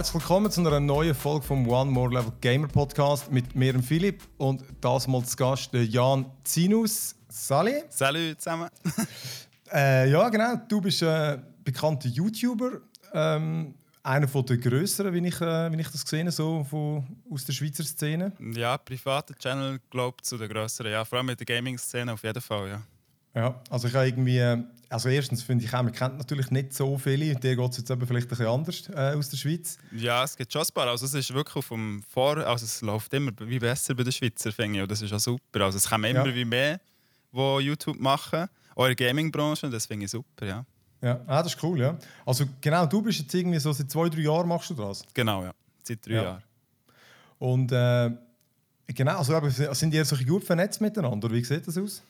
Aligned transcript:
Herzlich 0.00 0.14
willkommen 0.14 0.50
zu 0.50 0.62
einer 0.62 0.80
neuen 0.80 1.14
Folge 1.14 1.44
vom 1.44 1.68
One 1.68 1.90
More 1.90 2.14
Level 2.14 2.32
Gamer 2.40 2.68
Podcast 2.68 3.30
mit 3.30 3.54
mir, 3.54 3.74
und 3.74 3.82
Philipp, 3.82 4.22
und 4.38 4.64
das 4.80 5.06
mal 5.06 5.22
zu 5.22 5.36
Gast 5.36 5.74
der 5.74 5.84
Jan 5.84 6.24
Zinus. 6.42 7.14
Sali. 7.28 7.82
Salut 7.90 8.40
zusammen. 8.40 8.70
äh, 9.70 10.10
ja, 10.10 10.26
genau. 10.30 10.56
Du 10.66 10.80
bist 10.80 11.02
ein 11.02 11.40
äh, 11.40 11.42
bekannter 11.62 12.08
YouTuber. 12.08 12.80
Ähm, 13.12 13.74
einer 14.02 14.26
von 14.26 14.46
der 14.46 14.56
größeren, 14.56 15.12
wie 15.12 15.28
ich, 15.28 15.38
äh, 15.42 15.70
wie 15.70 15.80
ich 15.82 15.90
das 15.90 16.02
gesehen 16.02 16.28
habe, 16.28 16.32
so 16.32 16.64
von, 16.64 17.04
aus 17.30 17.44
der 17.44 17.52
Schweizer 17.52 17.84
Szene. 17.84 18.32
Ja, 18.54 18.78
privater 18.78 19.34
Channel, 19.34 19.80
glaube 19.90 20.16
ich, 20.20 20.24
zu 20.24 20.38
der 20.38 20.48
größeren. 20.48 20.92
Ja, 20.92 21.04
vor 21.04 21.18
allem 21.18 21.26
mit 21.26 21.40
der 21.40 21.44
Gaming-Szene 21.44 22.10
auf 22.10 22.22
jeden 22.22 22.40
Fall, 22.40 22.68
ja. 22.70 22.82
Ja, 23.34 23.60
also 23.70 23.86
ich 23.86 23.94
habe 23.94 24.06
irgendwie, 24.06 24.64
also 24.88 25.08
erstens 25.08 25.42
finde 25.42 25.64
ich 25.64 25.72
auch, 25.72 25.82
man 25.82 25.92
kennt 25.92 26.18
natürlich 26.18 26.50
nicht 26.50 26.74
so 26.74 26.98
viele, 26.98 27.34
dir 27.36 27.56
geht 27.56 27.70
es 27.70 27.76
jetzt 27.78 27.90
eben 27.90 28.04
vielleicht 28.06 28.26
ein 28.26 28.30
bisschen 28.30 28.46
anders 28.46 28.88
äh, 28.88 29.16
aus 29.16 29.28
der 29.28 29.36
Schweiz. 29.36 29.78
Ja, 29.92 30.24
es 30.24 30.36
gibt 30.36 30.52
schon 30.52 30.62
ein 30.62 30.74
paar, 30.74 30.88
also 30.88 31.06
es 31.06 31.14
ist 31.14 31.32
wirklich 31.32 31.64
vom 31.64 32.02
Vor, 32.02 32.38
also 32.38 32.64
es 32.64 32.80
läuft 32.80 33.14
immer 33.14 33.30
wie 33.38 33.60
besser 33.60 33.94
bei 33.94 34.02
den 34.02 34.12
Schweizer, 34.12 34.50
finde 34.50 34.78
ich, 34.78 34.82
und 34.82 34.90
das 34.90 35.00
ist 35.00 35.12
auch 35.12 35.20
super, 35.20 35.60
also 35.60 35.78
es 35.78 35.88
kommen 35.88 36.10
immer 36.10 36.26
ja. 36.26 36.34
wie 36.34 36.44
mehr, 36.44 36.80
die 37.32 37.58
YouTube 37.60 38.00
machen, 38.00 38.48
auch 38.74 38.86
in 38.86 38.96
der 38.96 39.06
Gaming-Branche, 39.06 39.70
das 39.70 39.86
finde 39.86 40.06
ich 40.06 40.10
super, 40.10 40.46
ja. 40.46 40.64
Ja, 41.02 41.20
ah, 41.28 41.42
das 41.42 41.54
ist 41.54 41.62
cool, 41.62 41.78
ja. 41.78 41.96
Also 42.26 42.44
genau, 42.60 42.84
du 42.84 43.00
bist 43.00 43.20
jetzt 43.20 43.32
irgendwie 43.32 43.60
so 43.60 43.72
seit 43.72 43.90
zwei, 43.90 44.08
drei 44.08 44.22
Jahren 44.22 44.48
machst 44.48 44.70
du 44.70 44.74
das? 44.74 45.02
Genau, 45.14 45.44
ja, 45.44 45.52
seit 45.84 46.04
drei 46.04 46.14
ja. 46.14 46.22
Jahren. 46.22 46.42
Und 47.38 47.72
äh, 47.72 48.10
genau, 48.88 49.18
also 49.18 49.48
sind 49.72 49.94
ihr 49.94 50.04
so 50.04 50.16
gut 50.16 50.44
vernetzt 50.44 50.80
miteinander, 50.80 51.26
oder 51.26 51.34
wie 51.34 51.44
sieht 51.44 51.66
das 51.66 51.78
aus? 51.78 52.02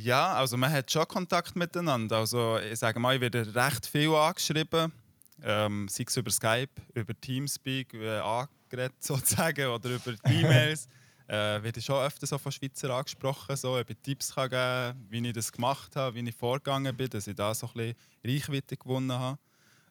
Ja, 0.00 0.34
also 0.34 0.56
man 0.56 0.70
hat 0.70 0.92
schon 0.92 1.08
Kontakt 1.08 1.56
miteinander. 1.56 2.18
Also 2.18 2.58
ich 2.58 2.78
sage 2.78 3.00
mal, 3.00 3.16
ich 3.16 3.20
werde 3.20 3.52
recht 3.52 3.84
viel 3.84 4.14
angeschrieben, 4.14 4.92
ähm, 5.42 5.88
sei 5.88 6.04
es 6.06 6.16
über 6.16 6.30
Skype, 6.30 6.70
über 6.94 7.20
Teamspeak, 7.20 7.94
äh, 7.94 8.20
angeredet 8.20 8.94
sozusagen, 9.00 9.66
oder 9.66 9.90
über 9.90 10.12
E-Mails. 10.24 10.86
äh, 11.26 11.60
werde 11.60 11.80
ich 11.80 11.84
schon 11.84 12.00
öfter 12.00 12.28
so 12.28 12.38
von 12.38 12.52
Schweizer 12.52 12.90
angesprochen, 12.90 13.56
so, 13.56 13.76
ob 13.76 13.90
ich 13.90 13.96
Tipps 14.00 14.36
kann 14.36 14.48
geben 14.48 14.60
kann, 14.60 15.06
wie 15.10 15.26
ich 15.26 15.34
das 15.34 15.50
gemacht 15.50 15.96
habe, 15.96 16.14
wie 16.14 16.28
ich 16.28 16.36
vorgegangen 16.36 16.96
bin, 16.96 17.10
dass 17.10 17.26
ich 17.26 17.34
da 17.34 17.52
so 17.52 17.66
ein 17.66 17.72
bisschen 17.72 17.96
Reichweite 18.24 18.76
gewonnen 18.76 19.12
habe. 19.12 19.36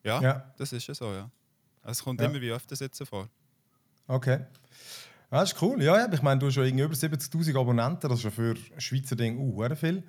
Ja, 0.06 0.22
ja. 0.22 0.54
das 0.58 0.72
ist 0.72 0.88
ja 0.88 0.96
so, 0.96 1.12
ja. 1.12 1.30
Also, 1.82 2.00
es 2.00 2.04
kommt 2.06 2.22
ja. 2.22 2.28
immer 2.28 2.40
wie 2.40 2.52
öfter 2.52 2.78
sitzen 2.78 3.06
vor. 3.06 3.28
Okay. 4.08 4.40
Ja, 5.32 5.42
das 5.42 5.52
ist 5.52 5.62
cool. 5.62 5.82
Ja, 5.84 6.12
ich 6.12 6.22
meine, 6.22 6.40
du 6.40 6.48
hast 6.48 6.54
schon 6.54 6.68
über 6.68 6.94
70.000 6.94 7.60
Abonnenten, 7.60 8.10
das 8.10 8.20
ist 8.20 8.26
ja 8.26 8.32
für 8.32 8.56
Schweizer 8.78 9.16
Dinge 9.16 9.40
uh, 9.40 9.76
viel. 9.76 10.04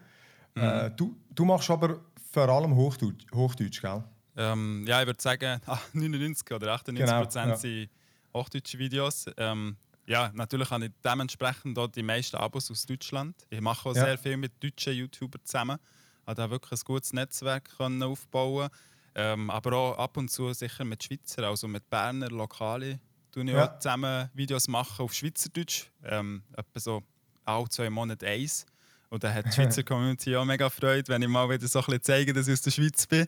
Mhm. 0.54 0.62
Äh, 0.62 0.90
du, 0.92 1.16
du 1.34 1.44
machst 1.44 1.70
aber 1.70 2.00
vor 2.30 2.48
allem 2.48 2.74
Hochdeutsch, 2.74 3.26
Hochdeutsch 3.34 3.80
gell? 3.80 4.04
Ähm, 4.36 4.84
ja, 4.86 5.00
ich 5.00 5.06
würde 5.06 5.20
sagen, 5.20 5.60
99 5.92 6.52
oder 6.52 6.72
98 6.74 7.04
genau, 7.04 7.22
Prozent 7.22 7.48
ja. 7.48 7.56
sind 7.56 7.90
hochdeutsche 8.32 8.78
Videos. 8.78 9.26
Ähm, 9.36 9.76
ja, 10.06 10.30
natürlich 10.34 10.70
habe 10.70 10.86
ich 10.86 10.92
dementsprechend 11.04 11.76
dort 11.76 11.96
die 11.96 12.02
meisten 12.02 12.36
Abos 12.36 12.70
aus 12.70 12.86
Deutschland. 12.86 13.34
Ich 13.50 13.60
mache 13.60 13.88
auch 13.88 13.96
ja. 13.96 14.04
sehr 14.04 14.18
viel 14.18 14.36
mit 14.36 14.52
deutschen 14.62 14.94
YouTubern 14.94 15.40
zusammen. 15.44 15.78
Ich 16.20 16.26
konnte 16.26 16.42
da 16.42 16.50
wirklich 16.50 16.80
ein 16.80 16.84
gutes 16.84 17.12
Netzwerk 17.12 17.76
können 17.76 18.02
aufbauen. 18.02 18.68
Ähm, 19.14 19.50
aber 19.50 19.72
auch 19.72 19.98
ab 19.98 20.16
und 20.16 20.30
zu 20.30 20.52
sicher 20.52 20.84
mit 20.84 21.02
Schweizer, 21.02 21.42
also 21.42 21.66
mit 21.66 21.90
Berner, 21.90 22.30
Lokale 22.30 23.00
tue 23.32 23.44
ich 23.44 23.50
ja. 23.50 23.78
zusammen 23.78 24.30
Videos 24.34 24.68
machen 24.68 25.04
auf 25.04 25.12
Schweizerdeutsch. 25.12 25.86
Ähm, 26.04 26.42
etwa 26.56 26.80
so 26.80 27.02
alle 27.44 27.68
zwei 27.68 27.90
Monate 27.90 28.26
eins. 28.26 28.66
Und 29.10 29.24
da 29.24 29.32
hat 29.32 29.46
die 29.46 29.52
Schweizer 29.54 29.82
Community 29.82 30.36
auch 30.36 30.44
mega 30.44 30.68
Freude, 30.70 31.08
wenn 31.08 31.22
ich 31.22 31.28
mal 31.28 31.48
wieder 31.48 31.66
so 31.66 31.78
ein 31.78 31.84
bisschen 31.86 32.02
zeige, 32.02 32.32
dass 32.32 32.46
ich 32.46 32.54
aus 32.54 32.62
der 32.62 32.70
Schweiz 32.70 33.06
bin. 33.06 33.26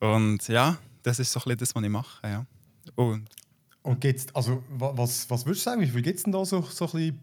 Und 0.00 0.46
ja, 0.48 0.78
das 1.02 1.18
ist 1.18 1.32
so 1.32 1.40
ein 1.40 1.44
bisschen 1.44 1.58
das, 1.58 1.74
was 1.74 1.82
ich 1.82 1.90
mache. 1.90 2.26
Ja. 2.26 2.46
Und, 2.94 3.28
und 3.82 4.00
gibt's, 4.00 4.26
also, 4.34 4.62
was, 4.68 5.28
was 5.30 5.46
würdest 5.46 5.64
du 5.66 5.70
sagen, 5.70 5.80
wie 5.80 5.86
viel 5.86 6.02
gibt 6.02 6.18
es 6.18 6.22
denn 6.24 6.32
da 6.32 6.44
so, 6.44 6.62
so 6.62 6.86
ein 6.86 6.92
bisschen 6.92 7.20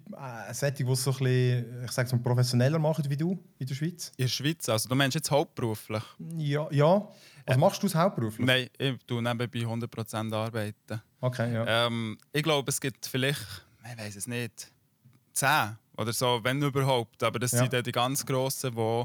äh, 0.50 0.54
Sättig, 0.54 0.86
die 0.86 0.92
es 0.92 1.04
so 1.04 1.12
ein 1.12 1.18
bisschen, 1.18 1.84
ich 1.86 1.92
sag 1.92 2.08
so 2.08 2.18
professioneller 2.18 2.80
machen 2.80 3.06
wie 3.10 3.18
du 3.18 3.40
in 3.60 3.68
der 3.68 3.76
Schweiz? 3.76 4.12
In 4.18 4.26
der 4.26 4.30
Schweiz? 4.30 4.70
Also 4.70 4.90
du 4.90 4.96
meinst 4.96 5.16
jetzt 5.16 5.32
hauptberuflich? 5.32 6.04
Ja, 6.38 6.68
ja. 6.72 7.08
Also 7.46 7.60
machst 7.60 7.84
du 7.84 7.88
es 7.88 7.96
hauptberuflich? 7.96 8.46
Nein, 8.46 8.70
ich 8.78 8.98
tue 9.06 9.22
nebenbei 9.22 9.60
100% 9.60 10.34
arbeiten. 10.34 11.02
Okay, 11.22 11.54
ja. 11.54 11.88
Ähm, 11.88 12.18
ich 12.34 12.44
glaube, 12.44 12.70
es 12.70 12.82
gibt 12.82 13.06
vielleicht, 13.06 13.66
ich 13.92 13.98
weiß 13.98 14.16
es 14.16 14.28
nicht, 14.28 14.72
10 15.34 15.78
oder 15.98 16.14
so, 16.14 16.40
wenn 16.44 16.62
überhaupt. 16.62 17.22
Aber 17.24 17.40
das 17.40 17.52
ja. 17.52 17.60
sind 17.60 17.74
dann 17.74 17.84
die 17.84 17.92
ganz 17.92 18.26
Grossen, 18.26 18.76
die, 18.76 19.04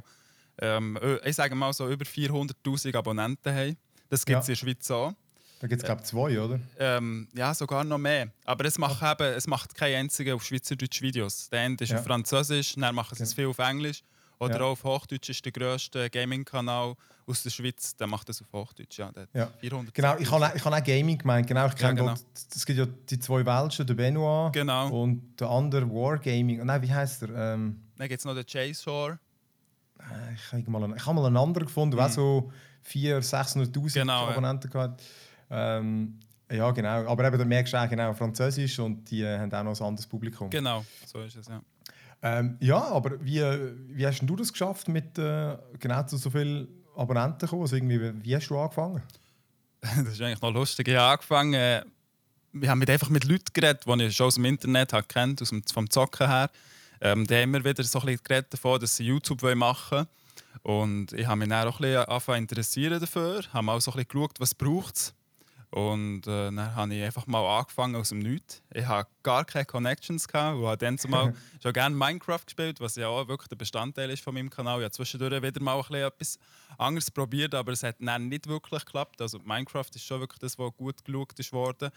ähm, 0.62 0.98
ich 1.24 1.36
sage 1.36 1.54
mal 1.54 1.72
so, 1.72 1.88
über 1.88 2.04
400'000 2.04 2.96
Abonnenten 2.96 3.54
haben. 3.54 3.76
Das 4.08 4.24
gibt 4.24 4.40
es 4.40 4.46
ja. 4.48 4.52
in 4.52 4.56
der 4.56 4.66
Schweiz 4.66 4.90
auch. 4.90 5.14
Da 5.60 5.66
gibt 5.66 5.82
es, 5.82 5.86
glaube 5.86 6.00
ich, 6.00 6.06
zwei, 6.06 6.40
oder? 6.40 6.58
Ähm, 6.78 7.28
ja, 7.34 7.52
sogar 7.52 7.84
noch 7.84 7.98
mehr. 7.98 8.30
Aber 8.46 8.64
es 8.64 8.78
macht, 8.78 9.02
eben, 9.02 9.34
es 9.34 9.46
macht 9.46 9.74
keine 9.74 9.98
einzige 9.98 10.34
auf 10.34 10.42
Schweizerdeutsch 10.42 11.02
Videos. 11.02 11.50
Der 11.50 11.60
Ende 11.64 11.84
ist 11.84 11.90
ja. 11.90 11.98
auf 11.98 12.04
Französisch, 12.06 12.74
dann 12.76 12.94
machen 12.94 13.14
sie 13.14 13.24
es 13.24 13.34
viel 13.34 13.46
auf 13.46 13.58
Englisch. 13.58 14.02
Oder 14.40 14.58
ja. 14.58 14.64
auch 14.64 14.70
auf 14.70 14.84
Hochdeutsch 14.84 15.28
ist 15.28 15.44
der 15.44 15.52
grösste 15.52 16.08
Gaming-Kanal 16.08 16.94
aus 17.26 17.42
der 17.42 17.50
Schweiz, 17.50 17.94
der 17.94 18.06
macht 18.06 18.28
das 18.28 18.40
auf 18.40 18.50
Hochdeutsch. 18.52 18.98
Ja, 18.98 19.12
der 19.12 19.28
ja. 19.34 19.46
400 19.60 19.94
genau, 19.94 20.16
ich 20.18 20.30
habe 20.30 20.52
ich 20.54 20.64
hab 20.64 20.72
auch 20.72 20.82
Gaming 20.82 21.18
gemeint. 21.18 21.46
Genau, 21.46 21.66
ich 21.66 21.76
kenne 21.76 22.00
ja, 22.00 22.06
genau. 22.06 22.14
es 22.34 22.64
gibt 22.64 22.78
ja 22.78 22.86
die 22.86 23.18
zwei 23.18 23.44
Welschen, 23.44 23.86
der 23.86 23.94
Benoit 23.94 24.52
genau. 24.52 24.88
und 24.88 25.38
der 25.38 25.48
andere 25.50 25.88
Wargaming. 25.90 26.64
Nein, 26.64 26.82
wie 26.82 26.92
heißt 26.92 27.24
er? 27.24 27.54
Ähm, 27.54 27.82
dann 27.96 28.08
gibt 28.08 28.20
es 28.20 28.24
noch 28.24 28.34
den. 28.34 28.46
Äh, 28.46 28.74
ich 30.34 30.52
habe 30.52 30.70
mal, 30.70 30.84
einen, 30.84 30.96
ich 30.96 31.06
hab 31.06 31.14
mal 31.14 31.26
einen 31.26 31.36
anderen 31.36 31.66
gefunden, 31.66 31.96
der 31.96 32.08
mhm. 32.08 32.12
so 32.12 32.52
400.000, 32.90 33.72
600'000 33.72 33.92
genau, 33.92 34.26
Abonnenten 34.26 34.70
ja. 34.72 34.80
hat. 34.80 35.02
Ähm, 35.50 36.18
ja, 36.50 36.70
genau. 36.70 37.06
Aber 37.06 37.26
eben, 37.26 37.38
da 37.38 37.44
merkst 37.44 37.74
du 37.74 37.76
auch 37.76 37.88
genau 37.88 38.14
Französisch 38.14 38.78
und 38.78 39.08
die 39.10 39.22
äh, 39.22 39.38
haben 39.38 39.52
auch 39.52 39.64
noch 39.64 39.80
ein 39.80 39.86
anderes 39.86 40.06
Publikum. 40.06 40.48
Genau, 40.48 40.84
so 41.04 41.20
ist 41.20 41.36
es, 41.36 41.46
ja. 41.46 41.60
Ähm, 42.22 42.56
ja, 42.60 42.82
aber 42.82 43.24
wie, 43.24 43.40
wie 43.40 44.06
hast 44.06 44.20
du 44.20 44.36
das 44.36 44.52
geschafft, 44.52 44.88
mit 44.88 45.18
äh, 45.18 45.56
genau 45.78 46.02
zu 46.02 46.16
so 46.16 46.30
vielen 46.30 46.68
Abonnenten 46.96 47.40
zu 47.40 47.46
kommen? 47.46 47.62
Also 47.62 47.76
irgendwie, 47.76 48.12
wie 48.22 48.36
hast 48.36 48.48
du 48.48 48.58
angefangen? 48.58 49.02
das 49.80 50.08
ist 50.08 50.20
eigentlich 50.20 50.42
noch 50.42 50.52
lustig. 50.52 50.88
Ich 50.88 50.96
habe 50.96 51.12
angefangen, 51.12 51.54
äh, 51.54 51.82
wir 52.52 52.68
haben 52.68 52.78
mit 52.78 52.90
einfach 52.90 53.08
mit 53.08 53.24
Leuten 53.24 53.52
geredet, 53.52 53.84
die 53.86 54.02
ich 54.04 54.16
schon 54.16 54.26
aus 54.26 54.34
dem 54.34 54.44
Internet 54.44 54.92
habe 54.92 55.06
kennt, 55.06 55.40
aus 55.40 55.48
dem, 55.48 55.62
vom 55.62 55.88
Zocken 55.88 56.26
her. 56.26 56.50
Ähm, 57.00 57.26
die 57.26 57.34
haben 57.34 57.54
immer 57.54 57.64
wieder 57.64 57.82
so 57.84 58.00
ein 58.00 58.06
bisschen 58.06 58.22
geredet 58.24 58.52
davon, 58.52 58.80
dass 58.80 58.96
sie 58.96 59.04
YouTube 59.04 59.42
machen 59.54 59.98
wollen. 59.98 60.06
Und 60.62 61.12
ich 61.14 61.26
habe 61.26 61.38
mich 61.38 61.48
dann 61.48 61.68
auch 61.68 61.80
ein 61.80 62.16
bisschen 62.18 62.34
interessieren 62.34 63.00
dafür, 63.00 63.40
Ich 63.40 63.52
habe 63.52 63.70
auch 63.70 63.80
so 63.80 63.92
ein 63.92 63.96
bisschen 63.96 64.08
geschaut, 64.08 64.40
was 64.40 64.54
braucht 64.54 64.96
es 64.96 65.14
und 65.70 66.26
äh, 66.26 66.50
dann 66.50 66.74
habe 66.74 66.94
ich 66.94 67.04
einfach 67.04 67.28
mal 67.28 67.58
angefangen 67.58 67.94
aus 67.94 68.08
dem 68.08 68.18
Nichts. 68.18 68.60
Ich 68.74 68.84
hatte 68.86 69.08
gar 69.22 69.44
keine 69.44 69.64
Connections 69.64 70.26
gehabt 70.26 70.60
habe 70.60 70.76
dann 70.76 70.98
zumal 70.98 71.32
schon 71.62 71.72
gerne 71.72 71.94
Minecraft 71.94 72.40
gespielt, 72.44 72.80
was 72.80 72.96
ja 72.96 73.06
auch 73.06 73.28
wirklich 73.28 73.48
der 73.48 73.56
Bestandteil 73.56 74.10
ist 74.10 74.22
von 74.24 74.34
meinem 74.34 74.50
Kanal. 74.50 74.78
Ich 74.80 74.84
habe 74.84 74.92
zwischendurch 74.92 75.40
wieder 75.40 75.62
mal 75.62 75.80
ein 75.80 75.94
etwas 75.94 76.38
anderes 76.76 77.08
probiert, 77.10 77.54
aber 77.54 77.70
es 77.70 77.84
hat 77.84 77.96
dann 78.00 78.28
nicht 78.28 78.48
wirklich 78.48 78.84
geklappt. 78.84 79.22
Also 79.22 79.38
Minecraft 79.44 79.86
ist 79.94 80.04
schon 80.04 80.18
wirklich 80.18 80.40
das, 80.40 80.58
was 80.58 80.72
gut 80.76 81.04
geschaut 81.04 81.38
ist 81.38 81.52
worden. 81.52 81.90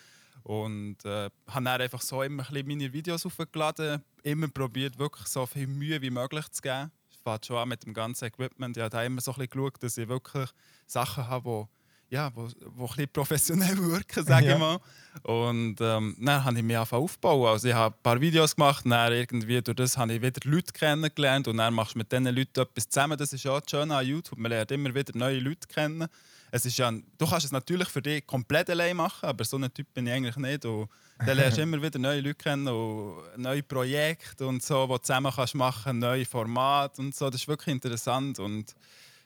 Und 0.44 1.04
äh, 1.06 1.30
habe 1.48 1.66
dann 1.66 1.82
einfach 1.82 2.02
so 2.02 2.22
immer 2.22 2.48
ein 2.48 2.68
meine 2.68 2.94
Videos 2.94 3.26
aufgeladen, 3.26 4.04
immer 4.22 4.50
probiert, 4.50 5.00
wirklich 5.00 5.28
so 5.28 5.48
viel 5.48 5.66
Mühe 5.66 6.00
wie 6.02 6.12
möglich 6.12 6.48
zu 6.52 6.62
geben. 6.62 6.92
Ich 7.10 7.18
fahre 7.18 7.40
schon 7.44 7.58
an 7.58 7.70
mit 7.70 7.86
dem 7.86 7.94
ganzen 7.96 8.26
Equipment. 8.26 8.78
Ich 8.78 8.84
habe 8.84 9.06
immer 9.06 9.22
so 9.22 9.32
ein 9.32 9.36
bisschen 9.36 9.50
geschaut, 9.50 9.82
dass 9.82 9.98
ich 9.98 10.08
wirklich 10.08 10.50
Sachen 10.86 11.28
habe, 11.28 11.68
die 11.68 11.83
ja, 12.14 12.32
wo, 12.36 12.48
wo 12.76 12.88
ein 12.96 13.08
professionell 13.12 13.76
wirken, 13.92 14.24
sage 14.24 14.46
ja. 14.46 14.54
ich 14.54 14.60
mal. 14.60 14.80
Und 15.24 15.78
ähm, 15.82 16.16
dann 16.20 16.44
habe 16.44 16.58
ich 16.58 16.64
mich 16.64 16.78
einfach 16.78 16.98
aufgebaut. 16.98 17.48
Also 17.48 17.68
ich 17.68 17.74
habe 17.74 17.96
ein 17.96 18.04
paar 18.04 18.22
Videos 18.22 18.56
gemacht, 18.56 18.86
dann 18.86 19.12
irgendwie 19.12 19.60
durch 19.62 19.76
das 19.76 19.98
habe 19.98 20.14
ich 20.14 20.22
wieder 20.22 20.40
Leute 20.44 20.72
kennengelernt 20.72 21.48
und 21.48 21.58
dann 21.58 21.74
machst 21.74 21.96
du 21.96 21.98
mit 21.98 22.12
diesen 22.12 22.26
Leuten 22.26 22.60
etwas 22.60 22.88
zusammen. 22.88 23.18
Das 23.18 23.34
ist 23.34 23.44
ja 23.44 23.60
das 23.60 23.70
Schöne 23.70 23.96
an 23.96 24.06
YouTube, 24.06 24.38
man 24.38 24.52
lernt 24.52 24.72
immer 24.72 24.94
wieder 24.94 25.12
neue 25.18 25.40
Leute 25.40 25.68
kennen. 25.68 26.08
Es 26.52 26.68
ist 26.68 26.78
ja, 26.78 26.92
du 26.92 27.26
kannst 27.28 27.48
es 27.48 27.52
natürlich 27.52 27.88
für 27.88 28.02
dich 28.02 28.28
komplett 28.28 28.70
allein 28.70 28.96
machen, 28.96 29.26
aber 29.26 29.44
so 29.44 29.58
ein 29.58 29.74
Typ 29.74 29.92
bin 29.96 30.06
ich 30.06 30.14
eigentlich 30.14 30.38
nicht. 30.38 30.66
Und 30.66 30.90
dann 31.26 31.36
lernst 31.36 31.58
du 31.58 31.62
immer 31.64 31.82
wieder 31.82 31.98
neue 31.98 32.22
Leute 32.22 32.36
kennen 32.36 32.68
und 32.68 33.24
neue 33.38 33.64
Projekte 33.64 34.46
und 34.46 34.62
so, 34.62 34.86
die 34.86 34.94
du 34.94 34.98
zusammen 35.00 35.32
kannst 35.36 35.56
machen, 35.56 35.98
neue 35.98 36.26
Formate 36.26 37.02
und 37.02 37.16
so. 37.16 37.32
Das 37.32 37.42
ist 37.42 37.48
wirklich 37.48 37.74
interessant 37.74 38.38
und 38.38 38.76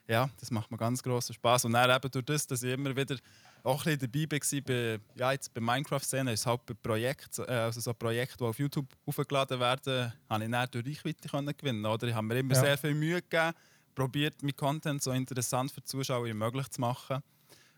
ja, 0.07 0.29
das 0.39 0.51
macht 0.51 0.71
mir 0.71 0.77
ganz 0.77 1.03
großen 1.03 1.35
Spaß. 1.35 1.65
Und 1.65 1.73
dann 1.73 1.89
eben 1.89 2.11
durch 2.11 2.25
das, 2.25 2.47
dass 2.47 2.63
ich 2.63 2.73
immer 2.73 2.95
wieder 2.95 3.17
auch 3.63 3.85
ein 3.85 3.97
bisschen 3.97 4.11
dabei 4.11 4.39
war, 4.39 4.61
bei, 4.61 4.99
ja, 5.15 5.31
jetzt 5.33 5.53
bei 5.53 5.59
Minecraft-Szene, 5.59 6.31
ist 6.31 6.45
halt 6.45 6.65
bei 6.65 6.73
Projekt, 6.73 7.39
äh, 7.39 7.51
also 7.51 7.81
so 7.81 7.93
Projekte, 7.93 8.37
die 8.37 8.43
auf 8.45 8.57
YouTube 8.57 8.87
aufgeladen 9.05 9.59
werden, 9.59 10.13
habe 10.29 10.45
ich 10.45 10.51
dann 10.51 10.67
durch 10.71 10.85
Reichweite 10.87 11.27
können 11.27 11.57
gewinnen 11.57 11.85
oder? 11.85 12.07
Ich 12.07 12.13
habe 12.13 12.25
mir 12.25 12.39
immer 12.39 12.55
ja. 12.55 12.61
sehr 12.61 12.77
viel 12.77 12.93
Mühe 12.93 13.21
gegeben, 13.21 13.53
probiert, 13.93 14.41
meinen 14.41 14.55
Content 14.55 15.03
so 15.03 15.11
interessant 15.11 15.71
für 15.71 15.81
die 15.81 15.87
Zuschauer 15.87 16.25
wie 16.25 16.33
möglich 16.33 16.69
zu 16.69 16.79
machen. 16.79 17.21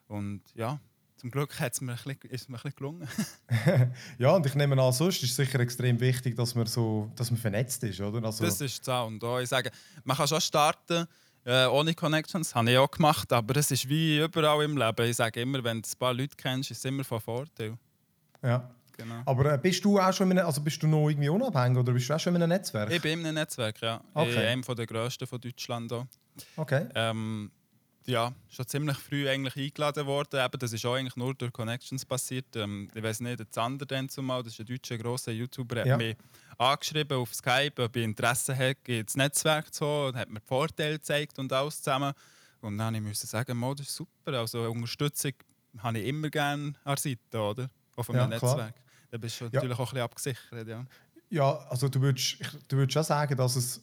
Und 0.08 0.42
ja, 0.54 0.80
zum 1.20 1.32
Glück 1.32 1.60
hat's 1.60 1.82
mir 1.82 1.94
bisschen, 1.94 2.18
ist 2.30 2.42
es 2.42 2.50
mir 2.50 2.58
ein 2.58 2.62
bisschen 2.62 2.76
gelungen. 2.76 3.08
ja, 4.20 4.32
und 4.32 4.46
ich 4.46 4.56
nehme 4.56 4.82
an, 4.82 4.94
sonst 4.94 5.24
ist 5.24 5.32
es 5.32 5.36
sicher 5.36 5.60
extrem 5.60 6.00
wichtig, 6.00 6.36
dass 6.36 6.56
man, 6.56 6.66
so, 6.66 7.12
dass 7.16 7.32
man 7.32 7.40
vernetzt 7.40 7.84
ist, 7.84 8.00
oder? 8.00 8.24
Also 8.24 8.46
das 8.46 8.62
ist 8.62 8.82
es 8.82 8.90
auch. 8.90 9.08
Und 9.08 9.24
auch, 9.24 9.40
ich 9.40 9.50
sage, 9.50 9.72
man 10.04 10.16
kann 10.16 10.28
schon 10.28 10.40
starten, 10.40 11.08
äh, 11.46 11.66
ohne 11.68 11.94
Connections. 11.94 12.54
Habe 12.56 12.72
ich 12.72 12.78
auch 12.78 12.92
gemacht, 12.92 13.32
aber 13.34 13.56
es 13.58 13.72
ist 13.72 13.88
wie 13.88 14.20
überall 14.20 14.64
im 14.64 14.78
Leben. 14.78 15.10
Ich 15.10 15.16
sage 15.16 15.42
immer, 15.42 15.64
wenn 15.64 15.82
du 15.82 15.88
ein 15.88 16.00
paar 16.00 16.14
Leute 16.14 16.36
kennst, 16.36 16.72
ist 16.72 16.80
es 16.80 16.86
immer 16.86 17.04
von 17.04 17.20
Vorteil. 17.20 17.78
Ja. 18.44 18.70
Genau. 19.00 19.22
Aber 19.26 19.54
äh, 19.54 19.58
bist 19.58 19.84
du 19.86 19.98
auch 19.98 20.12
schon 20.12 20.30
in 20.30 20.38
einem, 20.38 20.48
also 20.48 20.62
bist 20.62 20.84
du 20.84 20.88
noch 20.88 21.08
irgendwie 21.08 21.30
unabhängig 21.30 21.78
oder 21.78 21.94
bist 21.94 22.10
du 22.10 22.14
auch 22.14 22.20
schon 22.20 22.36
in 22.36 22.44
einem 22.44 22.50
Netzwerk? 22.50 22.92
Ich 22.92 23.02
bin 23.02 23.20
in 23.20 23.28
einem 23.28 23.36
Netzwerk, 23.36 23.82
ja. 23.82 24.02
Okay. 24.14 24.30
Ich 24.30 24.36
bin 24.36 24.46
einem 24.46 24.76
der 24.76 24.86
grössten 24.86 25.26
von 25.26 25.40
Deutschland. 25.40 25.94
Auch. 25.94 26.06
Okay. 26.58 26.86
Ähm, 26.96 27.50
ja, 28.10 28.34
schon 28.50 28.68
ziemlich 28.68 28.98
früh 28.98 29.30
eigentlich 29.30 29.56
eingeladen 29.56 30.06
worden. 30.06 30.44
Eben, 30.44 30.60
das 30.60 30.74
ist 30.74 30.86
auch 30.86 30.96
eigentlich 30.96 31.16
nur 31.16 31.34
durch 31.36 31.54
Connections 31.54 32.06
passiert. 32.06 32.56
Ähm, 32.56 32.90
ich 32.94 33.04
weiß 33.04 33.20
nicht, 33.22 33.40
der 33.40 33.50
Zander 33.50 33.86
dann 33.86 34.10
zumal, 34.10 34.44
das 34.44 34.54
ist 34.54 34.60
ein 34.60 34.66
deutscher 34.66 34.98
grosser 34.98 35.32
YouTuber, 35.32 35.82
hat 35.82 35.86
ja. 35.86 35.98
mich 35.98 36.18
angeschrieben 36.58 37.18
auf 37.18 37.34
Skype, 37.34 37.82
ob 37.84 37.96
ich 37.96 38.04
Interesse 38.04 38.54
hätte, 38.54 38.94
ins 38.94 39.16
Netzwerk 39.16 39.74
zu 39.74 39.86
kommen, 39.86 40.18
hat 40.18 40.30
mir 40.30 40.42
Vorteile 40.42 40.96
gezeigt 40.96 41.40
und 41.40 41.54
alles 41.54 41.82
zusammen. 41.82 42.14
Und 42.62 42.78
dann 42.78 43.02
musste 43.02 43.26
ich 43.26 43.30
sagen, 43.30 43.62
das 43.78 43.88
ist 43.88 43.96
super. 43.96 44.34
Also 44.34 44.70
Unterstützung 44.70 45.34
habe 45.78 46.00
ich 46.00 46.08
immer 46.08 46.30
gerne 46.30 46.74
an 46.84 46.96
der 46.96 46.98
Seite, 46.98 47.40
oder? 47.40 47.70
Auf 47.96 48.10
einem 48.10 48.20
ja, 48.20 48.28
Netzwerk. 48.28 48.56
Klar. 48.56 48.74
Da 49.12 49.18
bist 49.18 49.40
du 49.40 49.46
ja. 49.46 49.52
natürlich 49.54 49.80
auch 49.80 49.80
ein 49.80 49.86
bisschen 49.86 50.04
abgesichert. 50.04 50.68
Ja, 50.68 50.86
ja 51.30 51.58
also 51.70 51.88
du 51.88 52.02
würdest, 52.02 52.40
du 52.68 52.78
würdest 52.78 52.94
schon 52.94 53.04
sagen, 53.04 53.38
dass 53.38 53.56
es 53.56 53.82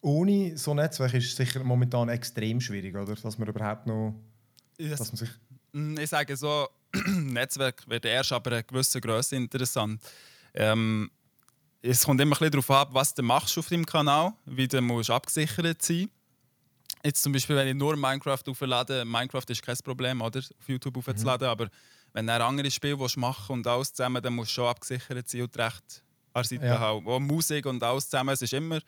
ohne 0.00 0.56
so 0.56 0.72
ein 0.72 0.76
Netzwerk 0.76 1.14
ist 1.14 1.36
sicher 1.36 1.62
momentan 1.64 2.08
extrem 2.08 2.60
schwierig, 2.60 2.94
oder? 2.94 3.14
Dass 3.14 3.38
man 3.38 3.48
überhaupt 3.48 3.86
noch. 3.86 4.14
Yes. 4.78 4.98
Dass 4.98 5.12
man 5.12 5.16
sich 5.16 5.30
mm, 5.72 5.98
ich 5.98 6.10
sage 6.10 6.36
so, 6.36 6.68
Netzwerk 7.06 7.88
wird 7.88 8.04
erst 8.04 8.32
aber 8.32 8.52
eine 8.52 8.64
gewisse 8.64 9.00
Größe 9.00 9.36
interessant. 9.36 10.00
Ähm, 10.54 11.10
es 11.82 12.04
kommt 12.04 12.20
immer 12.20 12.36
ein 12.36 12.38
bisschen 12.38 12.52
darauf 12.52 12.70
ab, 12.70 12.88
was 12.92 13.14
du 13.14 13.22
machst 13.22 13.56
auf 13.58 13.68
deinem 13.68 13.86
Kanal, 13.86 14.32
wie 14.46 14.66
du 14.66 14.80
musst 14.80 15.10
abgesichert 15.10 15.82
sein 15.82 16.08
Jetzt 17.04 17.22
zum 17.22 17.32
Beispiel, 17.32 17.56
wenn 17.56 17.68
ich 17.68 17.74
nur 17.74 17.96
Minecraft 17.96 18.42
auflade, 18.48 19.04
Minecraft 19.04 19.44
ist 19.48 19.62
kein 19.62 19.76
Problem, 19.78 20.20
oder? 20.20 20.40
Auf 20.40 20.68
YouTube 20.68 20.96
aufzuladen, 20.96 21.46
mhm. 21.46 21.52
aber 21.52 21.68
wenn 22.12 22.26
du 22.26 22.32
ein 22.32 22.42
anderes 22.42 22.74
Spiel 22.74 22.96
machen 23.16 23.52
und 23.52 23.66
alles 23.66 23.92
zusammen, 23.92 24.22
dann 24.22 24.34
musst 24.34 24.50
du 24.50 24.54
schon 24.54 24.66
abgesichert 24.66 25.28
sein 25.28 25.42
und 25.42 25.56
recht 25.56 26.02
an 26.32 26.44
Seite 26.44 26.66
ja. 26.66 26.78
haben. 26.78 27.06
Auch 27.06 27.20
Musik 27.20 27.66
und 27.66 27.82
alles 27.82 28.08
zusammen, 28.08 28.30
es 28.30 28.42
ist 28.42 28.52
immer, 28.52 28.80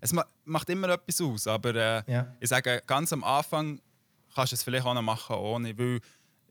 es 0.00 0.14
macht 0.44 0.70
immer 0.70 0.88
etwas 0.90 1.20
aus, 1.20 1.46
aber 1.46 1.74
äh, 1.74 2.02
ja. 2.06 2.34
ich 2.40 2.48
sage, 2.48 2.82
ganz 2.86 3.12
am 3.12 3.24
Anfang 3.24 3.80
kannst 4.34 4.52
du 4.52 4.56
es 4.56 4.62
vielleicht 4.62 4.86
auch 4.86 4.94
noch 4.94 5.02
machen 5.02 5.36
ohne, 5.36 5.76
weil 5.78 6.00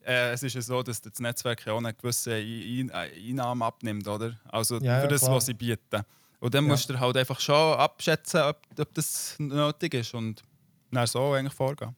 äh, 0.06 0.32
es 0.32 0.44
ist 0.44 0.54
ja 0.54 0.62
so, 0.62 0.84
dass 0.84 1.02
das 1.02 1.20
Netzwerk 1.20 1.66
ja 1.66 1.74
auch 1.74 1.78
eine 1.78 1.94
gewisse 1.94 2.34
Einnahmen 2.34 3.62
abnimmt, 3.62 4.08
oder? 4.08 4.38
Also 4.50 4.80
ja, 4.80 5.02
für 5.02 5.08
das, 5.08 5.22
klar. 5.22 5.36
was 5.36 5.46
sie 5.46 5.54
bieten. 5.54 6.02
Und 6.40 6.54
dann 6.54 6.66
musst 6.66 6.90
du 6.90 7.00
halt 7.00 7.18
einfach 7.18 7.40
schon 7.40 7.78
abschätzen, 7.78 8.42
ob, 8.42 8.62
ob 8.80 8.94
das 8.94 9.36
nötig 9.40 9.96
ist 9.96 10.14
und 10.14 10.44
dann 10.92 11.08
so 11.08 11.34
eigentlich 11.34 11.54
vorgehen. 11.54 11.96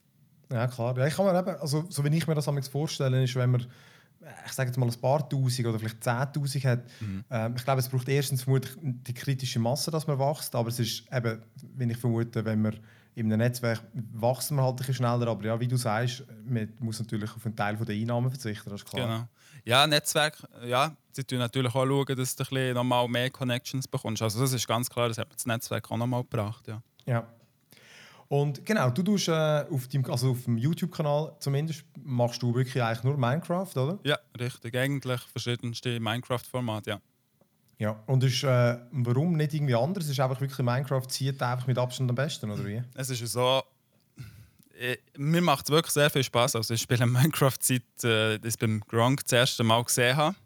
Ja, 0.50 0.66
klar. 0.66 0.96
Ja, 0.98 1.06
ich 1.06 1.14
kann 1.14 1.26
mir 1.26 1.38
eben, 1.38 1.60
also, 1.60 1.84
so 1.88 2.04
wie 2.04 2.16
ich 2.16 2.26
mir 2.26 2.34
das 2.34 2.48
vorstelle, 2.68 3.22
ist, 3.22 3.36
wenn 3.36 3.50
man 3.50 3.66
ich 4.46 4.52
sage 4.52 4.68
jetzt 4.68 4.76
mal 4.76 4.86
ein 4.86 5.00
paar 5.00 5.28
Tausend 5.28 5.66
oder 5.66 5.78
vielleicht 5.78 6.02
10.000 6.02 6.64
hat. 6.64 6.84
Mhm. 7.00 7.24
Ähm, 7.30 7.54
ich 7.56 7.64
glaube, 7.64 7.80
es 7.80 7.88
braucht 7.88 8.08
erstens 8.08 8.42
vermutlich 8.42 8.74
die 8.80 9.14
kritische 9.14 9.58
Masse, 9.58 9.90
dass 9.90 10.06
man 10.06 10.18
wächst, 10.18 10.54
aber 10.54 10.68
es 10.68 10.78
ist 10.78 11.04
eben, 11.12 11.42
wenn 11.74 11.90
ich 11.90 11.96
vermute, 11.96 12.44
wenn 12.44 12.62
man 12.62 12.78
in 13.14 13.26
einem 13.26 13.38
Netzwerk 13.38 13.82
wächst 13.92 14.50
man 14.52 14.64
halt 14.64 14.74
ein 14.74 14.76
bisschen 14.76 14.94
schneller, 14.94 15.26
aber 15.26 15.44
ja, 15.44 15.58
wie 15.58 15.68
du 15.68 15.76
sagst, 15.76 16.24
man 16.44 16.72
muss 16.78 17.00
natürlich 17.00 17.30
auf 17.34 17.44
einen 17.44 17.56
Teil 17.56 17.76
der 17.76 17.94
Einnahmen 17.94 18.30
verzichten, 18.30 18.70
das 18.70 18.82
ist 18.82 18.88
klar. 18.88 19.06
Genau. 19.06 19.28
Ja, 19.64 19.86
Netzwerk, 19.86 20.38
ja, 20.64 20.96
sie 21.12 21.24
tun 21.24 21.38
natürlich 21.38 21.74
auch 21.74 21.86
schauen, 21.86 22.16
dass 22.16 22.36
du 22.36 22.44
ein 22.44 22.48
bisschen 22.48 22.74
nochmal 22.74 23.08
mehr 23.08 23.30
Connections 23.30 23.88
bekommst. 23.88 24.22
Also 24.22 24.40
das 24.40 24.52
ist 24.52 24.66
ganz 24.66 24.88
klar, 24.88 25.08
das 25.08 25.18
hat 25.18 25.28
das 25.34 25.44
Netzwerk 25.46 25.90
auch 25.90 25.96
nochmal 25.96 26.22
gebracht, 26.22 26.66
ja. 26.68 26.82
Ja. 27.06 27.26
Und 28.30 28.64
genau, 28.64 28.90
du 28.90 29.02
tust 29.02 29.26
äh, 29.26 29.64
auf, 29.68 29.88
dem, 29.88 30.08
also 30.08 30.30
auf 30.30 30.44
dem 30.44 30.56
YouTube-Kanal 30.56 31.34
zumindest, 31.40 31.84
machst 32.00 32.40
du 32.40 32.54
wirklich 32.54 32.80
eigentlich 32.80 33.02
nur 33.02 33.16
Minecraft, 33.16 33.76
oder? 33.76 33.98
Ja, 34.04 34.18
richtig. 34.38 34.76
Eigentlich 34.76 35.20
verschiedenste 35.22 35.98
Minecraft-Formate, 35.98 36.90
ja. 36.90 37.00
Ja, 37.80 38.00
und 38.06 38.22
ist, 38.22 38.44
äh, 38.44 38.78
warum 38.92 39.32
nicht 39.32 39.52
irgendwie 39.54 39.74
anders? 39.74 40.04
Es 40.04 40.10
ist 40.10 40.20
einfach 40.20 40.40
wirklich 40.40 40.58
Minecraft 40.58 41.08
zieht 41.08 41.42
einfach 41.42 41.66
mit 41.66 41.76
Abstand 41.76 42.08
am 42.08 42.14
besten, 42.14 42.48
oder 42.52 42.64
wie? 42.64 42.80
Es 42.94 43.10
ist 43.10 43.26
so, 43.32 43.64
äh, 44.78 44.98
mir 45.16 45.42
macht 45.42 45.64
es 45.64 45.70
wirklich 45.70 45.92
sehr 45.92 46.08
viel 46.08 46.22
Spaß. 46.22 46.54
Also 46.54 46.72
ich 46.72 46.82
spiele 46.82 47.06
Minecraft 47.06 47.58
seit 47.60 47.82
äh, 48.04 48.36
ich 48.36 48.56
beim 48.58 48.80
Gronk 48.86 49.24
das 49.24 49.32
erste 49.32 49.64
Mal 49.64 49.82
gesehen 49.82 50.16
habe. 50.16 50.36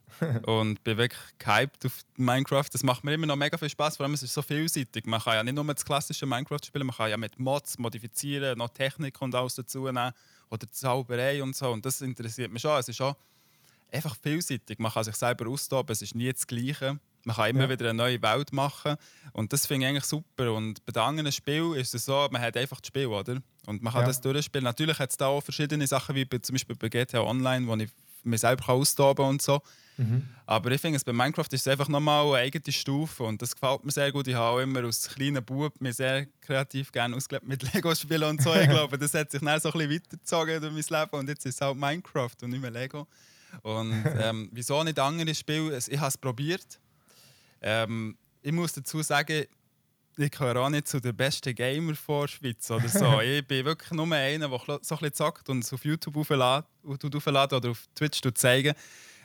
Und 0.47 0.83
bin 0.85 0.97
wirklich 0.97 1.21
gehypt 1.39 1.87
auf 1.87 2.01
Minecraft. 2.17 2.69
Das 2.73 2.83
macht 2.83 3.05
mir 3.05 3.15
immer 3.15 3.27
noch 3.27 3.37
mega 3.37 3.57
viel 3.57 3.69
Spaß, 3.69 3.97
vor 3.97 4.05
allem 4.05 4.15
es 4.15 4.23
ist 4.23 4.35
so 4.35 4.43
vielseitig. 4.43 5.07
Man 5.07 5.21
kann 5.21 5.35
ja 5.35 5.45
nicht 5.45 5.55
nur 5.55 5.65
das 5.65 5.85
klassische 5.85 6.27
Minecraft 6.27 6.61
spielen, 6.65 6.87
man 6.87 6.97
kann 6.97 7.11
ja 7.11 7.17
mit 7.17 7.39
Mods 7.39 7.79
modifizieren, 7.79 8.59
noch 8.59 8.71
Technik 8.71 9.21
und 9.21 9.35
alles 9.35 9.55
dazu 9.55 9.85
nehmen 9.85 10.13
oder 10.51 10.71
Zauberei 10.71 11.43
und 11.43 11.57
so. 11.57 11.71
Und 11.71 11.85
das 11.85 12.01
interessiert 12.01 12.53
mich 12.53 12.63
schon. 12.63 12.79
Es 12.79 12.89
ist 12.89 12.97
schon 12.97 13.15
einfach 13.93 14.17
vielseitig. 14.17 14.79
Man 14.79 14.93
kann 14.93 15.05
sich 15.05 15.17
selber 15.17 15.49
austoben, 15.49 15.93
es 15.93 16.03
ist 16.03 16.15
nie 16.15 16.33
das 16.33 16.47
Gleiche. 16.47 16.99
Man 17.25 17.37
kann 17.37 17.51
immer 17.51 17.63
ja. 17.63 17.71
wieder 17.71 17.89
eine 17.89 17.95
neue 17.95 18.21
Welt 18.21 18.53
machen 18.53 18.97
und 19.33 19.53
das 19.53 19.67
finde 19.67 19.87
ich 19.87 19.91
eigentlich 19.91 20.05
super. 20.05 20.53
Und 20.53 20.85
bei 20.85 21.01
anderen 21.01 21.33
Spielen 21.33 21.75
ist 21.75 21.95
es 21.95 22.05
so, 22.05 22.29
man 22.31 22.43
hat 22.43 22.57
einfach 22.57 22.81
das 22.81 22.89
Spiel, 22.89 23.07
oder? 23.07 23.41
Und 23.67 23.83
man 23.83 23.93
kann 23.93 24.03
ja. 24.03 24.09
das 24.09 24.21
durchspielen. 24.21 24.65
Natürlich 24.65 24.99
hat 24.99 25.11
es 25.11 25.17
da 25.17 25.29
auch 25.29 25.41
verschiedene 25.41 25.87
Sachen, 25.87 26.15
wie 26.15 26.27
bei, 26.27 26.39
zum 26.39 26.55
Beispiel 26.55 26.77
bei 26.77 26.89
GTA 26.91 27.21
Online, 27.21 27.67
wo 27.67 27.75
ich 27.77 27.91
mich 28.25 28.41
selber 28.41 28.69
austoben 28.69 29.25
kann 29.25 29.31
und 29.31 29.43
so. 29.43 29.63
Mhm. 29.97 30.29
Aber 30.47 30.71
ich 30.73 30.81
finde, 30.81 30.99
bei 31.05 31.13
Minecraft 31.13 31.47
ist 31.53 31.67
es 31.67 31.69
einfach 31.69 31.89
nochmal 31.89 32.27
eine 32.27 32.37
eigene 32.39 32.73
Stufe 32.73 33.23
und 33.23 33.41
das 33.41 33.55
gefällt 33.55 33.85
mir 33.85 33.93
sehr 33.93 34.11
gut. 34.13 34.27
Ich 34.27 34.35
habe 34.35 34.47
auch 34.47 34.59
immer 34.59 34.85
als 34.85 35.09
kleiner 35.09 35.41
Bub 35.41 35.81
mir 35.81 35.93
sehr 35.93 36.27
kreativ 36.41 36.91
gerne 36.91 37.17
ausgelebt 37.17 37.47
mit 37.47 37.63
Lego-Spielen 37.75 38.25
und 38.25 38.43
so. 38.43 38.55
Ich 38.55 38.69
glaube, 38.69 38.99
das 38.99 39.15
hat 39.15 39.31
sich 39.31 39.41
dann 39.41 39.61
so 39.61 39.71
ein 39.71 39.73
bisschen 39.73 39.91
weitergezogen 39.91 40.61
durch 40.61 40.91
mein 40.91 41.01
Leben 41.01 41.17
und 41.17 41.29
jetzt 41.29 41.47
ist 41.47 41.55
es 41.55 41.61
halt 41.61 41.77
Minecraft 41.77 42.37
und 42.43 42.51
nicht 42.51 42.61
mehr 42.61 42.71
Lego. 42.71 43.07
Und 43.63 44.05
ähm, 44.19 44.49
wieso 44.53 44.83
nicht 44.83 44.99
andere 44.99 45.35
Spiele? 45.35 45.77
Ich 45.77 45.99
habe 45.99 46.09
es 46.09 46.19
probiert. 46.19 46.81
Ähm, 47.63 48.17
ich 48.43 48.53
muss 48.53 48.73
dazu 48.73 49.01
sagen, 49.03 49.45
ich 50.17 50.31
gehöre 50.31 50.57
auch 50.57 50.69
nicht 50.69 50.87
zu 50.87 51.01
den 51.01 51.17
besten 51.17 51.55
Gamer 51.55 51.95
vor 51.95 52.29
Schweiz 52.29 52.71
oder 52.71 52.89
so. 52.89 53.21
ich 53.21 53.47
bin 53.47 53.65
wirklich 53.65 53.91
nur 53.93 54.11
einer, 54.13 54.49
der 54.49 54.59
so 54.59 54.73
ein 54.73 54.79
bisschen 54.83 55.13
zockt 55.15 55.49
und 55.49 55.65
es 55.65 55.73
auf 55.73 55.85
YouTube 55.85 56.17
aufladen 56.85 57.59
oder 57.59 57.71
auf 57.71 57.87
Twitch 57.95 58.21
zeigen. 58.35 58.75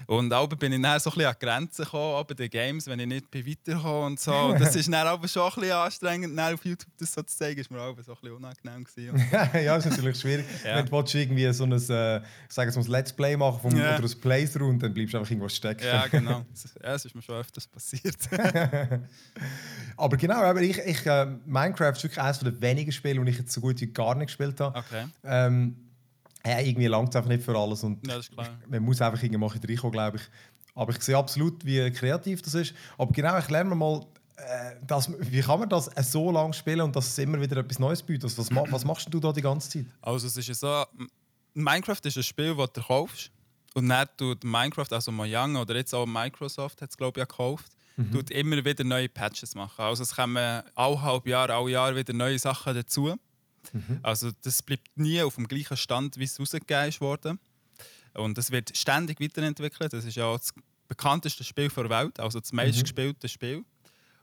Und 0.06 0.34
auch 0.34 0.48
bin 0.48 0.74
ich 0.74 0.82
dann 0.82 1.00
so 1.00 1.10
ein 1.10 1.16
bisschen 1.16 1.30
an 1.30 1.36
Grenzen 1.40 1.84
gekommen 1.84 2.26
bei 2.28 2.34
den 2.34 2.50
Games, 2.50 2.88
wenn 2.88 3.00
ich 3.00 3.08
nicht 3.08 3.26
weiterkomme 3.34 4.06
und 4.06 4.20
so. 4.20 4.34
Und 4.34 4.60
das 4.60 4.76
ist 4.76 4.92
dann 4.92 5.08
aber 5.08 5.28
schon 5.28 5.44
ein 5.44 5.56
bisschen 5.56 5.72
anstrengend, 5.72 6.38
dann 6.38 6.54
auf 6.54 6.66
YouTube 6.66 6.92
das 6.98 7.14
so 7.14 7.22
zu 7.22 7.38
zeigen, 7.38 7.60
ist 7.60 7.70
mir 7.70 7.82
auch 7.82 7.96
so 8.02 8.14
ein 8.14 8.18
bisschen 8.22 8.36
unangenehm 8.36 8.84
gewesen. 8.84 9.30
ja, 9.64 9.76
ist 9.76 9.86
natürlich 9.86 10.20
schwierig. 10.20 10.46
ja. 10.64 10.78
Wenn 10.78 10.86
du 10.86 11.18
irgendwie 11.18 11.52
so 11.54 11.64
ein, 11.66 11.72
äh, 11.74 12.22
sagen 12.48 12.72
so 12.72 12.80
ein 12.80 12.88
Let's 12.88 13.14
Play 13.14 13.36
machen 13.38 13.60
vom, 13.62 13.78
ja. 13.78 13.98
oder 13.98 14.08
ein 14.08 14.22
Playthrough 14.22 14.70
und 14.70 14.80
dann 14.80 14.94
bleibst 14.94 15.14
du 15.14 15.18
einfach 15.18 15.32
irgendwo 15.32 15.50
stecken. 15.50 15.86
Ja, 15.86 16.08
genau. 16.08 16.46
Ja, 16.84 16.94
es 16.94 17.06
ist 17.06 17.16
mir 17.16 17.22
schon 17.22 17.36
öfters 17.36 17.68
passiert. 17.68 18.16
aber 19.98 20.18
genau, 20.18 20.42
aber 20.42 20.62
ich, 20.62 20.78
ich, 20.78 21.06
äh, 21.06 21.26
Minecraft 21.46 21.92
ist 21.92 22.04
wirklich 22.04 22.22
eines 22.22 22.40
der 22.40 22.62
wenigen 22.62 22.92
Spiele, 22.92 23.24
die 23.24 23.32
ich 23.32 23.38
jetzt 23.38 23.52
so 23.52 23.62
gut 23.62 23.80
wie 23.82 23.88
gar 23.88 24.16
nicht 24.16 24.28
gespielt 24.28 24.60
habe. 24.60 24.78
Okay. 24.78 25.06
Ähm, 25.24 25.89
ja, 26.46 26.60
irgendwie 26.60 26.88
langt 26.88 27.10
es 27.10 27.16
einfach 27.16 27.30
nicht 27.30 27.44
für 27.44 27.58
alles. 27.58 27.84
Und 27.84 28.06
ja, 28.08 28.18
das. 28.18 28.30
Man 28.68 28.84
muss 28.84 29.02
einfach 29.02 29.22
irgendwann 29.22 29.50
reinkommen, 29.50 29.92
glaube 29.92 30.18
ich. 30.18 30.24
Aber 30.76 30.92
ich 30.94 31.02
sehe 31.02 31.18
absolut, 31.18 31.66
wie 31.66 31.92
kreativ 31.92 32.42
das 32.42 32.54
ist. 32.54 32.74
Aber 32.98 33.12
genau, 33.12 33.38
ich 33.38 33.50
lerne 33.50 33.76
mal, 33.76 34.06
äh, 34.38 34.76
dass, 34.86 35.12
wie 35.20 35.42
kann 35.42 35.60
man 35.60 35.70
das 35.70 35.90
so 36.12 36.32
lange 36.32 36.54
spielen 36.54 36.82
und 36.82 36.96
dass 36.96 37.08
es 37.08 37.18
immer 37.18 37.42
wieder 37.42 37.58
etwas 37.58 37.80
Neues 37.80 38.02
bietet? 38.02 38.38
Was, 38.38 38.50
was 38.50 38.86
machst 38.86 39.14
du 39.14 39.20
da 39.20 39.34
die 39.34 39.42
ganze 39.42 39.70
Zeit? 39.70 39.86
Also 40.02 40.28
es 40.28 40.38
ist 40.38 40.60
so, 40.60 40.86
Minecraft 41.54 42.00
ist 42.04 42.18
ein 42.18 42.24
Spiel, 42.24 42.56
das 42.56 42.72
du 42.72 42.82
kaufst. 42.82 43.32
Und 43.74 43.90
dann 43.90 44.08
tut 44.18 44.44
Minecraft, 44.44 44.92
also 44.92 45.12
Mojang 45.12 45.56
oder 45.56 45.76
jetzt 45.76 45.94
auch 45.94 46.06
Microsoft 46.06 46.82
hat 46.82 46.90
es 46.90 46.98
glaube 46.98 47.20
ich 47.20 47.28
gekauft, 47.28 47.72
mhm. 47.98 48.12
tut 48.12 48.32
immer 48.32 48.64
wieder 48.64 48.84
neue 48.84 49.10
Patches 49.10 49.56
machen. 49.56 49.82
Also 49.82 50.04
es 50.04 50.16
kommen 50.16 50.64
alle 50.76 51.02
halb 51.02 51.28
Jahr, 51.28 51.50
alle 51.50 51.70
Jahr 51.70 51.96
wieder 51.96 52.14
neue 52.14 52.40
Sachen 52.40 52.74
dazu. 52.74 53.16
Mhm. 53.74 54.00
Also 54.04 54.32
das 54.44 54.62
bleibt 54.62 54.90
nie 54.96 55.22
auf 55.22 55.36
dem 55.36 55.48
gleichen 55.48 55.78
Stand, 55.78 56.18
wie 56.18 56.24
es 56.24 56.40
rausgegeben 56.40 56.94
wurde. 57.00 57.38
Und 58.14 58.38
es 58.38 58.52
wird 58.52 58.76
ständig 58.76 59.20
weiterentwickelt. 59.22 59.94
Das 59.94 60.06
ist 60.06 60.16
ja 60.16 60.32
das 60.32 60.54
bekannteste 60.88 61.44
Spiel 61.44 61.70
der 61.70 61.90
Welt, 61.90 62.20
also 62.20 62.40
das 62.40 62.52
meistgespielte 62.52 63.28
mhm. 63.28 63.30
Spiel. 63.30 63.66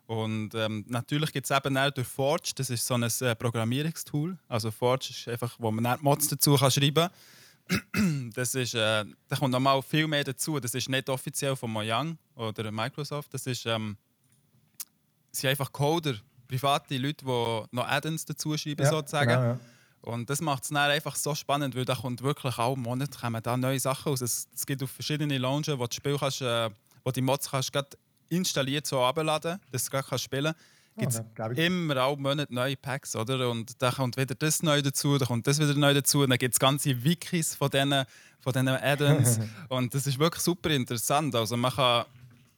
Und 0.06 0.54
ähm, 0.54 0.84
natürlich 0.88 1.32
gibt 1.32 1.50
es 1.50 1.56
eben 1.56 1.76
auch 1.76 1.90
durch 1.90 2.06
Forge, 2.06 2.52
das 2.54 2.70
ist 2.70 2.86
so 2.86 2.94
ein 2.94 3.02
äh, 3.02 3.34
Programmierungstool. 3.34 4.38
Also 4.48 4.70
Forge 4.70 5.08
ist 5.10 5.26
einfach, 5.28 5.56
wo 5.58 5.70
man 5.72 5.98
Mods 6.00 6.28
dazu 6.28 6.54
kann 6.56 6.70
schreiben 6.70 7.08
kann. 7.08 8.30
das 8.34 8.54
ist, 8.54 8.74
äh, 8.74 9.04
da 9.28 9.36
kommt 9.36 9.50
nochmal 9.50 9.82
viel 9.82 10.06
mehr 10.06 10.22
dazu. 10.22 10.60
Das 10.60 10.74
ist 10.74 10.88
nicht 10.88 11.08
offiziell 11.08 11.56
von 11.56 11.72
Mojang 11.72 12.18
oder 12.36 12.70
Microsoft. 12.70 13.34
Das 13.34 13.46
ist, 13.46 13.66
ähm, 13.66 13.96
sind 15.32 15.50
einfach 15.50 15.72
Coder, 15.72 16.14
private 16.46 16.96
Leute, 16.96 17.24
die 17.24 17.76
noch 17.76 17.86
Add-ins 17.88 18.24
dazu 18.24 18.56
schreiben, 18.56 18.84
ja, 18.84 18.90
sozusagen. 18.90 19.30
Genau, 19.30 19.42
ja. 19.42 19.60
Und 20.02 20.30
das 20.30 20.40
macht 20.40 20.62
es 20.62 20.68
dann 20.68 20.90
einfach 20.90 21.16
so 21.16 21.34
spannend, 21.34 21.74
weil 21.74 21.84
da 21.84 21.96
kommt 21.96 22.22
wirklich 22.22 22.58
alle 22.58 22.76
Monate 22.76 23.18
kommen 23.18 23.42
da 23.42 23.56
neue 23.56 23.80
Sachen 23.80 24.10
raus. 24.10 24.20
Es, 24.20 24.46
es 24.54 24.64
gibt 24.64 24.82
auf 24.82 24.90
verschiedene 24.90 25.36
Launches, 25.38 25.78
wo 25.78 25.86
du 25.86 25.94
Spiel 25.94 26.16
kannst, 26.18 26.42
äh, 26.42 26.70
wo 27.04 27.10
die 27.10 27.22
Mods 27.22 27.50
kannst 27.50 27.72
installiert 28.28 28.86
so 28.86 29.02
abladen, 29.02 29.60
dass 29.72 29.84
du 29.84 29.90
gerade 29.90 30.18
spielen 30.18 30.54
kannst 30.54 30.76
gibt 30.96 31.12
es 31.12 31.20
okay, 31.20 31.66
immer 31.66 31.96
alle 31.96 32.16
Monate 32.16 32.52
neue 32.52 32.76
Packs, 32.76 33.14
oder? 33.16 33.50
Und 33.50 33.80
da 33.80 33.90
kommt 33.90 34.16
wieder 34.16 34.34
das 34.34 34.62
neu 34.62 34.82
dazu, 34.82 35.18
da 35.18 35.26
kommt 35.26 35.46
das 35.46 35.58
wieder 35.58 35.74
neu 35.74 35.94
dazu, 35.94 36.22
und 36.22 36.30
dann 36.30 36.38
gibt 36.38 36.54
es 36.54 36.60
ganze 36.60 37.04
Wikis 37.04 37.54
von 37.54 37.70
diesen, 37.70 38.04
von 38.40 38.52
diesen 38.52 38.68
Add-ons. 38.68 39.40
und 39.68 39.94
das 39.94 40.06
ist 40.06 40.18
wirklich 40.18 40.42
super 40.42 40.70
interessant. 40.70 41.34
Also 41.34 41.56
man 41.56 41.72
kann 41.72 42.06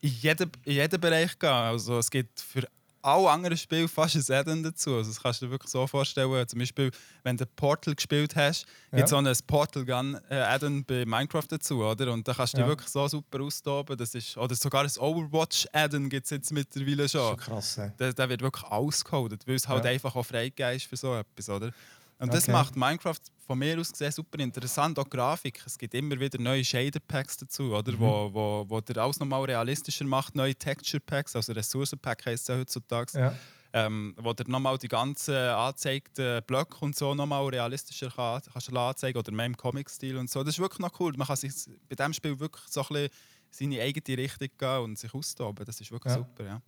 in 0.01 0.11
jedem, 0.11 0.51
in 0.65 0.75
jedem 0.75 1.01
Bereich 1.01 1.39
gehen. 1.39 1.51
Also 1.51 1.99
es 1.99 2.11
gibt 2.11 2.41
für 2.41 2.67
alle 3.09 3.31
anderen 3.31 3.57
Spiele 3.57 3.89
fast 3.89 4.17
ein 4.17 4.37
Add-on 4.37 4.63
dazu. 4.63 4.97
Also 4.97 5.11
das 5.11 5.23
kannst 5.23 5.41
du 5.41 5.47
dir 5.47 5.53
wirklich 5.53 5.71
so 5.71 5.87
vorstellen. 5.87 6.49
Zum 6.49 6.59
Beispiel, 6.59 6.91
wenn 7.23 7.37
du 7.37 7.47
Portal 7.47 7.95
gespielt 7.95 8.37
hast, 8.37 8.67
gibt 8.91 9.05
es 9.05 9.11
ja. 9.11 9.19
auch 9.19 9.25
ein 9.25 9.37
Portal 9.47 9.85
Gun 9.85 10.19
äh, 10.31 10.37
Add-on 10.37 10.85
bei 10.85 11.05
Minecraft 11.05 11.47
dazu, 11.49 11.85
oder? 11.85 12.13
Und 12.13 12.27
da 12.27 12.35
kannst 12.35 12.55
du 12.55 12.59
ja. 12.59 12.65
dich 12.65 12.71
wirklich 12.71 12.89
so 12.89 13.07
super 13.09 13.41
austoben. 13.41 13.97
Das 13.97 14.15
ist, 14.15 14.37
oder 14.37 14.55
sogar 14.55 14.85
ein 14.85 14.91
Overwatch 14.99 15.67
Add-on 15.73 16.09
gibt 16.09 16.25
es 16.25 16.31
jetzt 16.31 16.53
mittlerweile 16.53 17.09
schon. 17.09 17.37
Das 17.37 17.41
ist 17.41 17.47
krass, 17.47 17.79
ey. 17.79 17.93
Der, 17.99 18.13
der 18.13 18.29
wird 18.29 18.43
wirklich 18.43 18.65
ausgeholt, 18.65 19.47
weil 19.47 19.55
es 19.55 19.69
halt 19.69 19.85
ja. 19.85 19.91
einfach 19.91 20.15
auch 20.15 20.25
freigegeben 20.25 20.77
ist 20.77 20.87
für 20.87 20.97
so 20.97 21.15
etwas, 21.15 21.49
oder? 21.49 21.73
Und 22.19 22.35
das 22.35 22.49
macht 22.49 22.77
Minecraft 22.77 23.21
von 23.49 23.59
mir 23.59 23.81
aus 23.81 23.91
gesehen 23.91 24.13
super 24.13 24.39
interessant. 24.41 24.99
Auch 24.99 25.09
Grafik. 25.09 25.63
Es 25.65 25.79
gibt 25.79 25.95
immer 25.95 26.21
wieder 26.21 26.39
neue 26.39 26.63
Shader 26.63 27.01
Packs 27.01 27.39
dazu, 27.39 27.75
oder? 27.75 27.93
Mhm. 27.93 27.99
Wo, 27.99 28.31
wo, 28.35 28.67
wo 28.69 28.81
der 28.83 28.99
alles 28.99 29.19
nochmal 29.19 29.43
realistischer 29.45 30.05
macht. 30.05 30.37
Neue 30.37 30.55
Texture 30.55 31.01
Packs, 31.01 31.35
also 31.35 31.53
Ressourcen 31.55 31.99
Pack 31.99 32.27
heisst 32.27 32.43
es 32.43 32.49
ja 32.49 32.61
heutzutage. 32.61 33.19
Ja. 33.19 33.35
Ähm, 33.73 34.15
wo 34.19 34.35
der 34.35 34.49
nochmal 34.49 34.77
die 34.77 34.89
ganzen 34.89 35.35
angezeigten 35.35 36.43
Blöcke 36.47 36.77
und 36.81 36.95
so 36.95 37.15
nochmal 37.15 37.47
realistischer 37.47 38.11
kann, 38.11 38.43
kannst 38.53 38.75
anzeigen 38.75 39.19
oder 39.19 39.33
mehr 39.33 39.47
im 39.47 39.57
Comic-Stil 39.57 40.17
und 40.19 40.29
so. 40.31 40.43
Das 40.43 40.55
ist 40.55 40.61
wirklich 40.61 40.81
noch 40.81 41.01
cool. 41.01 41.15
Man 41.17 41.27
kann 41.27 41.37
sich 41.37 41.53
bei 41.89 41.97
diesem 41.97 42.13
Spiel 42.13 42.39
wirklich 42.39 42.65
so 42.69 42.83
ein 42.83 42.89
bisschen 42.89 43.11
seine 43.51 43.81
eigene 43.81 44.19
Richtung 44.19 44.49
gehen 44.59 44.79
und 44.81 44.99
sich 44.99 45.13
austoben. 45.13 45.65
Das 45.65 45.81
ist 45.81 45.91
wirklich 45.91 46.13
ja. 46.13 46.19
super, 46.19 46.45
ja. 46.45 46.63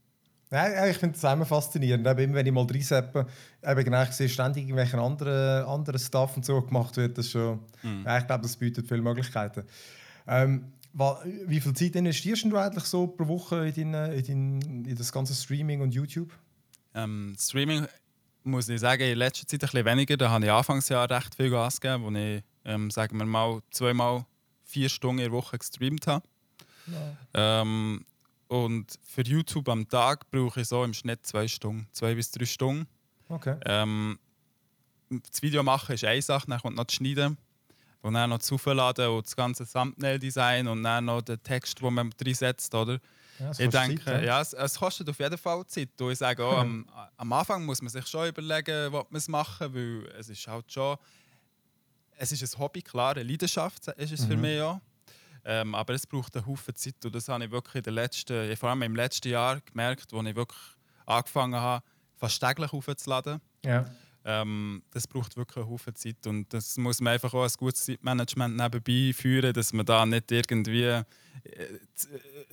Ja, 0.52 0.86
ich 0.86 0.98
finde 0.98 1.18
das 1.18 1.32
immer 1.32 1.46
faszinierend. 1.46 2.06
Eben, 2.06 2.34
wenn 2.34 2.46
ich 2.46 2.52
mal 2.52 2.66
reinseppe, 2.66 3.26
eben 3.62 3.84
genau, 3.84 4.02
ich 4.02 4.10
sehe 4.10 4.28
ständig 4.28 4.64
irgendwelchen 4.64 4.98
anderen, 4.98 5.64
anderen 5.64 6.00
Stuff 6.00 6.36
und 6.36 6.44
so 6.44 6.60
gemacht 6.60 6.96
wird, 6.96 7.16
das 7.16 7.30
schon, 7.30 7.60
mhm. 7.82 8.02
ja, 8.04 8.18
ich 8.18 8.26
glaube, 8.26 8.42
das 8.42 8.56
bietet 8.56 8.88
viele 8.88 9.02
Möglichkeiten. 9.02 9.62
Ähm, 10.26 10.72
wie 11.46 11.60
viel 11.60 11.72
Zeit 11.72 11.94
investierst 11.94 12.44
du 12.44 12.56
eigentlich 12.56 12.84
so 12.84 13.06
pro 13.06 13.28
Woche 13.28 13.68
in, 13.68 13.92
dein, 13.92 14.12
in, 14.12 14.60
dein, 14.60 14.84
in 14.86 14.96
das 14.96 15.12
ganze 15.12 15.34
Streaming 15.34 15.82
und 15.82 15.94
YouTube? 15.94 16.32
Ähm, 16.94 17.36
Streaming 17.38 17.86
muss 18.42 18.68
ich 18.68 18.80
sagen, 18.80 19.02
in 19.02 19.18
letzter 19.18 19.46
Zeit 19.46 19.62
ein 19.62 19.66
bisschen 19.66 19.84
weniger. 19.84 20.16
Da 20.16 20.30
habe 20.30 20.44
ich 20.44 20.50
Anfangsjahr 20.50 21.08
recht 21.08 21.34
viel 21.34 21.50
Gas 21.50 21.80
gegeben, 21.80 22.04
wo 22.04 22.10
ich, 22.10 22.42
ähm, 22.64 22.90
sagen 22.90 23.18
wir 23.18 23.26
mal, 23.26 23.60
zweimal 23.70 24.24
vier 24.64 24.88
Stunden 24.88 25.18
in 25.18 25.30
der 25.30 25.32
Woche 25.32 25.58
gestreamt 25.58 26.06
habe. 26.08 26.26
Ja. 26.86 27.62
Ähm, 27.62 28.04
und 28.50 28.98
für 29.06 29.22
YouTube 29.22 29.68
am 29.68 29.88
Tag 29.88 30.28
brauche 30.28 30.60
ich 30.60 30.66
so 30.66 30.82
im 30.82 30.92
Schnitt 30.92 31.24
zwei 31.24 31.46
Stunden, 31.46 31.86
zwei 31.92 32.16
bis 32.16 32.32
drei 32.32 32.46
Stunden. 32.46 32.88
Okay. 33.28 33.56
Ähm, 33.64 34.18
das 35.08 35.40
Video 35.40 35.62
machen 35.62 35.94
ist 35.94 36.02
eine 36.02 36.20
Sache, 36.20 36.48
dann 36.48 36.58
kommt 36.60 36.76
noch 36.76 36.84
das 36.84 36.96
Schneiden 36.96 37.38
und 38.02 38.14
dann 38.14 38.30
noch 38.30 38.38
das 38.38 38.50
Aufladen 38.50 39.08
und 39.08 39.24
das 39.24 39.36
ganze 39.36 39.70
Thumbnail-Design 39.70 40.66
und 40.66 40.82
dann 40.82 41.04
noch 41.04 41.22
den 41.22 41.40
Text, 41.40 41.80
den 41.80 41.94
man 41.94 42.10
reinsetzt, 42.20 42.74
oder? 42.74 42.98
Ja, 43.38 43.52
ich 43.52 43.70
denke, 43.70 44.04
Zeit, 44.04 44.24
ja, 44.24 44.40
es, 44.40 44.52
es, 44.52 44.76
kostet 44.76 45.08
auf 45.08 45.18
jeden 45.20 45.38
Fall 45.38 45.64
Zeit. 45.66 45.88
Und 46.00 46.10
ich 46.10 46.18
sage 46.18 46.44
auch, 46.44 46.58
am, 46.58 46.86
am, 47.16 47.32
Anfang 47.32 47.64
muss 47.64 47.80
man 47.80 47.88
sich 47.88 48.06
schon 48.08 48.28
überlegen, 48.28 48.92
was 48.92 49.04
man 49.10 49.18
es 49.18 49.28
machen, 49.28 49.72
weil 49.72 50.12
es 50.18 50.28
ist 50.28 50.46
halt 50.48 50.70
schon, 50.70 50.96
es 52.16 52.32
ist 52.32 52.54
ein 52.54 52.58
Hobby, 52.58 52.82
klar, 52.82 53.12
eine 53.12 53.22
Leidenschaft 53.22 53.86
ist 53.86 54.12
es 54.12 54.22
mhm. 54.22 54.26
für 54.26 54.36
mich 54.36 54.60
auch. 54.60 54.80
Ähm, 55.44 55.74
aber 55.74 55.94
es 55.94 56.06
braucht 56.06 56.36
einen 56.36 56.46
Haufen 56.46 56.74
Zeit 56.74 57.04
und 57.04 57.14
das 57.14 57.28
habe 57.28 57.44
ich 57.44 57.50
wirklich 57.50 57.76
in 57.76 57.82
den 57.82 57.94
letzten, 57.94 58.56
vor 58.56 58.70
allem 58.70 58.82
im 58.82 58.96
letzten 58.96 59.28
Jahr 59.28 59.60
gemerkt, 59.60 60.12
als 60.12 60.26
ich 60.26 60.36
wirklich 60.36 60.60
angefangen 61.06 61.60
habe, 61.60 61.84
fast 62.16 62.40
täglich 62.40 62.72
aufzuladen. 62.72 63.40
Ja. 63.64 63.86
Ähm, 64.22 64.82
das 64.90 65.06
braucht 65.06 65.36
wirklich 65.36 65.56
einen 65.56 65.70
Haufen 65.70 65.94
Zeit 65.94 66.26
und 66.26 66.52
das 66.52 66.76
muss 66.76 67.00
man 67.00 67.14
einfach 67.14 67.32
auch 67.32 67.44
ein 67.44 67.52
gutes 67.56 67.86
Zeitmanagement 67.86 68.54
nebenbei 68.54 69.14
führen, 69.14 69.54
dass 69.54 69.72
man 69.72 69.86
da 69.86 70.04
nicht 70.04 70.30
irgendwie 70.30 70.84
äh, 70.84 71.04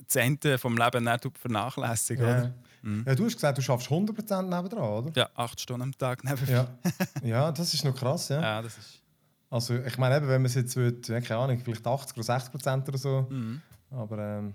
das 0.06 0.16
Ende 0.16 0.56
vom 0.56 0.78
Leben 0.78 1.04
nicht 1.04 1.38
vernachlässigt. 1.38 2.22
Ja. 2.22 2.54
Mhm. 2.80 3.04
ja. 3.06 3.14
du 3.14 3.26
hast 3.26 3.34
gesagt, 3.34 3.58
du 3.58 3.62
schaffst 3.62 3.88
100% 3.88 4.42
nebendran, 4.42 4.82
oder? 4.82 5.12
Ja, 5.14 5.28
acht 5.34 5.60
Stunden 5.60 5.82
am 5.82 5.98
Tag 5.98 6.24
nebenbei. 6.24 6.52
Ja. 6.52 6.68
ja, 7.22 7.52
das 7.52 7.74
ist 7.74 7.84
noch 7.84 7.94
krass, 7.94 8.30
ja. 8.30 8.40
Ja, 8.40 8.62
das 8.62 8.78
ist 8.78 9.02
also 9.50 9.74
ich 9.76 9.96
meine, 9.96 10.16
eben, 10.16 10.28
wenn 10.28 10.42
man 10.42 10.46
es 10.46 10.54
jetzt 10.54 10.76
würde, 10.76 11.00
keine 11.22 11.40
Ahnung, 11.40 11.60
vielleicht 11.64 11.86
80 11.86 12.16
oder 12.16 12.24
60 12.24 12.52
Prozent 12.52 12.88
oder 12.88 12.98
so. 12.98 13.26
Mhm. 13.30 13.60
Aber 13.90 14.18
ähm, 14.18 14.54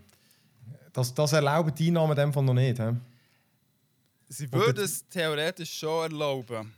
das, 0.91 1.13
das 1.13 1.33
erlauben 1.33 1.73
die 1.73 1.87
Einnahmen 1.87 2.11
in 2.11 2.17
dem 2.17 2.33
Fall 2.33 2.43
noch 2.43 2.53
nicht. 2.53 2.79
He? 2.79 2.91
Sie 4.29 4.51
würden 4.51 4.83
es 4.83 5.07
theoretisch 5.09 5.73
schon 5.77 6.11
erlauben. 6.11 6.73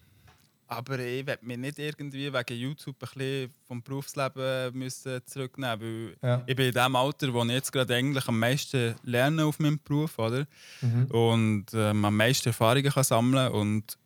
Aber 0.68 0.98
ich 0.98 1.26
werde 1.28 1.46
mich 1.46 1.58
nicht 1.58 1.78
irgendwie 1.78 2.34
wegen 2.34 2.58
YouTube 2.58 2.96
ein 2.96 3.08
bisschen 3.14 3.54
vom 3.68 3.84
Berufsleben 3.84 4.78
müssen 4.78 5.22
zurücknehmen 5.26 5.80
müssen. 5.80 6.18
Ja. 6.24 6.42
Ich 6.48 6.56
bin 6.56 6.68
in 6.68 6.74
dem 6.74 6.96
Alter, 6.96 7.32
wo 7.34 7.44
ich 7.44 7.52
jetzt 7.52 7.72
gerade 7.72 7.94
eigentlich 7.94 8.28
am 8.28 8.40
meisten 8.40 8.96
lerne 9.04 9.46
auf 9.46 9.60
meinem 9.60 9.80
Beruf. 9.84 10.18
Oder? 10.18 10.48
Mhm. 10.82 11.06
Und 11.12 11.66
ähm, 11.74 12.04
am 12.04 12.18
meisten 12.18 12.50
Erfahrungen 12.50 12.92
kann 12.92 13.04
sammeln 13.04 13.52
Und 13.52 13.98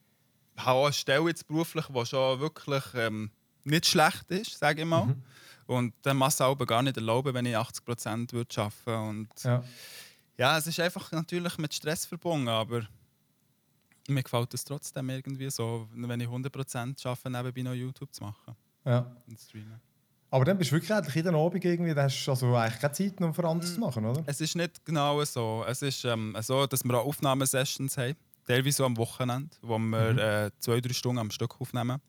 habe 0.58 0.80
auch 0.80 0.86
eine 0.86 0.94
Stelle 0.94 1.28
jetzt 1.28 1.48
beruflich, 1.48 1.86
die 1.86 2.06
schon 2.06 2.39
wirklich 2.42 2.84
ähm, 2.96 3.32
nicht 3.63 3.86
schlecht 3.86 4.30
ist, 4.30 4.58
sage 4.58 4.82
ich 4.82 4.88
mal. 4.88 5.06
Mhm. 5.06 5.24
Und 5.68 5.94
dann 6.01 6.18
muss 6.18 6.34
es 6.34 6.42
aber 6.42 6.66
gar 6.66 6.82
nicht 6.82 6.98
erlauben, 6.98 7.34
wenn 7.34 7.46
ich 7.46 7.56
80 7.56 7.86
Prozent 7.86 8.34
arbeiten 8.34 8.74
würde. 8.86 9.00
Und 9.01 9.44
ja. 9.44 9.63
ja, 10.38 10.58
es 10.58 10.66
ist 10.66 10.80
einfach 10.80 11.12
natürlich 11.12 11.58
mit 11.60 11.74
Stress 11.74 12.06
verbunden, 12.06 12.48
aber 12.48 12.88
mir 14.08 14.24
gefällt 14.24 14.54
es 14.54 14.63
trotzdem 14.63 15.10
irgendwie 15.10 15.50
so, 15.51 15.88
wenn 15.94 16.20
ich 16.20 16.28
100 16.28 16.51
Prozent 16.51 17.00
schaffe, 17.00 17.30
nebenbei 17.30 17.62
noch 17.62 17.74
YouTube 17.74 18.12
zu 18.13 18.24
machen. 18.24 18.56
Ja. 18.84 19.16
Und 19.28 19.39
streamen. 19.39 19.80
Aber 20.32 20.46
dann 20.46 20.58
bist 20.58 20.72
du 20.72 20.75
wirklich 20.75 20.94
eigentlich 20.94 21.16
jeden 21.16 21.36
Abend 21.36 21.63
irgendwie, 21.63 21.94
dann 21.94 22.06
hast 22.06 22.25
du 22.25 22.32
also 22.32 22.56
eigentlich 22.56 22.80
keine 22.80 22.94
Zeit, 22.94 23.22
um 23.22 23.34
für 23.34 23.48
anderes 23.48 23.74
zu 23.74 23.80
machen, 23.80 24.06
oder? 24.06 24.24
Es 24.28 24.42
ist 24.42 24.56
nicht 24.56 24.86
genau 24.86 25.24
so. 25.24 25.63
Es 25.68 25.82
ist 25.82 26.06
ähm, 26.06 26.36
so, 26.42 26.68
dass 26.68 26.84
wir 26.84 26.94
auch 26.96 27.06
Aufnahmesessions 27.06 27.98
haben, 27.98 28.16
teilweise 28.46 28.78
so 28.78 28.86
am 28.86 28.98
Wochenende, 28.98 29.56
wo 29.62 29.78
wir 29.78 30.13
mhm. 30.13 30.20
äh, 30.20 30.51
zwei, 30.60 30.82
drei 30.82 30.94
Stunden 30.94 31.20
am 31.20 31.32
Stück 31.32 31.60
aufnehmen 31.60 32.00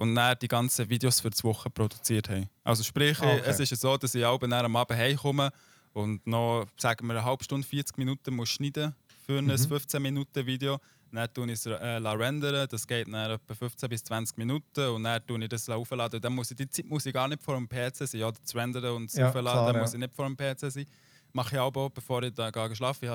und 0.00 0.14
dann 0.14 0.34
die 0.40 0.48
ganzen 0.48 0.88
Videos 0.88 1.20
für 1.20 1.28
die 1.28 1.44
Woche 1.44 1.68
produziert 1.68 2.30
haben. 2.30 2.48
Also 2.64 2.82
sprich, 2.82 3.20
ah, 3.20 3.34
okay. 3.34 3.42
es 3.44 3.60
ist 3.60 3.78
so, 3.78 3.98
dass 3.98 4.14
ich 4.14 4.24
auch 4.24 4.40
am 4.40 4.76
Abend 4.76 4.98
heimkomme 4.98 5.50
und 5.92 6.26
noch, 6.26 6.66
sagen 6.78 7.06
wir, 7.06 7.16
eine 7.16 7.24
halbe 7.24 7.44
Stunde, 7.44 7.66
40 7.66 7.98
Minuten 7.98 8.34
muss 8.34 8.48
schneiden 8.48 8.94
für 9.26 9.38
ein 9.38 9.44
mhm. 9.44 9.58
15 9.58 10.00
Minuten 10.00 10.46
Video. 10.46 10.78
Dann 11.12 11.30
tue 11.34 11.44
ich 11.48 11.52
es 11.52 11.66
äh, 11.66 11.74
rendern, 11.74 12.66
das 12.70 12.86
geht 12.86 13.08
dann 13.08 13.30
etwa 13.30 13.54
15 13.54 13.88
bis 13.90 14.02
20 14.04 14.38
Minuten 14.38 14.88
und 14.88 15.04
dann 15.04 15.26
tue 15.26 15.42
ich 15.42 15.50
das 15.50 15.68
aufladen. 15.68 16.18
dann 16.18 16.32
muss 16.32 16.50
ich, 16.50 16.56
die 16.56 16.70
Zeit 16.70 16.86
muss 16.86 17.04
ich 17.04 17.12
gar 17.12 17.28
nicht 17.28 17.42
vor 17.42 17.56
dem 17.56 17.68
PC 17.68 17.96
sein, 17.96 18.20
ja, 18.20 18.30
das 18.30 18.54
rendern 18.54 18.94
und 18.94 19.10
das 19.10 19.18
ja, 19.18 19.28
aufladen 19.28 19.50
klar, 19.50 19.74
ja. 19.74 19.80
muss 19.82 19.92
ich 19.92 20.00
nicht 20.00 20.14
vor 20.14 20.24
dem 20.24 20.36
PC 20.36 20.70
sein. 20.72 20.86
Mache 21.34 21.56
ich 21.56 21.60
auch, 21.60 21.90
bevor 21.90 22.22
ich 22.22 22.32
da 22.32 22.50
schlafe. 22.74 23.04
Ich 23.04 23.10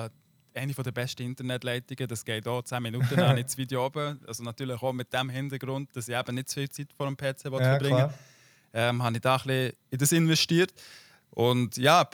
eine 0.56 0.72
der 0.72 0.92
besten 0.92 1.22
Internetleitungen. 1.22 2.08
Das 2.08 2.24
geht 2.24 2.46
auch 2.48 2.62
10 2.62 2.82
Minuten 2.82 3.20
an 3.20 3.36
ins 3.38 3.56
Video 3.56 3.86
oben. 3.86 4.20
Also 4.26 4.42
natürlich 4.42 4.82
auch 4.82 4.92
mit 4.92 5.12
dem 5.12 5.28
Hintergrund, 5.28 5.94
dass 5.94 6.08
ich 6.08 6.16
eben 6.16 6.34
nicht 6.34 6.48
zu 6.48 6.60
viel 6.60 6.70
Zeit 6.70 6.88
vor 6.96 7.06
dem 7.06 7.16
PC 7.16 7.44
ja, 7.44 7.50
verbringen 7.50 8.10
ähm, 8.76 9.02
habe 9.02 9.16
ich 9.16 9.22
da 9.22 9.36
ein 9.36 9.42
bisschen 9.42 9.72
in 9.90 9.98
das 9.98 10.12
investiert. 10.12 10.72
Und 11.30 11.76
ja, 11.76 12.08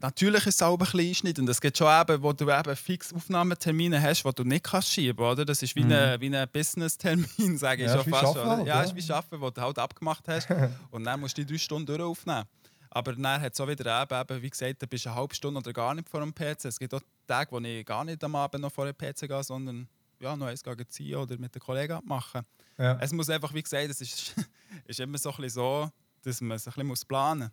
natürlich 0.00 0.46
ist 0.46 0.56
es 0.56 0.62
auch 0.62 0.74
ein 0.74 0.78
bisschen 0.78 1.00
einschneidend. 1.00 1.48
Es 1.48 1.60
gibt 1.60 1.78
schon 1.78 1.88
eben, 1.88 2.22
wo 2.22 2.32
du 2.32 2.50
eben 2.50 2.76
fix 2.76 3.12
Aufnahmetermine 3.12 4.00
hast, 4.00 4.24
die 4.24 4.30
du 4.32 4.44
nicht 4.44 4.64
kannst 4.64 4.92
schieben 4.92 5.16
kannst. 5.16 5.48
Das 5.48 5.62
ist 5.62 5.74
wie 5.76 5.84
mhm. 5.84 5.92
ein, 5.92 6.34
ein 6.34 6.48
Business-Termin, 6.52 7.58
sage 7.58 7.84
ich 7.84 7.88
ja, 7.88 7.96
schon 8.02 8.12
fast. 8.12 8.34
Schaffen, 8.34 8.66
ja, 8.66 8.82
ist 8.82 8.94
wie 8.94 9.12
Arbeiten, 9.12 9.40
wo 9.40 9.50
du 9.50 9.60
halt 9.60 9.78
abgemacht 9.78 10.26
hast. 10.28 10.48
und 10.90 11.04
dann 11.04 11.20
musst 11.20 11.38
du 11.38 11.44
die 11.44 11.52
drei 11.52 11.58
Stunden 11.58 11.86
durch 11.86 12.00
aufnehmen. 12.00 12.44
Aber 12.90 13.12
dann 13.12 13.40
hat 13.40 13.52
es 13.52 13.60
auch 13.60 13.68
wieder 13.68 14.02
eben, 14.02 14.20
eben, 14.20 14.42
wie 14.42 14.50
gesagt, 14.50 14.82
du 14.82 14.86
bist 14.86 15.06
eine 15.06 15.16
halbe 15.16 15.34
Stunde 15.34 15.58
oder 15.58 15.72
gar 15.72 15.94
nicht 15.94 16.08
vor 16.08 16.20
dem 16.20 16.34
PC. 16.34 16.64
Es 16.64 16.78
gibt 16.78 16.94
auch 16.94 17.02
Tage, 17.26 17.52
wo 17.52 17.58
ich 17.58 17.84
gar 17.84 18.04
nicht 18.04 18.22
am 18.24 18.34
Abend 18.34 18.62
noch 18.62 18.72
vor 18.72 18.86
dem 18.86 18.96
PC 18.96 19.28
gehe, 19.28 19.42
sondern 19.42 19.88
ja, 20.20 20.36
noch 20.36 20.46
eins 20.46 20.62
ziehen 20.88 21.16
oder 21.16 21.38
mit 21.38 21.54
den 21.54 21.60
Kollegen 21.60 22.00
machen. 22.04 22.42
Ja. 22.76 22.98
Es 23.00 23.12
muss 23.12 23.28
einfach, 23.30 23.52
wie 23.54 23.62
gesagt, 23.62 23.88
es 23.90 24.00
ist, 24.00 24.34
ist 24.86 25.00
immer 25.00 25.18
so, 25.18 25.32
ein 25.36 25.48
so, 25.48 25.90
dass 26.22 26.40
man 26.40 26.56
es 26.56 26.66
ein 26.66 26.88
bisschen 26.88 27.08
planen 27.08 27.40
muss. 27.40 27.50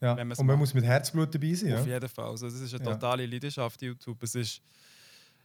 Ja. 0.00 0.12
Und 0.12 0.28
man 0.28 0.46
macht. 0.46 0.58
muss 0.58 0.74
mit 0.74 0.84
Herzblut 0.84 1.34
dabei 1.34 1.54
sein. 1.54 1.74
Auf 1.74 1.86
ja? 1.86 1.94
jeden 1.94 2.08
Fall. 2.08 2.26
Also, 2.26 2.46
das 2.46 2.60
ist 2.60 2.74
eine 2.74 2.82
totale 2.82 3.24
Leidenschaft, 3.24 3.80
YouTube. 3.80 4.20
Es 4.22 4.34
ist, 4.34 4.60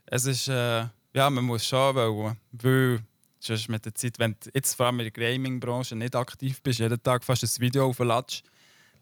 es 0.06 0.26
ist 0.26 0.48
äh, 0.48 0.84
ja, 1.14 1.30
man 1.30 1.44
muss 1.44 1.66
schon 1.66 1.94
wollen, 1.94 2.36
weil 2.52 3.00
sonst 3.40 3.68
mit 3.68 3.84
der 3.84 3.94
Zeit, 3.94 4.18
wenn 4.18 4.32
du 4.32 4.50
jetzt 4.52 4.74
vor 4.74 4.86
allem 4.86 5.00
in 5.00 5.10
der 5.10 5.12
Gaming-Branche 5.12 5.96
nicht 5.96 6.14
aktiv 6.14 6.62
bist, 6.62 6.80
jeden 6.80 7.02
Tag 7.02 7.24
fast 7.24 7.42
ein 7.42 7.60
Video 7.60 7.86
aufladest, 7.86 8.42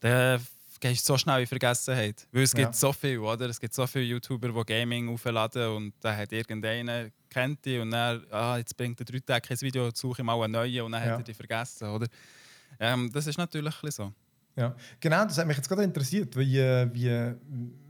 dann 0.00 0.40
gehst 0.80 1.08
du 1.08 1.12
so 1.12 1.18
schnell 1.18 1.40
in 1.40 1.46
Vergessenheit. 1.46 2.26
Weil 2.32 2.42
es 2.42 2.52
ja. 2.52 2.64
gibt 2.64 2.74
so 2.74 2.92
viel, 2.92 3.18
oder? 3.18 3.48
Es 3.48 3.60
gibt 3.60 3.74
so 3.74 3.86
viele 3.86 4.04
YouTuber, 4.04 4.48
die 4.48 4.72
Gaming 4.72 5.08
aufladen 5.08 5.68
und 5.68 5.94
dann 6.00 6.16
hat 6.16 6.32
irgendeiner 6.32 7.10
kennt 7.28 7.64
die 7.64 7.78
und 7.78 7.90
dann, 7.90 8.24
ah, 8.30 8.56
jetzt 8.56 8.76
bringt 8.76 8.98
er 9.00 9.04
drei 9.04 9.20
Tage 9.20 9.50
ein 9.50 9.60
Video, 9.60 9.90
suche 9.92 10.22
ich 10.22 10.24
mal 10.24 10.40
einen 10.42 10.52
neuen 10.52 10.82
und 10.82 10.92
dann 10.92 11.04
ja. 11.04 11.10
hat 11.12 11.20
er 11.20 11.24
die 11.24 11.34
vergessen, 11.34 11.88
oder? 11.88 12.06
Ähm, 12.80 13.10
das 13.12 13.26
ist 13.26 13.36
natürlich 13.36 13.74
so. 13.90 14.12
Ja, 14.56 14.74
genau, 15.00 15.24
das 15.24 15.36
hat 15.36 15.46
mich 15.46 15.58
jetzt 15.58 15.68
gerade 15.68 15.82
interessiert. 15.82 16.34
Wie, 16.34 16.56
wie, 16.56 17.34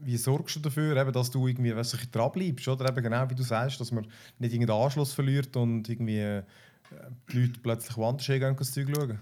wie 0.02 0.16
sorgst 0.16 0.56
du 0.56 0.60
dafür, 0.60 0.96
eben, 0.96 1.12
dass 1.12 1.30
du 1.30 1.46
irgendwie 1.46 1.75
weißt, 1.76 2.08
dran 2.10 2.32
bleibst? 2.32 2.66
Oder 2.66 2.88
eben 2.88 3.04
genau 3.04 3.30
wie 3.30 3.36
du 3.36 3.44
sagst, 3.44 3.80
dass 3.80 3.92
man 3.92 4.04
nicht 4.40 4.52
irgendeinen 4.52 4.82
Anschluss 4.82 5.12
verliert 5.12 5.56
und 5.56 5.88
irgendwie 5.88 6.18
äh, 6.18 6.42
die 7.30 7.38
Leute 7.38 7.60
plötzlich 7.62 7.96
woanders 7.96 8.26
hingehen 8.26 8.50
und 8.50 8.60
das 8.60 8.72
Zeug 8.72 8.88
schauen? 8.92 9.20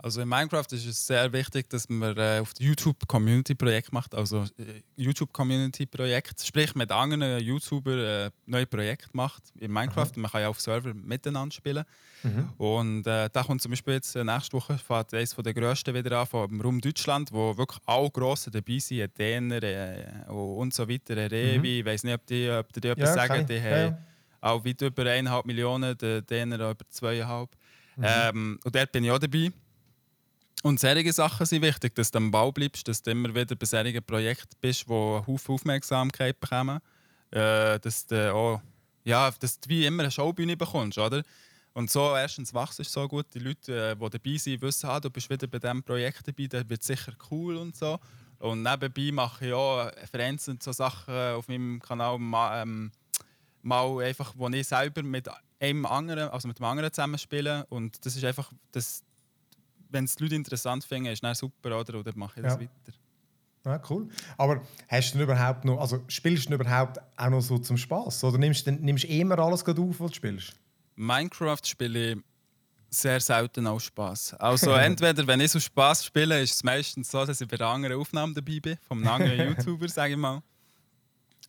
Also 0.00 0.20
in 0.20 0.28
Minecraft 0.28 0.66
ist 0.70 0.86
es 0.86 1.06
sehr 1.06 1.32
wichtig, 1.32 1.68
dass 1.70 1.88
man 1.88 2.16
äh, 2.16 2.38
auf 2.40 2.52
YouTube 2.60 3.08
Community 3.08 3.56
Projekt 3.56 3.92
macht, 3.92 4.14
also 4.14 4.44
äh, 4.56 4.82
YouTube 4.96 5.32
Community 5.32 5.86
Projekt, 5.86 6.40
sprich 6.40 6.72
mit 6.76 6.92
anderen 6.92 7.42
YouTubern 7.44 7.98
äh, 7.98 8.30
neue 8.46 8.66
Projekte 8.66 9.08
macht 9.12 9.42
in 9.58 9.72
Minecraft. 9.72 10.12
Mhm. 10.14 10.22
Man 10.22 10.30
kann 10.30 10.42
ja 10.42 10.48
auf 10.50 10.60
Server 10.60 10.94
miteinander 10.94 11.52
spielen. 11.52 11.84
Mhm. 12.22 12.48
Und 12.58 13.06
äh, 13.08 13.28
da 13.28 13.42
kommt 13.42 13.60
zum 13.60 13.70
Beispiel 13.70 13.94
jetzt 13.94 14.14
äh, 14.14 14.22
nächste 14.22 14.52
Woche 14.56 14.78
fährt 14.78 15.12
eines 15.14 15.34
der 15.34 15.54
grössten 15.54 15.92
wieder 15.92 16.20
an 16.20 16.26
vom 16.26 16.60
Raum 16.60 16.80
Deutschland, 16.80 17.32
wo 17.32 17.56
wirklich 17.56 17.80
alle 17.84 18.10
Grossen 18.10 18.52
dabei 18.52 18.78
sind, 18.78 19.18
Däner 19.18 19.62
äh, 19.64 20.30
und 20.30 20.72
so 20.74 20.88
weiter, 20.88 21.16
Revi, 21.16 21.58
mhm. 21.58 21.64
ich 21.64 21.84
weiß 21.84 22.04
nicht, 22.04 22.14
ob 22.14 22.24
die, 22.26 22.48
ob 22.48 22.72
die, 22.72 22.80
die 22.80 22.88
etwas 22.88 23.16
ja, 23.16 23.26
sagen, 23.26 23.46
die 23.46 23.54
ja, 23.54 23.62
haben 23.62 23.96
auch 24.40 24.64
weit 24.64 24.80
über 24.80 25.02
1,5 25.02 25.46
Millionen, 25.46 25.98
die 25.98 26.22
Däner 26.22 26.56
über 26.70 26.84
2,5. 26.92 27.48
Mhm. 27.96 28.04
Ähm, 28.04 28.60
und 28.62 28.74
dort 28.74 28.92
bin 28.92 29.02
ich 29.02 29.10
auch 29.10 29.18
dabei. 29.18 29.50
Und 30.62 30.80
solche 30.80 31.12
Sachen 31.12 31.46
sind 31.46 31.62
wichtig, 31.62 31.94
dass 31.94 32.10
du 32.10 32.18
am 32.18 32.30
Ball 32.30 32.52
bleibst, 32.52 32.88
dass 32.88 33.02
du 33.02 33.12
immer 33.12 33.34
wieder 33.34 33.54
bei 33.54 33.66
solchen 33.66 34.02
Projekten 34.02 34.56
bist, 34.60 34.88
eine 34.88 35.24
Haufen 35.26 35.54
Aufmerksamkeit 35.54 36.40
bekommen. 36.40 36.80
Äh, 37.30 37.78
dass 37.78 38.06
du 38.06 38.34
auch, 38.34 38.60
ja, 39.04 39.30
dass 39.38 39.60
du 39.60 39.68
wie 39.68 39.86
immer 39.86 40.02
eine 40.02 40.10
Showbühne 40.10 40.56
bekommst, 40.56 40.98
oder? 40.98 41.22
Und 41.74 41.90
so 41.90 42.16
erstens 42.16 42.52
wachst 42.54 42.78
du 42.78 42.84
so 42.84 43.06
gut. 43.06 43.26
Die 43.34 43.38
Leute, 43.38 43.90
äh, 43.90 43.96
die 43.96 44.10
dabei 44.10 44.36
sind, 44.36 44.62
wissen, 44.62 44.88
ah, 44.88 44.98
du 44.98 45.10
bist 45.10 45.30
wieder 45.30 45.46
bei 45.46 45.58
diesem 45.58 45.82
Projekt 45.82 46.26
dabei, 46.26 46.46
das 46.46 46.68
wird 46.68 46.82
sicher 46.82 47.12
cool 47.30 47.56
und 47.56 47.76
so. 47.76 48.00
Und 48.38 48.62
nebenbei 48.62 49.10
mache 49.12 49.46
ich 49.46 49.52
auch 49.52 49.90
vereinzelt 50.10 50.62
so 50.62 50.72
Sachen 50.72 51.14
auf 51.14 51.48
meinem 51.48 51.80
Kanal 51.80 52.18
mal, 52.18 52.62
ähm, 52.62 52.90
mal 53.62 54.02
einfach, 54.02 54.32
wo 54.36 54.48
ich 54.48 54.66
selber 54.66 55.02
mit 55.02 55.28
einem 55.60 55.86
anderen, 55.86 56.30
also 56.30 56.48
mit 56.48 56.58
einem 56.58 56.70
anderen 56.70 56.92
zusammenspiele. 56.92 57.66
Und 57.68 58.04
das 58.06 58.16
ist 58.16 58.24
einfach, 58.24 58.52
das, 58.72 59.02
wenn 59.90 60.04
es 60.04 60.16
die 60.16 60.24
Leute 60.24 60.34
interessant 60.34 60.84
finden, 60.84 61.12
ist 61.12 61.22
es 61.22 61.38
super, 61.38 61.78
oder? 61.78 61.98
Oder 61.98 62.12
mache 62.14 62.40
ich 62.40 62.42
das 62.42 62.54
ja. 62.54 62.60
weiter. 62.60 62.98
Ja, 63.64 63.82
cool. 63.90 64.08
Aber 64.36 64.62
hast 64.88 65.14
du 65.14 65.22
überhaupt 65.22 65.64
noch, 65.64 65.80
also 65.80 66.02
spielst 66.08 66.48
du 66.48 66.54
überhaupt 66.54 66.98
auch 67.16 67.28
noch 67.28 67.40
so 67.40 67.58
zum 67.58 67.76
Spaß? 67.76 68.24
Oder 68.24 68.38
nimmst 68.38 68.66
du 68.66 68.72
nimmst 68.72 69.04
immer 69.04 69.38
alles 69.38 69.64
auf, 69.64 70.00
was 70.00 70.10
du 70.10 70.14
spielst? 70.14 70.54
Minecraft 70.96 71.60
spiele 71.64 72.12
ich 72.12 72.18
sehr 72.90 73.20
selten 73.20 73.66
aus 73.66 73.84
Spaß. 73.84 74.34
Also 74.34 74.70
entweder, 74.72 75.26
wenn 75.26 75.40
ich 75.40 75.50
so 75.50 75.60
Spaß 75.60 76.06
spiele, 76.06 76.40
ist 76.40 76.54
es 76.54 76.64
meistens 76.64 77.10
so, 77.10 77.24
dass 77.24 77.40
ich 77.40 77.48
bei 77.48 77.56
einer 77.56 77.68
anderen 77.68 78.00
Aufnahme 78.00 78.32
dabei 78.34 78.60
bin, 78.60 78.78
vom 78.86 79.06
anderen 79.06 79.48
YouTuber, 79.48 79.88
sage 79.88 80.12
ich 80.12 80.18
mal. 80.18 80.42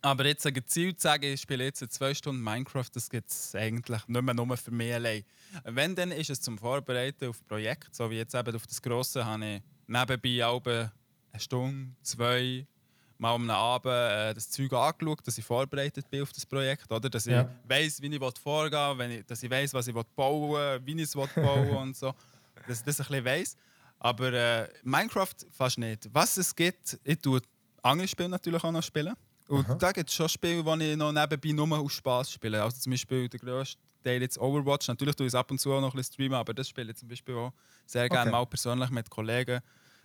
Aber 0.02 0.26
jetzt 0.26 0.48
Ziel 0.68 0.96
zu 0.96 1.02
sagen, 1.02 1.26
ich 1.26 1.42
spiele 1.42 1.66
jetzt 1.66 1.80
zwei 1.92 2.14
Stunden 2.14 2.42
Minecraft, 2.42 2.90
das 2.94 3.10
gibt 3.10 3.30
es 3.30 3.54
eigentlich 3.54 4.08
nicht 4.08 4.22
mehr 4.22 4.34
nur 4.34 4.56
für 4.56 4.72
mich 4.72 4.94
allein. 4.94 5.24
Wenn, 5.66 5.94
dann 5.94 6.12
ist 6.12 6.30
es 6.30 6.42
zum 6.42 6.58
Vorbereiten 6.58 7.28
auf 7.28 7.46
Projekte, 7.48 7.90
so 7.92 8.10
wie 8.10 8.18
jetzt 8.18 8.34
eben 8.34 8.56
auf 8.56 8.66
das 8.66 8.82
Grosse, 8.82 9.26
habe 9.26 9.46
ich 9.46 9.62
nebenbei 9.88 10.46
auch 10.46 10.66
eine 10.66 10.92
Stunde, 11.38 11.96
zwei, 12.02 12.66
mal 13.18 13.36
am 13.36 13.50
Abend 13.50 13.92
äh, 13.92 14.34
das 14.34 14.50
Zeug 14.50 14.72
angeschaut, 14.72 15.28
dass 15.28 15.38
ich 15.38 15.44
vorbereitet 15.44 16.10
bin 16.10 16.24
auf 16.24 16.32
das 16.32 16.46
Projekt, 16.46 16.90
oder? 16.90 17.10
Dass 17.10 17.26
ja. 17.26 17.42
ich 17.42 17.70
weiß, 17.70 18.02
wie 18.02 18.16
ich 18.16 18.40
vorgehen 18.40 18.98
will, 18.98 19.12
ich, 19.12 19.26
dass 19.26 19.44
ich 19.44 19.52
weiß, 19.52 19.74
was 19.74 19.88
ich 19.88 19.94
bauen 19.94 20.52
will, 20.54 20.82
wie 20.86 21.02
ich 21.02 21.14
es 21.14 21.14
bauen 21.14 21.70
und 21.70 21.98
so. 21.98 22.14
Dass 22.68 22.80
ich 22.80 22.86
das 22.86 23.02
ein 23.02 23.08
bisschen 23.08 23.26
weiss. 23.26 23.58
Aber 24.00 24.32
äh, 24.32 24.70
Minecraft 24.84 25.36
fast 25.52 25.78
nicht. 25.78 26.08
Was 26.14 26.38
es 26.38 26.56
gibt, 26.56 26.98
ich 27.04 27.20
tue 27.20 27.42
Angelspiele 27.82 28.30
natürlich 28.30 28.64
auch 28.64 28.72
noch 28.72 28.84
spielen. 28.84 29.16
Und 29.50 29.66
Aha. 29.66 29.76
da 29.76 29.92
gibt 29.92 30.10
es 30.10 30.16
schon 30.16 30.30
Spiele, 30.30 30.64
die 30.64 30.92
ich 30.92 30.96
noch 30.98 31.12
nebenbei 31.12 31.52
nur 31.52 31.80
aus 31.80 31.94
Spaß 31.94 32.32
spiele. 32.32 32.62
Also 32.62 32.78
zum 32.78 32.92
Beispiel 32.92 33.28
der 33.28 33.40
grösste 33.40 33.80
Teil 34.04 34.22
jetzt 34.22 34.38
Overwatch. 34.38 34.88
Natürlich 34.88 35.16
tue 35.16 35.26
ich 35.26 35.32
es 35.32 35.36
ab 35.36 35.50
und 35.50 35.60
zu 35.60 35.74
auch 35.74 35.82
noch 35.82 35.92
ein 35.92 35.98
bisschen 35.98 36.14
streamen, 36.14 36.38
aber 36.38 36.54
das 36.54 36.70
spiele 36.70 36.92
ich 36.92 36.98
zum 36.98 37.10
Beispiel 37.10 37.34
auch 37.34 37.52
sehr 37.88 38.08
gerne 38.08 38.30
okay. 38.30 38.32
mal 38.32 38.46
persönlich 38.46 38.92
mit 38.92 39.10
Kollegen. 39.10 39.62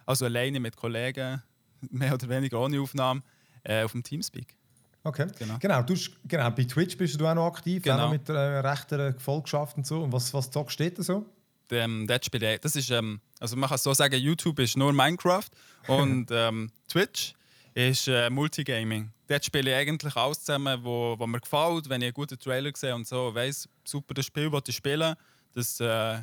Also 0.07 0.25
alleine 0.25 0.61
mit 0.61 0.75
Kollegen, 0.77 1.43
mehr 1.91 2.15
oder 2.15 2.27
weniger 2.31 2.59
ohne 2.59 2.81
Aufnahme, 2.81 3.23
äh, 3.65 3.85
auf 3.85 3.93
dem 3.93 4.03
Teamspeak. 4.03 4.57
Okay, 5.03 5.27
genau. 5.39 5.59
Genau, 5.61 5.83
du, 5.83 5.95
genau, 6.25 6.51
bei 6.51 6.65
Twitch 6.65 6.97
bist 6.97 7.21
du 7.21 7.27
auch 7.27 7.35
noch 7.35 7.49
aktiv, 7.49 7.83
genau. 7.83 8.07
auch 8.07 8.13
mit 8.13 8.27
äh, 8.31 8.33
rechter 8.33 9.13
Gefolgschaft 9.13 9.77
und 9.77 9.87
so. 9.87 10.05
Und 10.05 10.13
was, 10.13 10.33
was 10.33 10.51
zockst 10.51 10.81
du 10.81 10.91
da 10.91 11.03
so? 11.03 11.27
Ähm, 11.71 12.07
das, 12.07 12.21
das 12.63 12.77
ist, 12.77 12.91
ähm, 12.91 13.21
also 13.39 13.57
man 13.57 13.69
kann 13.69 13.77
so 13.77 13.93
sagen, 13.93 14.19
YouTube 14.19 14.59
ist 14.61 14.79
nur 14.79 14.95
Minecraft 14.95 15.51
und 15.89 16.31
ähm, 16.31 16.71
Twitch 16.89 17.35
ist 17.75 18.07
äh, 18.09 18.31
Multigaming. 18.31 19.11
Dort 19.27 19.45
spiele 19.45 19.71
ich 19.71 19.77
eigentlich 19.77 20.15
alles 20.17 20.41
zusammen, 20.41 20.83
wo, 20.83 21.17
wo 21.19 21.27
mir 21.27 21.41
gefällt. 21.41 21.89
Wenn 21.89 22.03
ich 22.03 22.07
einen 22.07 22.15
guten 22.15 22.39
Trailer 22.39 22.71
sehe 22.75 22.95
und 22.95 23.07
so, 23.07 23.35
weiss, 23.35 23.69
super, 23.85 24.15
das 24.15 24.27
Spiel, 24.27 24.49
das 24.51 24.63
ich 24.69 24.77
spiele, 24.77 25.17
das 25.53 25.81
äh, 25.81 26.21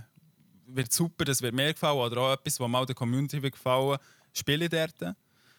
wird 0.67 0.91
super, 0.91 1.25
das 1.25 1.41
wird 1.41 1.53
mir 1.53 1.73
gefallen. 1.73 1.97
Oder 1.97 2.21
auch 2.21 2.33
etwas, 2.33 2.59
was 2.59 2.69
mal 2.69 2.85
der 2.85 2.95
Community 2.95 3.39
gefallen, 3.41 3.97
spiele 4.33 4.65
ich 4.65 4.71
dort. 4.71 5.15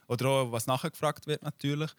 Oder 0.09 0.29
auch, 0.29 0.53
was 0.53 0.67
nachher 0.67 0.91
gefragt 0.91 1.27
wird, 1.27 1.43
natürlich. 1.43 1.91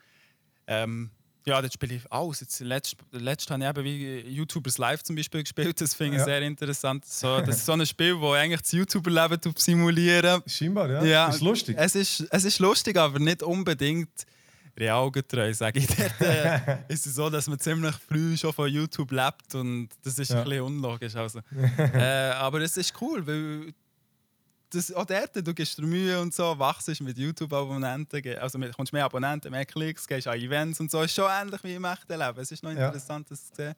Ähm, 0.66 1.12
ja, 1.46 1.62
das 1.62 1.74
spiele 1.74 1.96
ich 1.96 2.12
alles. 2.12 2.40
Jetzt, 2.40 2.60
letzt, 2.62 2.96
letzt 3.12 3.50
habe 3.50 3.64
ich 3.64 3.70
eben 3.70 3.84
wie 3.84 4.20
YouTubers 4.30 4.78
Live 4.78 5.04
zum 5.04 5.16
Beispiel 5.16 5.44
gespielt. 5.44 5.80
Das 5.80 5.94
finde 5.94 6.14
ich 6.14 6.20
ja. 6.20 6.26
sehr 6.26 6.42
interessant. 6.42 7.06
So, 7.06 7.42
das 7.42 7.58
ist 7.58 7.66
so 7.66 7.74
ein 7.74 7.86
Spiel, 7.86 8.18
das 8.20 8.32
eigentlich 8.34 8.62
das 8.62 8.72
YouTuber-Leben 8.72 9.54
simulieren. 9.56 10.42
Scheinbar, 10.48 10.90
ja. 10.90 11.04
ja. 11.04 11.28
Ist 11.30 11.42
lustig. 11.42 11.76
Es 11.78 11.96
ist, 11.96 12.28
es 12.30 12.46
ist 12.46 12.60
lustig, 12.60 12.98
aber 12.98 13.20
nicht 13.20 13.44
unbedingt 13.44 14.26
realgetreu, 14.78 15.54
sage 15.54 15.80
ich. 15.80 15.88
Dort 15.88 16.22
äh, 16.22 16.78
ist 16.88 17.06
es 17.06 17.16
so, 17.16 17.30
dass 17.30 17.48
man 17.48 17.60
ziemlich 17.60 17.96
früh 17.96 18.38
schon 18.38 18.54
von 18.54 18.70
YouTube 18.70 19.12
lebt 19.12 19.54
und 19.56 19.90
das 20.04 20.18
ist 20.18 20.32
ja. 20.32 20.40
ein 20.40 20.44
bisschen 20.46 20.64
unlogisch. 20.64 21.16
Also. 21.16 21.42
äh, 21.78 22.32
aber 22.32 22.62
es 22.62 22.78
ist 22.78 22.94
cool, 23.02 23.26
weil 23.26 23.74
das, 24.74 24.94
auch 24.94 25.06
dort, 25.06 25.36
du 25.36 25.54
gibst 25.54 25.78
dir 25.78 25.84
Mühe 25.84 26.20
und 26.20 26.34
so, 26.34 26.58
wachst 26.58 26.88
mit 27.02 27.18
YouTube-Abonnenten, 27.18 28.38
also 28.38 28.58
mit, 28.58 28.76
kommst 28.76 28.94
mehr 28.94 29.06
Abonnenten, 29.06 29.52
mehr 29.52 29.66
Klicks, 29.66 30.08
gehst 30.08 30.28
an 30.28 30.40
Events 30.40 30.80
und 30.80 30.92
so. 30.92 31.02
ist 31.02 31.14
schon 31.14 31.30
ähnlich 31.30 31.64
wie 31.64 31.76
im 31.76 31.86
echten 31.86 32.18
Leben. 32.18 32.40
Es 32.40 32.52
ist 32.52 32.64
noch 32.64 32.72
interessant, 32.72 33.30
ja. 33.30 33.36
das 33.36 33.48
zu 33.48 33.56
sehen. 33.56 33.76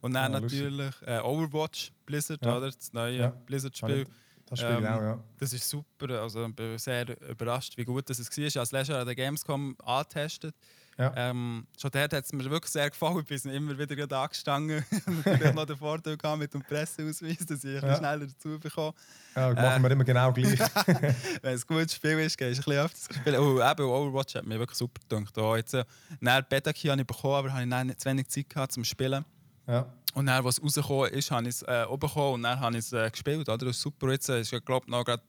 Und 0.00 0.14
dann 0.14 0.32
ja, 0.32 0.40
natürlich 0.40 0.94
äh, 1.06 1.20
Overwatch, 1.20 1.92
Blizzard, 2.06 2.44
ja. 2.44 2.56
oder? 2.56 2.70
Das 2.70 2.92
neue 2.92 3.32
Blizzard-Spiel. 3.46 4.06
Das 4.46 4.58
Spiel 4.58 4.70
ähm, 4.70 4.86
auch, 4.86 5.00
ja. 5.00 5.24
Das 5.38 5.52
ist 5.52 5.68
super. 5.68 6.22
Also 6.22 6.46
ich 6.46 6.54
bin 6.56 6.76
sehr 6.78 7.06
überrascht, 7.30 7.76
wie 7.76 7.84
gut 7.84 8.10
das 8.10 8.18
war. 8.18 8.44
Ich 8.44 8.56
habe 8.56 8.64
es 8.64 8.72
letztes 8.72 8.88
Jahr 8.88 9.00
an 9.00 9.06
der 9.06 9.14
Gamescom 9.14 9.76
angetestet. 9.84 10.54
Ja. 11.00 11.14
Ähm, 11.16 11.66
schon 11.80 11.90
dort 11.90 12.12
hat 12.12 12.24
es 12.26 12.30
mir 12.30 12.44
wirklich 12.50 12.70
sehr 12.70 12.90
gefallen. 12.90 13.24
Ich 13.26 13.42
bin 13.42 13.52
immer 13.54 13.78
wieder 13.78 13.96
gerade 13.96 14.18
angestanden. 14.18 14.84
Natürlich 15.24 15.54
noch 15.54 15.64
den 15.64 15.78
Vorteil 15.78 16.18
gehabt 16.18 16.38
mit 16.38 16.52
dem 16.52 16.60
Presseausweis, 16.60 17.38
dass 17.38 17.64
ich 17.64 17.80
ja. 17.80 17.96
schneller 17.96 18.26
dazu 18.26 18.58
bekomme. 18.60 18.92
Ja, 19.34 19.54
machen 19.54 19.82
wir 19.82 19.90
immer 19.92 20.04
genau 20.04 20.30
gleich. 20.30 20.58
Wenn 21.40 21.54
es 21.54 21.62
ein 21.62 21.66
gutes 21.66 21.94
Spiel 21.94 22.18
ist, 22.18 22.36
gehst 22.36 22.58
du 22.58 22.70
ein 22.70 22.74
bisschen 22.74 22.84
öfters 22.84 23.16
spielen. 23.16 23.40
Oh, 23.40 23.62
eben, 23.62 23.82
Overwatch 23.82 24.34
hat 24.34 24.44
mir 24.44 24.58
wirklich 24.58 24.76
super 24.76 25.00
gedacht. 25.08 25.38
Oh, 25.38 25.56
jetzt, 25.56 25.72
äh, 25.72 25.84
Beta 26.20 26.70
habe 26.70 27.00
ich 27.00 27.06
bekommen, 27.06 27.34
aber 27.34 27.52
habe 27.54 27.62
ich 27.62 27.84
nicht 27.84 28.00
zu 28.00 28.10
wenig 28.10 28.28
Zeit 28.28 28.50
gehabt 28.50 28.72
zum 28.72 28.84
Spielen. 28.84 29.24
Ja. 29.66 29.86
Und 30.12 30.26
dann, 30.26 30.44
was 30.44 30.62
rausgekommen 30.62 31.12
ist, 31.12 31.30
habe 31.30 31.44
ich 31.44 31.54
es 31.54 31.62
äh, 31.62 31.86
bekommen 31.98 32.34
und 32.34 32.42
dann 32.42 32.60
habe 32.60 32.76
ich 32.76 32.84
es 32.84 32.92
äh, 32.92 33.08
gespielt. 33.10 33.48
Oder? 33.48 33.56
Das 33.56 33.76
ist 33.76 33.80
super. 33.80 34.10
Jetzt 34.10 34.28
äh, 34.28 34.42
ist, 34.42 34.50
glaube 34.66 34.84
ich, 34.84 34.90
noch 34.90 35.02
gerade 35.06 35.22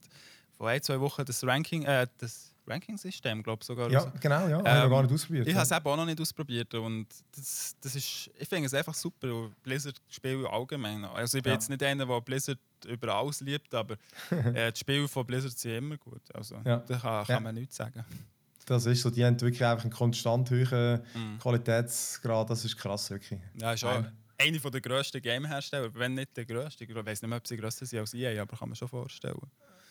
vor 0.57 0.67
ein, 0.67 0.81
zwei 0.81 0.99
Wochen 0.99 1.23
das 1.23 1.45
Ranking, 1.45 1.83
äh, 1.83 2.07
das 2.17 2.50
Ranking-System, 2.67 3.43
glaube 3.43 3.59
ich, 3.61 3.67
sogar. 3.67 3.89
Ja, 3.89 3.99
raus. 3.99 4.11
genau, 4.19 4.47
ja. 4.47 4.59
Ähm, 4.59 4.65
habe 4.65 4.85
ich 4.85 4.91
gar 4.91 5.01
nicht 5.03 5.13
ausprobiert. 5.13 5.47
Ich 5.47 5.53
ja. 5.53 5.59
habe 5.59 5.65
es 5.65 5.85
auch 5.85 5.97
noch 5.97 6.05
nicht 6.05 6.21
ausprobiert. 6.21 6.73
Und 6.73 7.07
das, 7.35 7.75
das 7.81 7.95
ist, 7.95 8.29
ich 8.37 8.47
finde 8.47 8.65
es 8.65 8.73
einfach 8.73 8.93
super. 8.93 9.49
Blizzard-Spiele 9.63 10.49
allgemein. 10.49 11.05
Also 11.05 11.37
ich 11.37 11.43
bin 11.43 11.51
ja. 11.51 11.55
jetzt 11.55 11.69
nicht 11.69 11.83
einer, 11.83 12.05
der 12.05 12.21
Blizzard 12.21 12.59
über 12.87 13.15
alles 13.15 13.41
liebt, 13.41 13.73
aber 13.73 13.95
äh, 14.53 14.71
die 14.71 14.79
Spiele 14.79 15.07
von 15.07 15.25
Blizzard 15.25 15.57
sind 15.57 15.71
immer 15.71 15.97
gut. 15.97 16.21
Also 16.33 16.55
ja. 16.63 16.77
da 16.77 16.97
kann, 16.97 17.25
kann 17.25 17.43
man 17.43 17.55
nichts 17.55 17.75
sagen. 17.75 18.05
Das 18.65 18.85
ist 18.85 19.01
so, 19.01 19.09
die 19.09 19.25
haben 19.25 19.39
wirklich 19.41 19.65
einfach 19.65 19.83
einen 19.83 19.91
konstant 19.91 20.49
hohen 20.51 21.01
mm. 21.13 21.39
Qualitätsgrad. 21.39 22.49
Das 22.49 22.63
ist 22.63 22.77
krass, 22.77 23.09
wirklich. 23.09 23.39
Ja, 23.55 23.73
ist 23.73 23.83
auch 23.83 24.03
eine 24.37 24.59
der 24.59 24.81
grössten 24.81 25.21
Game-Hersteller, 25.21 25.93
wenn 25.95 26.15
nicht 26.15 26.35
der 26.35 26.45
grösste. 26.45 26.83
Ich 26.83 26.95
weiß 26.95 27.21
nicht 27.21 27.29
mehr, 27.29 27.37
ob 27.37 27.47
sie 27.47 27.57
grösser 27.57 27.85
sind 27.85 27.99
als 27.99 28.13
EA, 28.13 28.41
aber 28.41 28.57
kann 28.57 28.69
man 28.69 28.75
schon 28.75 28.87
vorstellen. 28.87 29.39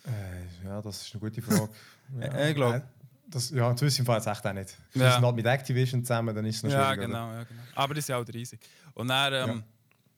Äh, 0.07 0.67
ja, 0.67 0.81
das 0.83 1.03
ist 1.03 1.15
eine 1.15 1.21
gute 1.21 1.43
Frage. 1.43 1.69
ja, 2.21 2.49
ich 2.49 2.55
glaube. 2.55 2.83
Das, 3.27 3.51
ja, 3.51 3.71
das 3.71 3.81
wissen 3.83 4.07
wir 4.07 4.15
jetzt 4.17 4.27
echt 4.27 4.45
auch 4.45 4.53
nicht. 4.53 4.77
Wir 4.93 5.05
ja. 5.05 5.23
halt 5.23 5.37
mit 5.37 5.47
Activision 5.47 6.05
zusammen, 6.05 6.35
dann 6.35 6.45
ist 6.47 6.57
es 6.57 6.63
noch 6.65 6.73
ja, 6.73 6.97
genau, 6.97 7.31
ja, 7.33 7.45
genau. 7.45 7.63
Aber 7.77 7.95
die 7.95 8.01
sind 8.01 8.17
auch 8.17 8.27
riesig. 8.27 8.59
Und 8.95 9.07
dann 9.07 9.33
ähm, 9.33 9.63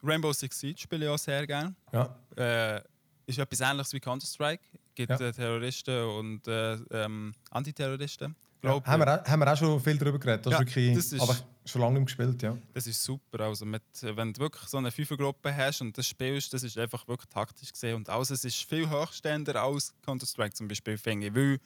ja. 0.03 0.09
Rainbow 0.11 0.33
Six 0.33 0.59
Siege 0.59 0.81
spiele 0.81 1.05
ich 1.05 1.11
auch 1.11 1.19
sehr 1.19 1.47
gerne. 1.47 1.75
Ja. 1.93 2.17
Äh, 2.37 2.81
ist 3.27 3.39
etwas 3.39 3.61
ähnliches 3.61 3.93
wie 3.93 4.01
Counter-Strike. 4.01 4.63
Es 4.73 4.95
gibt 4.95 5.11
ja. 5.11 5.29
Äh, 5.29 5.33
Terroristen 5.33 6.05
und 6.05 6.49
äh, 6.49 6.75
ähm, 6.91 7.35
Antiterroristen. 7.51 8.35
Ja, 8.63 8.83
haben, 8.83 9.01
wir, 9.01 9.25
haben 9.25 9.41
wir 9.41 9.53
auch 9.53 9.57
schon 9.57 9.81
viel 9.81 9.99
darüber 9.99 10.19
geredet. 10.19 10.47
Das 10.47 10.53
ja, 10.53 10.59
ist 10.61 10.67
wirklich, 10.67 10.97
das 10.97 11.13
ist, 11.13 11.21
aber 11.21 11.37
schon 11.65 11.81
lange 11.81 12.01
nicht 12.01 12.07
gespielt, 12.07 12.43
ja. 12.43 12.57
Das 12.75 12.87
ist 12.87 13.03
super. 13.03 13.41
Also 13.41 13.65
mit, 13.65 13.83
wenn 14.01 14.33
du 14.33 14.41
wirklich 14.41 14.69
so 14.69 14.79
eine 14.79 14.91
Fünfergruppe 14.91 15.55
hast 15.55 15.81
und 15.81 15.97
das 15.97 16.07
spielst, 16.07 16.53
das 16.53 16.63
ist 16.63 16.77
einfach 16.79 17.07
wirklich 17.07 17.29
taktisch 17.29 17.73
gesehen. 17.73 17.97
Und 17.97 18.09
alles 18.09 18.31
es 18.31 18.45
ist 18.45 18.65
viel 18.69 18.89
hochstehender 18.89 19.57
als 19.63 19.95
Counter-Strike 20.03 20.55
zum 20.55 20.69
Beispiel, 20.69 20.99
finde 20.99 21.29
ich. 21.29 21.35
Weil 21.35 21.59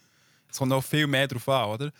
es 0.51 0.59
kommt 0.59 0.71
noch 0.71 0.85
viel 0.85 1.07
mehr 1.07 1.27
drauf 1.27 1.49
an, 1.49 1.71
oder? 1.71 1.93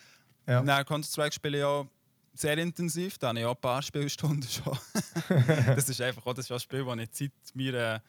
Ja. 0.47 0.61
Nach 0.61 0.85
Counter-Strike 0.85 1.33
spiele 1.33 1.57
ich 1.59 1.63
auch 1.63 1.87
sehr 2.33 2.57
intensiv, 2.57 3.17
da 3.17 3.29
habe 3.29 3.39
ich 3.39 3.45
auch 3.45 3.55
ein 3.55 3.61
paar 3.61 3.81
Spielstunden 3.81 4.47
schon. 4.49 4.77
das 5.75 5.89
ist 5.89 5.99
einfach 5.99 6.25
auch 6.25 6.33
das 6.33 6.45
ist 6.45 6.51
ein 6.51 6.59
Spiel, 6.59 6.85
das 6.85 6.97
ich 6.99 7.11
Zeit 7.11 7.31
mir 7.55 7.73
äh, 7.73 7.99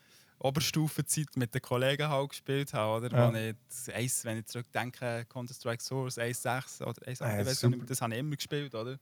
Oberstufenzeit 0.40 1.37
mit 1.37 1.55
den 1.55 1.62
Kollegen 1.62 2.09
halt 2.09 2.31
gespielt 2.31 2.72
habe. 2.72 3.07
Oder? 3.07 3.16
Ja. 3.16 3.33
Wo 3.33 3.37
ich 3.37 3.94
eins, 3.94 4.24
wenn 4.24 4.38
ich 4.38 4.46
zurückdenke, 4.46 5.27
Counter-Strike 5.29 5.83
Source 5.83 6.18
1.6 6.18 6.83
oder 6.83 7.03
1.8, 7.03 7.22
ah, 7.22 7.38
ja, 7.38 7.44
das, 7.44 7.66
das 7.87 8.03
habe 8.03 8.14
ich 8.14 8.20
immer 8.20 8.37
gespielt. 8.37 8.74
Oder? 8.74 8.98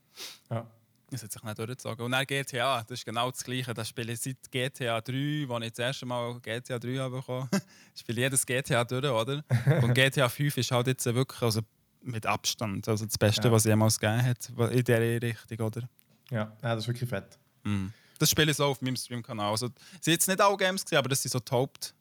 Ja. 0.49 0.65
Das 1.09 1.23
hat 1.23 1.31
sich 1.31 1.41
nicht 1.41 1.57
durchgezogen. 1.57 2.05
Und 2.05 2.11
dann 2.11 2.25
GTA, 2.25 2.83
das 2.83 2.99
ist 2.99 3.05
genau 3.05 3.31
das 3.31 3.43
Gleiche. 3.43 3.73
Das 3.73 3.87
spiele 3.87 4.11
ich 4.11 4.19
seit 4.19 4.51
GTA 4.51 4.99
3, 4.99 5.47
als 5.49 5.65
ich 5.65 5.71
das 5.71 5.79
erste 5.79 6.05
Mal 6.05 6.39
GTA 6.41 6.77
3 6.77 6.97
habe 6.97 7.17
bekommen. 7.17 7.49
ich 7.95 8.01
spiele 8.01 8.21
jedes 8.21 8.45
GTA 8.45 8.83
durch, 8.83 9.05
oder? 9.05 9.43
Und 9.81 9.93
GTA 9.93 10.27
5 10.27 10.57
ist 10.57 10.71
halt 10.71 10.87
jetzt 10.87 11.05
wirklich 11.05 11.41
also 11.41 11.61
mit 12.01 12.25
Abstand 12.25 12.87
also 12.87 13.05
das 13.05 13.17
Beste, 13.17 13.47
ja. 13.47 13.51
was 13.51 13.63
es 13.63 13.69
jemals 13.69 13.99
gegeben 13.99 14.25
hat 14.25 14.49
in 14.71 14.83
dieser 14.83 15.21
Richtung, 15.21 15.65
oder? 15.65 15.89
Ja, 16.29 16.57
ja 16.61 16.75
das 16.75 16.83
ist 16.83 16.87
wirklich 16.87 17.09
fett. 17.09 17.37
Mm. 17.63 17.87
Das 18.19 18.29
spiele 18.29 18.51
ich 18.51 18.57
so 18.57 18.65
auf 18.65 18.81
meinem 18.81 18.95
Stream-Kanal. 18.95 19.51
Also, 19.51 19.67
es 19.67 20.05
sind 20.05 20.13
jetzt 20.13 20.27
nicht 20.27 20.41
alle 20.41 20.57
Games, 20.57 20.83
gewesen, 20.83 20.97
aber 20.97 21.09
das 21.09 21.21
sind 21.21 21.31
so 21.31 21.39
die 21.39 21.51
Hauptzwecke, 21.51 21.95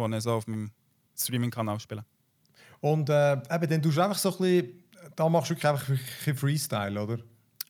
ja. 0.00 0.08
die 0.08 0.16
ich 0.16 0.22
so 0.22 0.32
auf 0.32 0.46
meinem 0.46 0.70
Streaming-Kanal 1.18 1.80
spiele. 1.80 2.04
Und 2.80 3.08
äh, 3.08 3.32
eben, 3.32 3.68
dann 3.68 3.82
tust 3.82 3.96
du 3.96 4.02
einfach 4.02 4.18
so 4.18 4.30
ein 4.30 4.38
bisschen, 4.38 4.84
da 5.16 5.28
machst 5.28 5.50
du 5.50 5.54
wirklich 5.54 5.66
einfach 5.66 5.88
ein 6.26 6.36
Freestyle, 6.36 7.02
oder? 7.02 7.18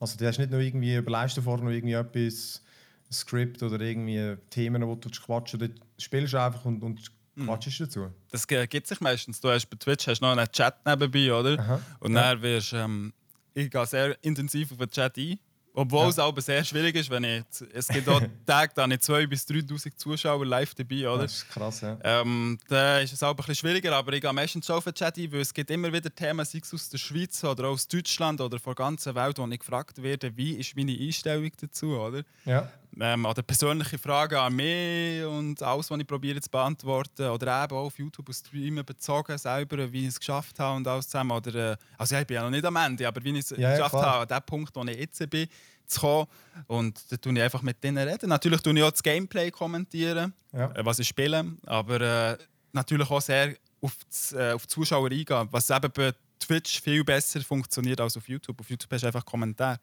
Also 0.02 0.18
du 0.18 0.26
hast 0.26 0.38
nicht 0.38 0.50
nur 0.50 0.58
irgendwie 0.58 0.96
überleist 0.96 1.36
davor 1.36 1.58
noch 1.58 1.70
irgendwie 1.70 1.92
etwas, 1.92 2.60
ein 3.08 3.12
Skript 3.12 3.62
oder 3.62 3.80
irgendwie 3.80 4.36
Themen, 4.50 4.84
wo 4.84 4.96
du 4.96 5.08
quatschen, 5.08 5.60
du 5.60 5.68
spielst 5.96 6.32
du 6.32 6.42
einfach 6.42 6.64
und, 6.64 6.82
und 6.82 7.00
mhm. 7.36 7.44
quatschst 7.44 7.82
dazu. 7.82 8.10
Das 8.32 8.44
gibt 8.48 8.88
sich 8.88 9.00
meistens. 9.00 9.40
Du 9.40 9.48
hast 9.48 9.64
bei 9.66 9.76
Twitch 9.76 10.08
hast 10.08 10.20
noch 10.20 10.32
einen 10.32 10.50
Chat 10.50 10.74
nebenbei, 10.84 11.32
oder? 11.32 11.56
Aha. 11.56 11.80
Und 12.00 12.14
ja. 12.14 12.32
dann 12.32 12.42
wirst 12.42 12.72
ähm, 12.72 13.12
ich 13.54 13.70
gehe 13.70 13.86
sehr 13.86 14.16
intensiv 14.24 14.72
auf 14.72 14.78
den 14.78 14.90
Chat 14.90 15.16
ein 15.16 15.38
obwohl 15.74 16.02
ja. 16.02 16.08
es 16.08 16.18
aber 16.18 16.40
sehr 16.40 16.64
schwierig 16.64 16.94
ist, 16.96 17.08
wenn 17.10 17.24
ich. 17.24 17.42
Es 17.72 17.88
gibt 17.88 18.08
auch 18.08 18.20
Tage, 18.46 18.72
da 18.74 18.82
habe 18.82 18.94
ich 18.94 19.00
2.000 19.00 19.26
bis 19.26 19.46
3.000 19.46 19.96
Zuschauer 19.96 20.44
live 20.44 20.74
dabei, 20.74 21.08
oder? 21.08 21.22
Das 21.22 21.32
ist 21.32 21.48
krass, 21.48 21.80
ja. 21.80 21.98
Ähm, 22.04 22.58
da 22.68 22.98
ist 22.98 23.12
es 23.12 23.22
auch 23.22 23.30
ein 23.30 23.36
bisschen 23.36 23.54
schwieriger, 23.54 23.96
aber 23.96 24.12
ich 24.12 24.20
gehe 24.20 24.32
meistens 24.32 24.66
schon 24.66 24.76
auf 24.76 24.84
den 24.84 24.94
Chat 24.94 25.16
ein, 25.16 25.32
weil 25.32 25.40
es 25.40 25.54
gibt 25.54 25.70
immer 25.70 25.92
wieder 25.92 26.14
Themen, 26.14 26.44
sei 26.44 26.60
es 26.62 26.74
aus 26.74 26.88
der 26.90 26.98
Schweiz 26.98 27.42
oder 27.44 27.68
aus 27.68 27.88
Deutschland 27.88 28.40
oder 28.40 28.58
von 28.58 28.74
der 28.74 28.84
ganzen 28.84 29.14
Welt, 29.14 29.38
wo 29.38 29.46
ich 29.46 29.58
gefragt 29.58 30.02
werde, 30.02 30.36
wie 30.36 30.54
ist 30.56 30.76
meine 30.76 30.92
Einstellung 30.92 31.50
dazu, 31.58 31.96
oder? 31.96 32.22
Ja 32.44 32.68
ähm, 33.00 33.24
oder 33.24 33.42
persönliche 33.42 33.98
Fragen 33.98 34.36
an 34.36 34.54
mich 34.54 35.24
und 35.24 35.62
alles, 35.62 35.90
was 35.90 35.98
ich 35.98 36.06
probiere 36.06 36.40
zu 36.40 36.50
beantworten. 36.50 37.28
Oder 37.28 37.64
eben 37.64 37.76
auch 37.76 37.86
auf 37.86 37.98
YouTube 37.98 38.28
und 38.28 38.34
Streamen 38.34 38.84
bezogen, 38.84 39.36
selber, 39.38 39.90
wie 39.92 40.02
ich 40.02 40.08
es 40.08 40.18
geschafft 40.18 40.58
habe 40.58 40.76
und 40.76 40.86
alles 40.86 41.06
zusammen. 41.08 41.32
Oder, 41.32 41.72
äh, 41.72 41.76
also 41.96 42.16
ich 42.16 42.26
bin 42.26 42.36
ja 42.36 42.42
noch 42.42 42.50
nicht 42.50 42.64
am 42.64 42.76
Ende, 42.76 43.06
aber 43.08 43.22
wie 43.24 43.30
ich 43.30 43.50
es 43.50 43.50
ja, 43.50 43.72
geschafft 43.72 43.94
ja, 43.94 44.02
habe, 44.02 44.20
an 44.22 44.28
dem 44.28 44.46
Punkt, 44.46 44.76
wo 44.76 44.84
ich 44.84 44.98
jetzt 44.98 45.30
bin, 45.30 45.48
zu 45.86 46.00
kommen. 46.00 46.26
Und 46.66 47.00
da 47.10 47.16
tue 47.16 47.32
ich 47.32 47.42
einfach 47.42 47.62
mit 47.62 47.82
denen 47.82 48.06
reden. 48.06 48.28
Natürlich 48.28 48.60
tue 48.60 48.74
ich 48.74 48.82
auch 48.82 48.90
das 48.90 49.02
Gameplay 49.02 49.50
kommentieren, 49.50 50.32
ja. 50.52 50.70
äh, 50.72 50.84
was 50.84 50.98
ich 50.98 51.08
spiele, 51.08 51.44
aber 51.66 52.00
äh, 52.00 52.38
natürlich 52.72 53.10
auch 53.10 53.20
sehr 53.20 53.54
auf, 53.80 53.96
das, 54.08 54.32
äh, 54.32 54.52
auf 54.52 54.62
die 54.66 54.68
Zuschauer 54.68 55.10
eingehen, 55.10 55.48
was 55.50 55.70
eben 55.70 55.90
bei 55.92 56.12
Twitch 56.38 56.80
viel 56.80 57.04
besser 57.04 57.40
funktioniert 57.40 58.00
als 58.00 58.16
auf 58.16 58.28
YouTube. 58.28 58.60
Auf 58.60 58.68
YouTube 58.68 58.90
hast 58.92 59.02
du 59.02 59.06
einfach 59.06 59.24
Kommentare. 59.24 59.78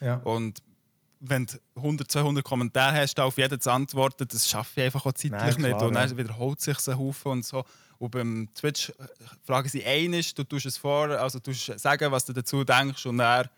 Ja. 0.00 0.16
Und 0.16 0.62
wenn 1.20 1.46
du 1.46 1.56
100, 1.76 2.10
200 2.10 2.44
Kommentare 2.44 2.96
hast, 2.96 3.18
auf 3.20 3.38
jeden 3.38 3.60
zu 3.60 3.70
antworten, 3.70 4.26
das 4.28 4.48
schaffe 4.48 4.80
ich 4.80 4.86
einfach 4.86 5.06
auch 5.06 5.12
zeitlich 5.12 5.30
Nein, 5.30 5.56
klar, 5.56 5.68
nicht. 5.68 5.82
Und 5.82 5.94
dann 5.94 6.18
wiederholt 6.18 6.60
sich 6.60 6.76
ein 6.88 6.98
Haufen 6.98 7.32
und 7.32 7.44
so. 7.44 7.64
Und 7.98 8.10
beim 8.10 8.48
Twitch 8.54 8.90
äh, 8.90 8.92
fragen 9.44 9.68
sie 9.68 9.84
einiges, 9.84 10.34
du 10.34 10.42
tust 10.42 10.66
es 10.66 10.76
vor, 10.76 11.08
also 11.10 11.38
du 11.38 11.52
sagen, 11.52 12.10
was 12.10 12.24
du 12.24 12.32
dazu 12.32 12.64
denkst 12.64 13.06
und 13.06 13.20
er 13.20 13.48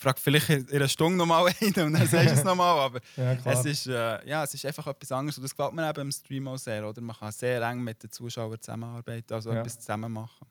fragt 0.00 0.18
vielleicht 0.18 0.48
in 0.48 0.68
einer 0.70 0.88
Stunde 0.88 1.18
nochmal 1.18 1.52
einen 1.60 1.86
und 1.86 1.92
dann 1.92 2.06
sagst 2.06 2.30
du 2.30 2.34
es 2.34 2.44
nochmal. 2.44 2.78
Aber 2.78 3.00
ja, 3.16 3.36
es, 3.44 3.64
ist, 3.66 3.86
äh, 3.86 4.26
ja, 4.26 4.44
es 4.44 4.54
ist 4.54 4.64
einfach 4.64 4.86
etwas 4.86 5.12
anderes 5.12 5.36
und 5.36 5.44
das 5.44 5.54
gefällt 5.54 5.74
mir 5.74 5.88
eben 5.88 6.00
im 6.00 6.12
Stream 6.12 6.48
auch 6.48 6.56
sehr. 6.56 6.88
Oder? 6.88 7.00
Man 7.02 7.14
kann 7.14 7.30
sehr 7.32 7.60
eng 7.62 7.82
mit 7.82 8.02
den 8.02 8.10
Zuschauern 8.10 8.60
zusammenarbeiten, 8.60 9.34
also 9.34 9.52
ja. 9.52 9.60
etwas 9.60 9.78
zusammen 9.78 10.10
machen. 10.10 10.46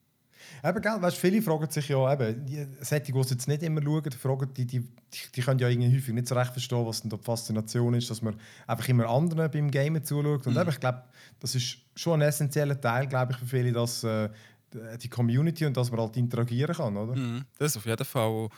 Eben, 0.64 0.82
gell, 0.82 1.02
weißt, 1.02 1.18
viele 1.18 1.42
fragen 1.42 1.70
sich 1.70 1.90
ja, 1.90 2.14
eben, 2.14 2.46
die 2.46 2.66
Sättige, 2.80 3.20
die 3.20 3.30
jetzt 3.30 3.48
nicht 3.48 3.62
immer 3.62 3.82
schauen, 3.82 4.12
fragen, 4.12 4.54
die, 4.54 4.66
die, 4.66 4.88
die 5.36 5.42
können 5.42 5.60
ja 5.60 5.68
irgendwie 5.68 5.98
häufig 5.98 6.14
nicht 6.14 6.28
so 6.28 6.36
recht 6.36 6.52
verstehen, 6.52 6.86
was 6.86 7.02
denn 7.02 7.10
die 7.10 7.18
Faszination 7.18 7.94
ist, 7.96 8.10
dass 8.10 8.22
man 8.22 8.40
einfach 8.66 8.88
immer 8.88 9.10
anderen 9.10 9.52
beim 9.52 9.70
Gamen 9.70 10.04
zuschaut. 10.04 10.48
Und 10.48 10.54
mhm. 10.54 10.62
eben, 10.62 10.70
ich 10.70 10.80
glaube, 10.80 11.04
das 11.40 11.56
ist 11.56 11.80
schon 11.96 12.22
ein 12.22 12.28
essentieller 12.30 12.80
Teil, 12.80 13.08
glaube 13.08 13.34
ich, 13.34 13.40
für 13.40 13.46
viele, 13.48 13.74
dass 13.74 14.04
äh, 14.04 14.30
die 15.02 15.10
Community 15.10 15.66
und 15.66 15.76
dass 15.76 15.92
man 15.92 16.00
halt 16.00 16.16
interagieren 16.16 16.76
kann, 16.76 16.96
oder? 16.96 17.16
Mhm. 17.16 17.46
Das 17.58 17.76
auf 17.76 17.86
jeden 17.86 18.06
Fall. 18.06 18.50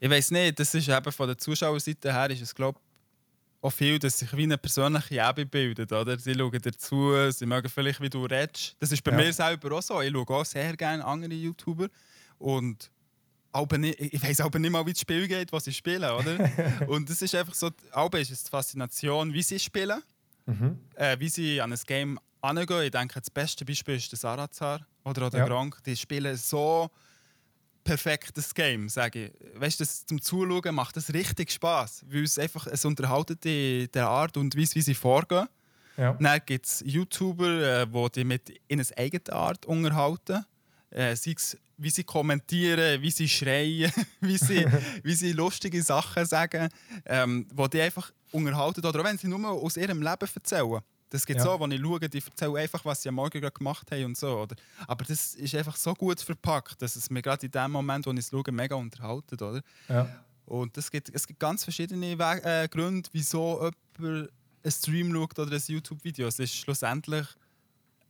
Ich 0.00 0.10
weiß 0.10 0.30
nicht, 0.30 0.58
das 0.58 0.74
ist 0.74 0.88
eben 0.88 1.12
von 1.12 1.26
der 1.26 1.38
Zuschauerseite 1.38 2.12
her, 2.12 2.30
ist 2.30 2.42
es 2.42 2.54
glaube 2.54 2.78
auch 3.60 3.70
viel, 3.70 3.98
dass 3.98 4.18
sich 4.18 4.36
wie 4.36 4.44
eine 4.44 4.58
persönliche 4.58 5.16
Ebene 5.16 5.46
bildet. 5.46 5.92
Oder? 5.92 6.18
Sie 6.18 6.34
schauen 6.34 6.60
dazu, 6.62 7.30
sie 7.30 7.46
mögen 7.46 7.68
vielleicht, 7.68 8.00
wie 8.00 8.08
du 8.08 8.24
redest. 8.24 8.76
Das 8.78 8.92
ist 8.92 9.02
bei 9.02 9.10
ja. 9.10 9.16
mir 9.16 9.32
selber 9.32 9.76
auch 9.76 9.82
so. 9.82 10.00
Ich 10.00 10.12
schaue 10.12 10.28
auch 10.28 10.44
sehr 10.44 10.76
gerne 10.76 11.04
andere 11.04 11.34
YouTuber. 11.34 11.88
Und 12.38 12.90
nicht, 13.78 14.00
ich 14.00 14.22
weiß 14.22 14.40
aber 14.40 14.58
nicht 14.58 14.70
mal, 14.70 14.86
wie 14.86 14.92
das 14.92 15.00
Spiel 15.00 15.26
geht, 15.26 15.52
was 15.52 15.64
sie 15.64 15.72
spielen. 15.72 16.08
Oder? 16.08 16.50
und 16.88 17.10
das 17.10 17.20
ist 17.20 17.34
einfach 17.34 17.54
so, 17.54 17.70
aber 17.90 18.20
ist 18.20 18.30
es 18.30 18.44
die 18.44 18.50
Faszination, 18.50 19.32
wie 19.32 19.42
sie 19.42 19.58
spielen, 19.58 20.02
mhm. 20.46 20.78
äh, 20.94 21.18
wie 21.18 21.28
sie 21.28 21.60
an 21.60 21.72
ein 21.72 21.80
Game 21.86 22.20
angehen. 22.40 22.82
Ich 22.82 22.90
denke, 22.92 23.20
das 23.20 23.30
beste 23.30 23.64
Beispiel 23.64 23.96
ist 23.96 24.12
der 24.12 24.18
Sarazar 24.18 24.86
oder, 25.04 25.26
oder 25.26 25.38
ja. 25.38 25.46
Gronk. 25.46 25.82
Die 25.84 25.96
spielen 25.96 26.36
so 26.36 26.90
perfektes 27.88 28.54
Game, 28.54 28.88
sage 28.90 29.26
ich. 29.26 29.60
Weißt 29.60 29.80
du, 29.80 29.84
zum 29.86 30.20
Zuschauen 30.20 30.74
macht 30.74 30.96
es 30.98 31.12
richtig 31.14 31.50
Spaß, 31.50 32.04
weil 32.10 32.24
es 32.24 32.38
einfach 32.38 32.66
es 32.66 32.84
unterhaltet 32.84 33.46
in 33.46 33.88
der 33.92 34.08
Art 34.08 34.36
und 34.36 34.54
Weise, 34.56 34.74
wie 34.74 34.82
sie 34.82 34.94
vorgehen. 34.94 35.48
Ja. 35.96 36.12
Dann 36.12 36.40
gibt 36.44 36.66
es 36.66 36.82
YouTuber, 36.84 37.86
die 37.86 37.96
äh, 37.96 38.10
die 38.14 38.24
mit 38.24 38.50
in 38.68 38.80
einer 38.80 38.88
eigenen 38.96 39.30
Art 39.30 39.64
unterhalten. 39.64 40.44
Äh, 40.90 41.16
sei 41.16 41.32
es, 41.34 41.56
wie 41.78 41.90
sie 41.90 42.04
kommentieren, 42.04 43.00
wie 43.00 43.10
sie 43.10 43.28
schreien, 43.28 43.90
wie 44.20 44.36
sie, 44.36 44.66
wie 45.02 45.14
sie 45.14 45.32
lustige 45.32 45.82
Sachen 45.82 46.26
sagen, 46.26 46.68
ähm, 47.06 47.46
wo 47.54 47.68
die 47.68 47.80
einfach 47.80 48.12
unterhalten. 48.32 48.84
Oder 48.84 49.00
auch 49.00 49.04
wenn 49.04 49.16
sie 49.16 49.28
nur 49.28 49.50
aus 49.50 49.78
ihrem 49.78 50.02
Leben 50.02 50.28
erzählen. 50.34 50.80
Das 51.10 51.24
gibt 51.24 51.38
ja. 51.38 51.44
so, 51.44 51.58
wenn 51.58 51.70
ich 51.70 51.80
schaue, 51.80 52.00
die 52.00 52.18
erzählen 52.18 52.56
einfach, 52.56 52.84
was 52.84 53.02
sie 53.02 53.08
am 53.08 53.14
Morgen 53.14 53.40
gemacht 53.40 53.90
haben 53.90 54.04
und 54.04 54.16
so. 54.16 54.40
Oder? 54.40 54.56
Aber 54.86 55.04
das 55.04 55.34
ist 55.34 55.54
einfach 55.54 55.76
so 55.76 55.94
gut 55.94 56.20
verpackt, 56.20 56.82
dass 56.82 56.96
es 56.96 57.08
mir 57.10 57.22
gerade 57.22 57.46
in 57.46 57.52
dem 57.52 57.70
Moment, 57.70 58.06
wo 58.06 58.12
ich 58.12 58.18
es 58.18 58.30
schaue, 58.30 58.52
mega 58.52 58.74
unterhalten. 58.74 59.34
Oder? 59.34 59.62
Ja. 59.88 60.08
Und 60.44 60.76
es 60.76 60.90
gibt, 60.90 61.10
es 61.14 61.26
gibt 61.26 61.40
ganz 61.40 61.64
verschiedene 61.64 62.18
We 62.18 62.42
äh, 62.42 62.68
Gründe, 62.68 63.08
wieso 63.12 63.70
jemand 63.98 64.30
einen 64.62 64.72
Stream 64.72 65.12
schaut 65.12 65.38
oder 65.38 65.56
ein 65.56 65.62
YouTube-Video. 65.66 66.28
Es 66.28 66.38
ist 66.38 66.54
schlussendlich 66.54 67.26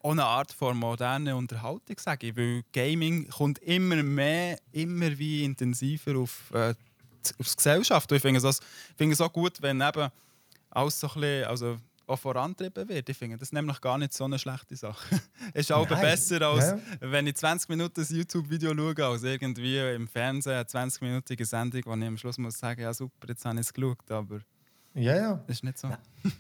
auch 0.02 0.12
eine 0.12 0.24
Art 0.24 0.52
von 0.52 0.76
moderner 0.76 1.37
Unterhaltung, 1.37 1.96
sage 1.98 2.28
ich. 2.28 2.37
Weil 2.37 2.62
Gaming 2.72 3.28
kommt 3.28 3.58
immer 3.61 4.02
mehr, 4.02 4.58
immer 4.72 5.18
wie 5.18 5.44
intensiver 5.44 6.16
auf, 6.18 6.50
äh, 6.52 6.74
auf 7.38 7.48
die 7.48 7.56
Gesellschaft. 7.56 8.11
Und 8.11 8.16
ich 8.16 8.22
finde 8.22 8.38
es 8.38 9.20
auch, 9.20 9.26
auch 9.26 9.32
gut, 9.32 9.61
wenn 9.61 9.80
eben 9.80 10.08
alles 10.70 11.00
so 11.00 11.08
ein 11.08 11.14
bisschen, 11.14 11.44
also 11.44 11.76
auch 12.09 12.18
vorantrieben 12.18 12.88
wird. 12.88 13.09
Ich 13.09 13.16
finde 13.16 13.37
das 13.38 13.49
ist 13.49 13.53
nämlich 13.53 13.81
gar 13.81 13.99
nicht 13.99 14.12
so 14.12 14.25
eine 14.25 14.38
schlechte 14.38 14.77
Sache. 14.77 15.21
es 15.55 15.61
ist 15.66 15.73
auch 15.73 15.87
besser, 15.87 16.42
als 16.42 16.66
ja. 16.66 16.79
wenn 17.01 17.27
ich 17.27 17.37
20 17.37 17.68
Minuten 17.68 18.01
ein 18.01 18.16
YouTube-Video 18.16 18.75
schaue, 18.75 19.07
als 19.07 19.23
irgendwie 19.23 19.79
im 19.79 20.09
Fernsehen 20.09 20.55
eine 20.55 20.64
20-minütige 20.64 21.44
Sendung, 21.44 21.83
wo 21.85 21.94
ich 21.94 22.05
am 22.05 22.16
Schluss 22.16 22.38
muss 22.38 22.59
sagen, 22.59 22.81
ja 22.81 22.92
super, 22.94 23.29
jetzt 23.29 23.44
habe 23.44 23.57
ich 23.57 23.62
es 23.62 23.73
geschaut, 23.73 24.11
aber 24.11 24.40
ja, 24.94 25.14
ja. 25.14 25.44
Das 25.47 25.57
ist 25.57 25.64
nicht 25.64 25.79
so. 25.79 25.88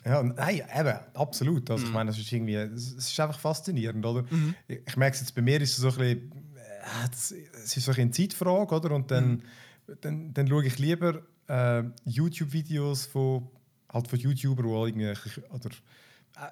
Ja, 0.04 0.22
nein, 0.22 0.62
eben, 0.76 0.98
absolut. 1.14 1.70
Also, 1.70 1.82
mhm. 1.82 1.88
ich 1.88 1.94
meine, 1.94 2.10
das 2.10 2.18
ist 2.18 2.32
irgendwie, 2.32 2.54
es 2.54 2.92
ist 2.92 3.20
einfach 3.20 3.38
faszinierend, 3.38 4.04
oder? 4.04 4.22
Mhm. 4.22 4.54
Ich 4.66 4.96
merke 4.96 5.14
es 5.14 5.20
jetzt 5.20 5.34
bei 5.34 5.42
mir, 5.42 5.60
ist 5.60 5.72
es 5.72 5.76
so 5.76 5.88
ein 5.88 5.96
bisschen, 5.96 6.32
äh, 6.56 7.08
es 7.12 7.76
ist 7.76 7.84
so 7.84 7.92
eine 7.92 8.10
Zeitfrage, 8.10 8.74
oder? 8.74 8.90
Und 8.92 9.10
dann, 9.10 9.30
mhm. 9.30 9.42
dann, 10.00 10.34
dann 10.34 10.48
schaue 10.48 10.66
ich 10.66 10.78
lieber 10.78 11.22
äh, 11.46 11.84
YouTube-Videos 12.04 13.06
von 13.06 13.48
halt 13.92 14.08
von 14.08 14.18
YouTuber, 14.18 14.64
wo 14.64 14.86
irgendwie, 14.86 15.12
oder 15.50 15.70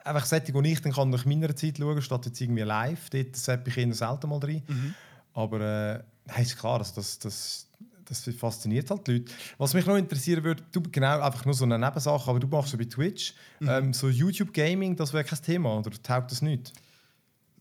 einfach 0.04 0.26
Sättig, 0.26 0.54
die 0.54 0.72
ich 0.72 0.80
dann 0.80 0.92
kann 0.92 1.10
nach 1.10 1.24
meiner 1.24 1.54
Zeit 1.54 1.78
schauen, 1.78 2.02
statt 2.02 2.26
jetzt 2.26 2.40
irgendwie 2.40 2.62
live. 2.62 3.10
Dort 3.10 3.36
seppe 3.36 3.70
ich 3.70 3.76
eher 3.76 3.92
selten 3.94 4.28
mal 4.28 4.38
rein. 4.38 4.62
Mhm. 4.66 4.94
Aber 5.34 6.04
äh, 6.26 6.42
ist 6.42 6.58
klar, 6.58 6.78
also 6.78 6.94
das, 6.96 7.18
das, 7.18 7.68
das 8.04 8.28
fasziniert 8.36 8.90
halt 8.90 9.06
die 9.06 9.12
Leute. 9.12 9.32
Was 9.58 9.74
mich 9.74 9.86
noch 9.86 9.96
interessieren 9.96 10.42
würde, 10.42 10.62
du 10.72 10.82
genau 10.82 11.20
einfach 11.20 11.44
nur 11.44 11.54
so 11.54 11.64
eine 11.64 11.78
Nebensache, 11.78 12.30
aber 12.30 12.40
du 12.40 12.46
machst 12.46 12.70
so 12.70 12.78
bei 12.78 12.84
Twitch, 12.84 13.34
mhm. 13.60 13.68
ähm, 13.68 13.92
so 13.92 14.08
YouTube 14.08 14.52
Gaming, 14.52 14.96
das 14.96 15.12
wäre 15.12 15.24
kein 15.24 15.42
Thema 15.42 15.76
oder 15.76 15.90
taugt 16.02 16.32
das 16.32 16.42
nicht? 16.42 16.72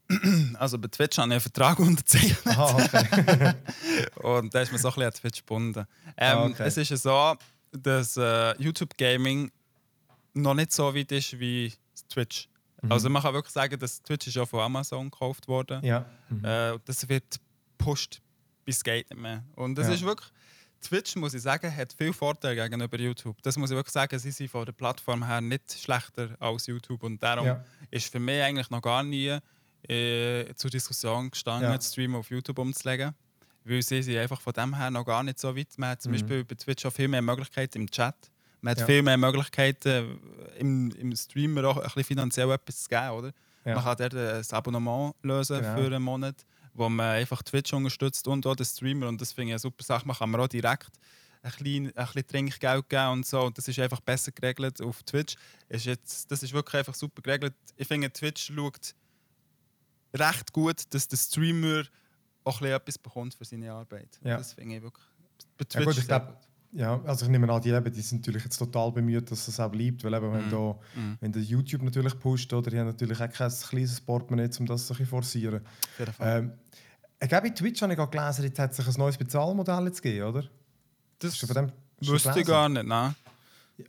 Also 0.59 0.77
bei 0.77 0.87
Twitch 0.87 1.17
habe 1.17 1.27
ich 1.29 1.33
einen 1.33 1.41
Vertrag 1.41 1.79
unterzeichnet. 1.79 2.37
Aha, 2.45 2.75
okay. 2.75 3.53
und 4.21 4.53
da 4.53 4.61
ist 4.61 4.71
mir 4.71 4.77
so 4.77 4.89
ein 4.89 4.93
bisschen 4.93 5.07
an 5.07 5.13
Twitch 5.13 5.39
gebunden. 5.39 5.85
Ähm, 6.15 6.37
ah, 6.37 6.45
okay. 6.45 6.63
Es 6.65 6.77
ist 6.77 7.01
so, 7.01 7.35
dass 7.71 8.15
äh, 8.15 8.55
YouTube 8.61 8.95
Gaming 8.97 9.51
noch 10.35 10.53
nicht 10.53 10.71
so 10.71 10.93
weit 10.93 11.11
ist 11.11 11.39
wie 11.39 11.73
Twitch. 12.09 12.47
Mhm. 12.81 12.91
Also 12.91 13.09
man 13.09 13.21
kann 13.21 13.33
wirklich 13.33 13.53
sagen, 13.53 13.79
dass 13.79 14.01
Twitch 14.01 14.27
ist 14.27 14.35
ja 14.35 14.45
von 14.45 14.59
Amazon 14.59 15.09
gekauft 15.09 15.47
worden. 15.47 15.83
Ja. 15.83 16.05
Mhm. 16.29 16.45
Äh, 16.45 16.79
das 16.85 17.07
wird 17.09 17.39
pusht 17.77 18.21
bis 18.65 18.83
geht 18.83 19.09
nicht 19.09 19.21
mehr. 19.21 19.43
Und 19.55 19.75
das 19.75 19.87
ja. 19.87 19.93
ist 19.93 20.03
wirklich 20.03 20.29
Twitch, 20.81 21.15
muss 21.15 21.33
ich 21.33 21.41
sagen, 21.41 21.73
hat 21.73 21.93
viel 21.93 22.11
Vorteile 22.11 22.55
gegenüber 22.55 22.99
YouTube. 22.99 23.41
Das 23.41 23.57
muss 23.57 23.69
ich 23.69 23.75
wirklich 23.75 23.93
sagen, 23.93 24.17
sie 24.19 24.31
sind 24.31 24.49
von 24.49 24.65
der 24.65 24.73
Plattform 24.73 25.25
her 25.25 25.41
nicht 25.41 25.79
schlechter 25.79 26.35
als 26.39 26.67
YouTube. 26.67 27.03
Und 27.03 27.21
darum 27.21 27.45
ja. 27.45 27.63
ist 27.91 28.11
für 28.11 28.19
mich 28.19 28.41
eigentlich 28.41 28.69
noch 28.69 28.81
gar 28.81 29.03
nie 29.03 29.37
äh, 29.87 30.53
zur 30.55 30.69
Diskussion 30.69 31.31
gestanden, 31.31 31.71
ja. 31.71 31.81
Stream 31.81 32.15
auf 32.15 32.29
YouTube 32.29 32.59
umzulegen. 32.59 33.13
Weil 33.63 33.81
sie 33.81 34.03
sind 34.03 34.17
einfach 34.17 34.41
von 34.41 34.53
dem 34.53 34.75
her 34.75 34.91
noch 34.91 35.05
gar 35.05 35.23
nicht 35.23 35.39
so 35.39 35.55
weit. 35.55 35.69
Man 35.77 35.89
hat 35.89 36.01
zum 36.01 36.11
mhm. 36.11 36.15
Beispiel 36.17 36.43
bei 36.43 36.55
Twitch 36.55 36.85
auch 36.85 36.93
viel 36.93 37.07
mehr 37.07 37.21
Möglichkeiten 37.21 37.81
im 37.81 37.89
Chat. 37.89 38.15
Man 38.65 38.71
hat 38.71 38.79
ja. 38.79 38.85
viel 38.87 39.03
mehr 39.03 39.15
Möglichkeiten, 39.15 40.19
im, 40.57 40.89
im 40.95 41.15
Streamer 41.15 41.65
auch 41.65 41.77
ein 41.77 41.83
bisschen 41.83 42.03
finanziell 42.03 42.49
etwas 42.49 42.81
zu 42.81 42.89
geben. 42.89 43.09
Oder? 43.11 43.31
Man 43.63 43.83
kann 43.83 43.95
dort 43.95 44.15
ein 44.15 44.45
Abonnement 44.51 45.13
lösen 45.21 45.61
genau. 45.61 45.77
für 45.77 45.85
einen 45.85 46.01
Monat 46.01 46.35
wo 46.73 46.89
man 46.89 47.15
einfach 47.15 47.41
Twitch 47.41 47.71
unterstützt 47.73 48.27
und 48.27 48.45
auch 48.45 48.55
den 48.55 48.65
Streamer. 48.65 49.07
Und 49.07 49.21
das 49.21 49.31
finde 49.31 49.49
ich 49.49 49.53
eine 49.53 49.59
super 49.59 49.81
Sache. 49.83 50.05
Man 50.05 50.17
kann 50.17 50.29
mir 50.29 50.39
auch 50.39 50.47
direkt 50.47 50.89
ein 51.41 51.51
bisschen, 51.51 51.85
ein 51.85 52.05
bisschen 52.05 52.27
Trinkgeld 52.27 52.89
geben 52.89 53.07
und 53.11 53.25
so. 53.25 53.43
Und 53.43 53.57
das 53.57 53.67
ist 53.67 53.79
einfach 53.79 54.01
besser 54.01 54.33
geregelt 54.33 54.81
auf 54.81 55.01
Twitch. 55.03 55.35
Ist 55.69 55.85
jetzt, 55.85 56.29
das 56.29 56.43
ist 56.43 56.51
wirklich 56.51 56.79
einfach 56.79 56.93
super 56.93 57.21
geregelt. 57.21 57.53
Ich 57.77 57.87
finde, 57.87 58.11
Twitch 58.11 58.51
schaut 58.53 58.93
recht 60.13 60.51
gut, 60.51 60.83
dass 60.93 61.07
der 61.07 61.17
Streamer 61.17 61.83
auch 62.43 62.59
ein 62.59 62.67
etwas 62.67 62.97
bekommt 62.97 63.33
für 63.33 63.45
seine 63.45 63.71
Arbeit. 63.71 64.19
Ja. 64.21 64.37
Das 64.37 64.51
finde 64.51 64.75
ich 64.75 64.81
wirklich. 64.81 65.05
Bei 65.57 65.63
Twitch 65.63 65.75
ja, 65.75 65.85
gut, 65.85 65.97
ich 65.97 66.07
glaube, 66.07 66.37
ja, 66.75 67.01
also 67.05 67.25
ich 67.25 67.31
nehme 67.31 67.51
an, 67.51 67.61
die, 67.61 67.69
eben, 67.69 67.91
die 67.91 68.01
sind 68.01 68.21
natürlich 68.21 68.43
jetzt 68.43 68.57
total 68.57 68.91
bemüht, 68.91 69.31
dass 69.31 69.45
das 69.45 69.59
auch 69.61 69.71
bleibt, 69.71 70.03
weil 70.03 70.13
eben, 70.13 70.33
wenn, 70.33 70.47
mm. 70.47 70.51
da, 70.51 70.57
mm. 70.99 71.17
wenn 71.21 71.31
du 71.31 71.39
YouTube 71.39 71.81
natürlich 71.83 72.19
pusht, 72.19 72.51
oder, 72.51 72.69
die 72.69 72.77
haben 72.77 72.87
natürlich 72.87 73.19
auch 73.21 73.29
kein 73.29 73.49
kleines 73.49 74.01
Portemonnaie, 74.01 74.49
um 74.59 74.65
das 74.65 74.85
zu 74.85 74.93
forcieren. 74.93 75.61
Ähm, 76.19 76.51
ich 77.21 77.29
glaube, 77.29 77.47
bei 77.47 77.55
Twitch 77.55 77.81
habe 77.81 77.93
ich 77.93 77.99
auch 77.99 78.11
gelesen, 78.11 78.43
jetzt 78.43 78.59
hat 78.59 78.75
sich 78.75 78.85
ein 78.85 78.93
neues 78.97 79.17
Bezahlmodell 79.17 79.85
jetzt 79.85 80.01
gegeben, 80.01 80.27
oder? 80.27 80.43
Das 81.19 81.37
von 81.37 81.55
dem 81.55 81.71
wusste 82.01 82.39
ich 82.39 82.45
gar 82.45 82.67
nicht, 82.67 82.85
nein. 82.85 83.15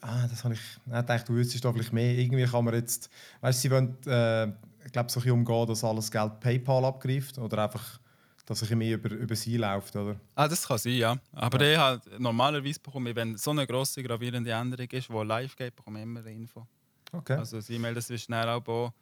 Ah, 0.00 0.26
das 0.28 0.44
habe 0.44 0.54
ich 0.54 0.60
nicht 0.84 0.96
gedacht, 0.96 1.28
du 1.28 1.34
wüsstest 1.34 1.64
da 1.64 1.72
vielleicht 1.72 1.92
mehr. 1.92 2.16
Irgendwie 2.16 2.44
kann 2.44 2.64
man 2.64 2.74
jetzt, 2.74 3.10
weißt 3.40 3.58
du, 3.58 3.62
sie 3.62 3.70
wollen, 3.72 3.96
äh, 4.06 4.46
ich 4.84 4.92
glaube, 4.92 5.10
so 5.10 5.20
ein 5.20 5.30
umgehen, 5.30 5.66
dass 5.66 5.82
alles 5.82 6.10
Geld 6.10 6.38
PayPal 6.38 6.84
abgreift 6.84 7.38
oder 7.38 7.64
einfach 7.64 8.00
dass 8.46 8.62
ich 8.62 8.70
mehr 8.70 8.94
über, 8.94 9.10
über 9.10 9.36
sie 9.36 9.56
läuft, 9.56 9.94
oder? 9.96 10.18
Ah, 10.34 10.48
das 10.48 10.66
kann 10.66 10.78
sein, 10.78 10.92
ja. 10.92 11.16
Aber 11.32 11.62
ja. 11.64 11.72
ich 11.72 11.78
halt, 11.78 12.20
normalerweise 12.20 12.80
bekomme 12.80 13.10
ich, 13.10 13.16
wenn 13.16 13.36
so 13.36 13.50
eine 13.50 13.66
grosse 13.66 14.02
gravierende 14.02 14.50
Änderung 14.50 14.88
ist, 14.88 15.08
die 15.08 15.12
live 15.12 15.56
geht, 15.56 15.76
bekomme 15.76 15.98
ich 15.98 16.04
immer 16.04 16.20
eine 16.20 16.32
Info. 16.32 16.66
Okay. 17.12 17.34
Also 17.34 17.56
das 17.56 17.68
E-Mail, 17.68 17.94
das 17.94 18.08
ist 18.08 18.22
schnell 18.22 18.48
auch 18.48 18.92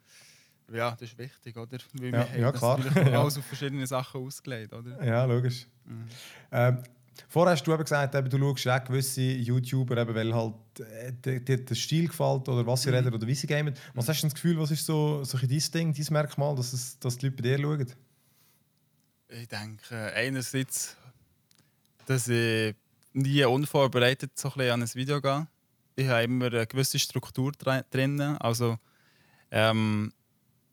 ja, 0.73 0.91
das 0.91 1.01
ist 1.01 1.17
wichtig, 1.17 1.55
oder? 1.57 1.77
Weil 1.93 2.11
ja, 2.11 2.27
wir 2.33 2.39
ja, 2.39 2.51
klar. 2.51 2.79
ja. 2.95 3.21
alles 3.21 3.37
auf 3.37 3.45
verschiedene 3.45 3.85
Sachen 3.85 4.21
ausgelegt, 4.21 4.73
oder? 4.73 5.03
Ja, 5.03 5.23
logisch. 5.25 5.67
Mhm. 5.85 6.05
Ähm, 6.51 6.83
vorher 7.27 7.53
hast 7.53 7.63
du 7.63 7.73
eben 7.73 7.83
gesagt, 7.83 8.15
eben, 8.15 8.29
du 8.29 8.39
schaust 8.39 8.67
auch 8.67 8.83
gewisse 8.83 9.21
YouTuber, 9.21 9.97
eben, 9.97 10.15
weil 10.15 10.33
halt 10.33 10.55
äh, 10.79 11.39
dir 11.39 11.63
der 11.63 11.75
Stil 11.75 12.07
gefällt 12.07 12.49
oder 12.49 12.65
was 12.65 12.81
sie 12.81 12.89
mhm. 12.89 12.95
reden 12.95 13.13
oder 13.13 13.27
wie 13.27 13.35
sie 13.35 13.47
gamen. 13.47 13.75
Was 13.93 14.09
hast 14.09 14.21
du 14.21 14.27
das 14.27 14.33
Gefühl, 14.33 14.59
was 14.59 14.71
ist 14.71 14.85
so, 14.85 15.23
so 15.23 15.37
dein 15.37 15.49
Ding, 15.49 15.93
dein 15.93 16.07
Merkmal, 16.09 16.55
dass, 16.55 16.73
es, 16.73 16.97
dass 16.99 17.17
die 17.17 17.27
Leute 17.27 17.43
bei 17.43 17.49
dir 17.49 17.61
schauen? 17.61 17.85
Ich 19.29 19.47
denke, 19.47 20.13
einerseits, 20.13 20.95
dass 22.05 22.27
ich 22.27 22.75
nie 23.13 23.43
unvorbereitet 23.43 24.31
so 24.35 24.53
ein 24.55 24.69
an 24.69 24.81
ein 24.83 24.93
Video 24.93 25.19
gehe. 25.21 25.47
Ich 25.95 26.07
habe 26.07 26.23
immer 26.23 26.47
eine 26.47 26.67
gewisse 26.67 26.99
Struktur 26.99 27.51
drin. 27.53 28.21
Also, 28.39 28.77
ähm, 29.49 30.11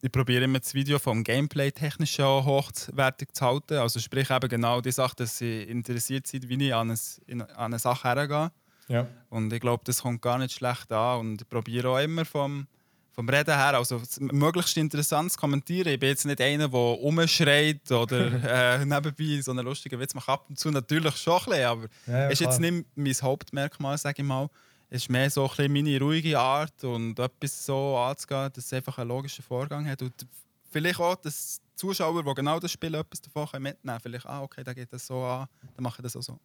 ich 0.02 0.10
probiere 0.10 0.44
immer 0.44 0.58
das 0.58 0.74
Video 0.74 0.98
vom 0.98 1.22
Gameplay 1.22 1.70
technisch 1.70 2.18
hochwertig 2.18 3.32
zu 3.32 3.46
halten. 3.46 3.74
Also 3.74 4.00
sprich 4.00 4.30
eben 4.30 4.48
genau 4.48 4.80
die 4.80 4.90
Sache, 4.90 5.14
dass 5.16 5.38
sie 5.38 5.62
interessiert 5.62 6.26
sind, 6.26 6.48
wie 6.48 6.66
ich 6.66 6.74
an 6.74 6.90
eine, 6.90 7.48
an 7.50 7.56
eine 7.56 7.78
Sache 7.78 8.08
hergehe. 8.08 8.50
Ja. 8.88 9.06
Und 9.30 9.52
ich 9.52 9.60
glaube, 9.60 9.84
das 9.86 10.02
kommt 10.02 10.20
gar 10.20 10.38
nicht 10.38 10.52
schlecht 10.52 10.90
an. 10.90 11.20
Und 11.20 11.42
ich 11.42 11.48
probiere 11.48 11.90
auch 11.90 11.98
immer 11.98 12.24
vom 12.24 12.66
vom 13.12 13.28
Reden 13.28 13.54
her, 13.54 13.74
also 13.74 14.00
möglichst 14.20 14.76
interessant 14.76 15.32
zu 15.32 15.38
kommentieren. 15.38 15.92
Ich 15.92 16.00
bin 16.00 16.08
jetzt 16.08 16.24
nicht 16.24 16.40
einer, 16.40 16.68
der 16.68 16.78
rumschreit 16.78 17.90
oder 17.92 18.78
äh, 18.80 18.84
nebenbei 18.84 19.40
so 19.42 19.50
einen 19.50 19.64
lustigen 19.64 20.00
Witz 20.00 20.14
macht. 20.14 20.28
Ab 20.28 20.46
und 20.48 20.58
zu 20.58 20.70
natürlich 20.70 21.16
schon 21.16 21.38
ein 21.38 21.44
bisschen, 21.44 21.64
aber 21.64 21.86
ja, 22.06 22.18
ja, 22.18 22.28
ist 22.28 22.40
jetzt 22.40 22.60
nicht 22.60 22.86
mein 22.94 23.14
Hauptmerkmal, 23.14 23.98
sage 23.98 24.22
ich 24.22 24.28
mal. 24.28 24.48
Es 24.88 25.02
ist 25.02 25.08
mehr 25.08 25.30
so 25.30 25.44
ein 25.44 25.48
bisschen 25.48 25.72
meine 25.72 25.98
ruhige 26.00 26.38
Art 26.38 26.84
und 26.84 27.18
etwas 27.18 27.64
so 27.64 27.96
anzugehen, 27.96 28.50
dass 28.52 28.64
es 28.64 28.72
einfach 28.72 28.98
einen 28.98 29.08
logischen 29.08 29.42
Vorgang 29.42 29.86
hat. 29.86 30.02
Und 30.02 30.12
vielleicht 30.70 31.00
auch, 31.00 31.16
dass 31.16 31.60
Zuschauer, 31.74 32.22
die 32.22 32.34
genau 32.34 32.60
das 32.60 32.72
Spiel 32.72 32.94
etwas 32.94 33.20
davon 33.20 33.46
mitnehmen 33.62 33.74
können. 33.82 34.00
Vielleicht, 34.00 34.26
ah, 34.26 34.42
okay, 34.42 34.62
dann 34.62 34.74
geht 34.74 34.92
das 34.92 35.06
so 35.06 35.22
an, 35.22 35.48
dann 35.74 35.82
mache 35.82 35.96
ich 35.98 36.02
das 36.02 36.16
auch 36.16 36.22
so. 36.22 36.38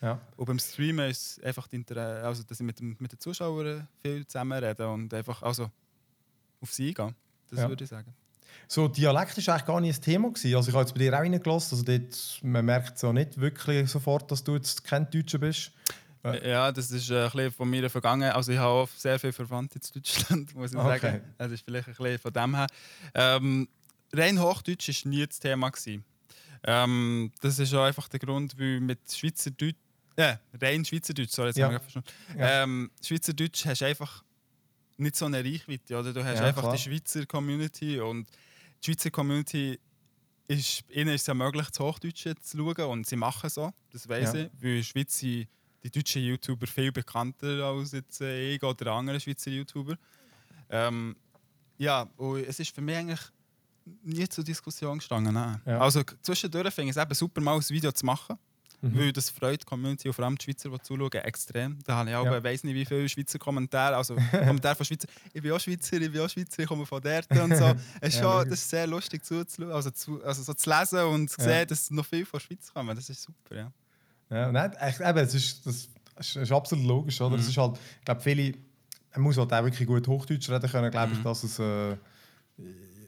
Ja. 0.00 0.20
Und 0.36 0.46
beim 0.46 0.58
Streamen 0.58 1.10
ist 1.10 1.38
es 1.38 1.44
einfach, 1.44 1.68
also, 1.96 2.42
dass 2.42 2.58
ich 2.58 2.66
mit, 2.66 2.80
dem, 2.80 2.96
mit 2.98 3.12
den 3.12 3.20
Zuschauern 3.20 3.86
viel 4.02 4.26
zusammen 4.26 4.62
rede 4.62 4.88
und 4.88 5.14
einfach, 5.14 5.42
also 5.42 5.70
auf 6.62 6.72
sie 6.72 6.88
eingehen. 6.88 7.14
Das 7.50 7.60
ja. 7.60 7.68
würde 7.68 7.84
ich 7.84 7.90
sagen. 7.90 8.14
So, 8.68 8.88
Dialekt 8.88 9.46
war 9.46 9.54
eigentlich 9.54 9.66
gar 9.66 9.80
nicht 9.80 9.98
ein 9.98 10.02
Thema. 10.02 10.28
Gewesen. 10.30 10.56
Also 10.56 10.68
ich 10.70 10.74
habe 10.74 10.84
jetzt 10.84 10.94
bei 10.94 11.00
dir 11.00 11.12
auch 11.14 11.18
reingelassen. 11.18 11.78
Also 11.78 11.84
dort, 11.84 12.40
man 12.42 12.64
merkt 12.64 12.98
so 12.98 13.12
nicht 13.12 13.38
wirklich 13.38 13.90
sofort, 13.90 14.30
dass 14.30 14.42
du 14.42 14.54
jetzt 14.54 14.84
kein 14.84 15.10
Deutscher 15.10 15.38
bist. 15.38 15.72
Äh. 16.24 16.50
Ja, 16.50 16.72
das 16.72 16.90
ist 16.90 17.10
ein 17.10 17.30
bisschen 17.30 17.52
von 17.52 17.68
mir 17.68 17.90
vergangen. 17.90 18.30
Also 18.30 18.52
ich 18.52 18.58
habe 18.58 18.70
auch 18.70 18.88
sehr 18.96 19.18
viele 19.18 19.32
Verwandte 19.32 19.78
in 19.78 20.00
Deutschland, 20.00 20.54
muss 20.54 20.72
ich 20.72 20.78
okay. 20.78 20.98
sagen. 21.00 21.34
Das 21.36 21.52
ist 21.52 21.64
vielleicht 21.64 21.88
ein 21.88 21.94
bisschen 21.94 22.18
von 22.18 22.32
dem 22.32 22.54
her. 22.54 22.66
Ähm, 23.14 23.68
rein 24.12 24.40
Hochdeutsch 24.40 24.88
war 24.88 25.10
nie 25.10 25.26
das 25.26 25.38
Thema. 25.38 25.70
Ähm, 26.64 27.32
das 27.40 27.58
ist 27.58 27.74
auch 27.74 27.84
einfach 27.84 28.08
der 28.08 28.20
Grund, 28.20 28.58
weil 28.58 28.80
mit 28.80 29.00
Schweizerdeutsch, 29.12 29.74
äh, 30.16 30.36
rein 30.60 30.84
Schweizerdeutsch, 30.84 31.30
sorry, 31.30 31.48
jetzt 31.48 31.58
ja. 31.58 31.70
ja. 32.38 32.62
Ähm, 32.62 32.90
Schweizerdeutsch 33.04 33.66
hast 33.66 33.80
du 33.80 33.86
einfach 33.86 34.22
nicht 35.02 35.16
so 35.16 35.26
eine 35.26 35.44
Reichweite. 35.44 35.98
Oder? 35.98 36.12
Du 36.12 36.24
hast 36.24 36.38
ja, 36.38 36.46
einfach 36.46 36.62
klar. 36.62 36.76
die 36.76 36.82
Schweizer 36.82 37.26
Community 37.26 38.00
und 38.00 38.28
die 38.82 38.86
Schweizer 38.86 39.10
Community 39.10 39.78
ist, 40.48 40.84
ihnen 40.90 41.14
ist 41.14 41.22
es 41.22 41.26
ja 41.26 41.34
möglich, 41.34 41.66
das 41.68 41.80
Hochdeutsche 41.80 42.34
zu 42.36 42.56
schauen 42.56 42.90
und 42.90 43.06
sie 43.06 43.16
machen 43.16 43.48
so, 43.50 43.72
das 43.90 44.08
weiß 44.08 44.34
ja. 44.34 44.40
ich, 44.40 44.50
weil 44.60 44.70
in 44.70 44.76
der 44.76 44.82
Schweiz 44.82 45.18
sind 45.18 45.48
die 45.82 45.90
deutschen 45.90 46.22
YouTuber 46.22 46.66
viel 46.66 46.92
bekannter 46.92 47.64
als 47.64 47.92
jetzt 47.92 48.20
äh, 48.20 48.54
ich 48.54 48.62
oder 48.62 48.92
andere 48.92 49.18
Schweizer 49.18 49.50
YouTuber. 49.50 49.96
Ähm, 50.70 51.16
ja, 51.78 52.08
und 52.16 52.40
es 52.40 52.60
ist 52.60 52.74
für 52.74 52.80
mich 52.80 52.96
eigentlich 52.96 53.20
nie 54.02 54.28
zur 54.28 54.44
Diskussion 54.44 54.98
gestanden. 54.98 55.34
Ja. 55.34 55.78
Also 55.78 56.02
zwischendurch 56.22 56.72
finde 56.72 56.90
ich 56.90 56.96
es 56.96 57.02
eben 57.02 57.14
super, 57.14 57.40
mal 57.40 57.56
ein 57.56 57.68
Video 57.68 57.90
zu 57.92 58.06
machen. 58.06 58.38
Mhm. 58.82 58.98
Weil 58.98 59.12
das 59.12 59.30
freut 59.30 59.60
die 59.60 59.64
Community 59.64 60.08
und 60.08 60.14
vor 60.14 60.24
allem 60.24 60.36
die 60.36 60.44
Schweizer, 60.44 60.68
die 60.68 60.80
zuschauen, 60.80 61.12
extrem. 61.12 61.78
Da 61.84 61.96
habe 61.98 62.10
ich 62.10 62.16
auch, 62.16 62.24
ja. 62.24 62.42
weiß 62.42 62.64
nicht 62.64 62.74
wie 62.74 62.84
viele 62.84 63.08
Schweizer 63.08 63.38
Kommentare, 63.38 63.96
also 63.96 64.16
Kommentare 64.30 64.74
von 64.74 64.84
Schweizer, 64.84 65.06
ich 65.32 65.40
bin 65.40 65.52
auch 65.52 65.60
Schweizer, 65.60 66.00
ich 66.00 66.10
bin 66.10 66.20
auch 66.20 66.28
Schweizer, 66.28 66.62
ich 66.62 66.68
komme 66.68 66.84
von 66.84 67.00
dort 67.00 67.30
und 67.30 67.56
so. 67.56 67.72
Es 68.00 68.14
ist 68.14 68.20
ja, 68.20 68.22
schon, 68.22 68.50
das 68.50 68.58
ist 68.58 68.70
sehr 68.70 68.88
lustig 68.88 69.24
zuzuschauen, 69.24 69.72
also, 69.72 69.90
zu, 69.90 70.22
also 70.24 70.42
so 70.42 70.52
zu 70.52 70.68
lesen 70.68 70.98
und 70.98 71.30
zu 71.30 71.40
sehen, 71.40 71.66
dass 71.68 71.92
noch 71.92 72.04
viel 72.04 72.26
von 72.26 72.40
der 72.40 72.44
Schweiz 72.44 72.72
kommen. 72.74 72.96
Das 72.96 73.08
ist 73.08 73.22
super, 73.22 73.54
ja. 73.54 73.72
Ja, 74.30 74.50
nein, 74.50 74.72
echt, 74.72 75.00
eben, 75.00 75.14
das, 75.14 75.34
ist, 75.34 75.64
das 75.64 75.88
ist 76.36 76.50
absolut 76.50 76.84
logisch, 76.84 77.20
oder? 77.20 77.36
Mhm. 77.36 77.40
Das 77.40 77.48
ist 77.48 77.56
halt, 77.56 77.78
ich 78.00 78.04
glaube, 78.04 78.20
viele, 78.20 78.54
man 79.12 79.22
muss 79.22 79.38
halt 79.38 79.52
auch 79.52 79.62
wirklich 79.62 79.86
gut 79.86 80.08
Hochdeutsch 80.08 80.50
reden 80.50 80.68
können, 80.68 80.90
glaube 80.90 81.12
ich, 81.12 81.18
mhm. 81.18 81.24
dass 81.24 81.44
es... 81.44 81.58
Äh, 81.60 81.96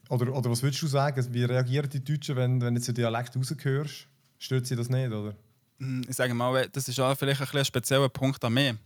oder, 0.08 0.32
oder 0.32 0.50
was 0.50 0.62
würdest 0.62 0.82
du 0.82 0.86
sagen? 0.86 1.26
Wie 1.32 1.42
reagieren 1.44 1.88
die 1.88 2.04
Deutschen, 2.04 2.36
wenn, 2.36 2.60
wenn 2.60 2.74
du 2.74 2.80
den 2.80 2.94
Dialekt 2.94 3.36
rausgehörst? 3.36 4.06
Stört 4.38 4.66
sie 4.66 4.76
das 4.76 4.88
nicht, 4.88 5.10
oder? 5.10 5.34
Hm, 5.78 6.04
ich 6.08 6.16
sage 6.16 6.34
mal, 6.34 6.68
das 6.68 6.88
ist 6.88 7.00
auch 7.00 7.16
vielleicht 7.16 7.40
ein, 7.40 7.58
ein 7.58 7.64
spezieller 7.64 8.08
Punkt 8.08 8.42
an 8.44 8.54
mir. 8.54 8.76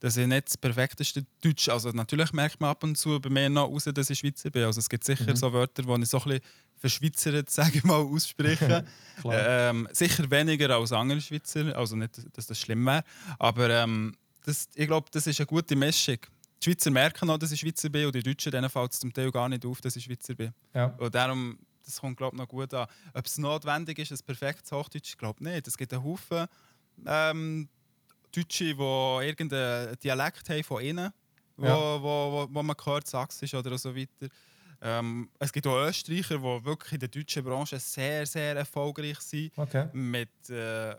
Dass 0.00 0.16
ich 0.16 0.28
nicht 0.28 0.46
das 0.46 0.56
perfekteste 0.56 1.26
Deutsch, 1.42 1.68
also 1.68 1.90
natürlich 1.90 2.32
merkt 2.32 2.60
man 2.60 2.70
ab 2.70 2.84
und 2.84 2.96
zu 2.96 3.20
bei 3.20 3.28
mir 3.28 3.48
noch 3.48 3.68
raus, 3.68 3.88
dass 3.92 4.10
ich 4.10 4.20
Schweizer 4.20 4.48
bin. 4.48 4.62
Also 4.62 4.78
es 4.78 4.88
gibt 4.88 5.02
sicher 5.02 5.28
mhm. 5.28 5.34
so 5.34 5.52
Wörter, 5.52 5.82
die 5.82 6.02
ich 6.02 6.08
so 6.08 6.18
ein 6.18 6.24
bisschen 6.24 6.40
verschweizert, 6.76 7.50
sage 7.50 7.78
ich 7.78 7.84
mal, 7.84 7.96
ausspreche. 7.96 8.84
ähm, 9.24 9.88
sicher 9.90 10.30
weniger 10.30 10.70
als 10.76 10.92
andere 10.92 11.20
Schweizer, 11.20 11.76
also 11.76 11.96
nicht, 11.96 12.20
dass 12.32 12.46
das 12.46 12.60
schlimm 12.60 12.86
wäre. 12.86 13.02
Aber 13.40 13.70
ähm, 13.70 14.14
das, 14.44 14.68
ich 14.74 14.86
glaube, 14.86 15.08
das 15.10 15.26
ist 15.26 15.40
eine 15.40 15.46
gute 15.46 15.74
Mischung. 15.74 16.18
Die 16.62 16.70
Schweizer 16.70 16.90
merken 16.90 17.28
auch, 17.30 17.38
dass 17.38 17.50
ich 17.50 17.60
Schweizer 17.60 17.88
bin 17.88 18.06
und 18.06 18.14
die 18.14 18.22
Deutschen, 18.22 18.52
denen 18.52 18.70
fällt 18.70 18.92
es 18.92 19.00
zum 19.00 19.12
Teil 19.12 19.32
gar 19.32 19.48
nicht 19.48 19.66
auf, 19.66 19.80
dass 19.80 19.96
ich 19.96 20.04
Schweizer 20.04 20.34
bin. 20.34 20.52
Ja. 20.74 20.86
Und 20.98 21.12
darum 21.14 21.58
das 21.88 22.00
kommt 22.00 22.16
glaube 22.16 22.36
noch 22.36 22.48
gut 22.48 22.72
an. 22.74 22.86
Ob 23.14 23.26
es 23.26 23.38
notwendig 23.38 23.98
ist, 23.98 24.12
ein 24.12 24.18
perfektes 24.24 24.70
Hochdeutsch, 24.72 25.10
ich 25.10 25.18
glaube 25.18 25.42
nicht. 25.42 25.66
Es 25.66 25.76
gibt 25.76 25.92
einen 25.92 26.04
Haufen 26.04 26.46
ähm, 27.06 27.68
Deutsche, 28.34 28.74
die 28.74 29.26
irgendeinen 29.26 29.98
Dialekt 29.98 30.48
haben 30.50 30.62
von 30.62 30.82
innen, 30.82 31.12
wo, 31.56 31.66
ja. 31.66 32.02
wo, 32.02 32.32
wo, 32.32 32.48
wo 32.50 32.62
man 32.62 32.76
hört, 32.84 33.06
Sächsisch 33.06 33.54
oder 33.54 33.76
so 33.78 33.94
weiter. 33.94 34.28
Ähm, 34.80 35.28
es 35.38 35.52
gibt 35.52 35.66
auch 35.66 35.86
Österreicher, 35.86 36.38
die 36.38 36.64
wirklich 36.64 36.92
in 36.92 37.00
der 37.00 37.08
deutschen 37.08 37.42
Branche 37.42 37.80
sehr, 37.80 38.26
sehr 38.26 38.56
erfolgreich 38.56 39.18
sind. 39.20 39.50
Okay. 39.56 39.88
Mit, 39.92 40.28
äh, 40.50 40.94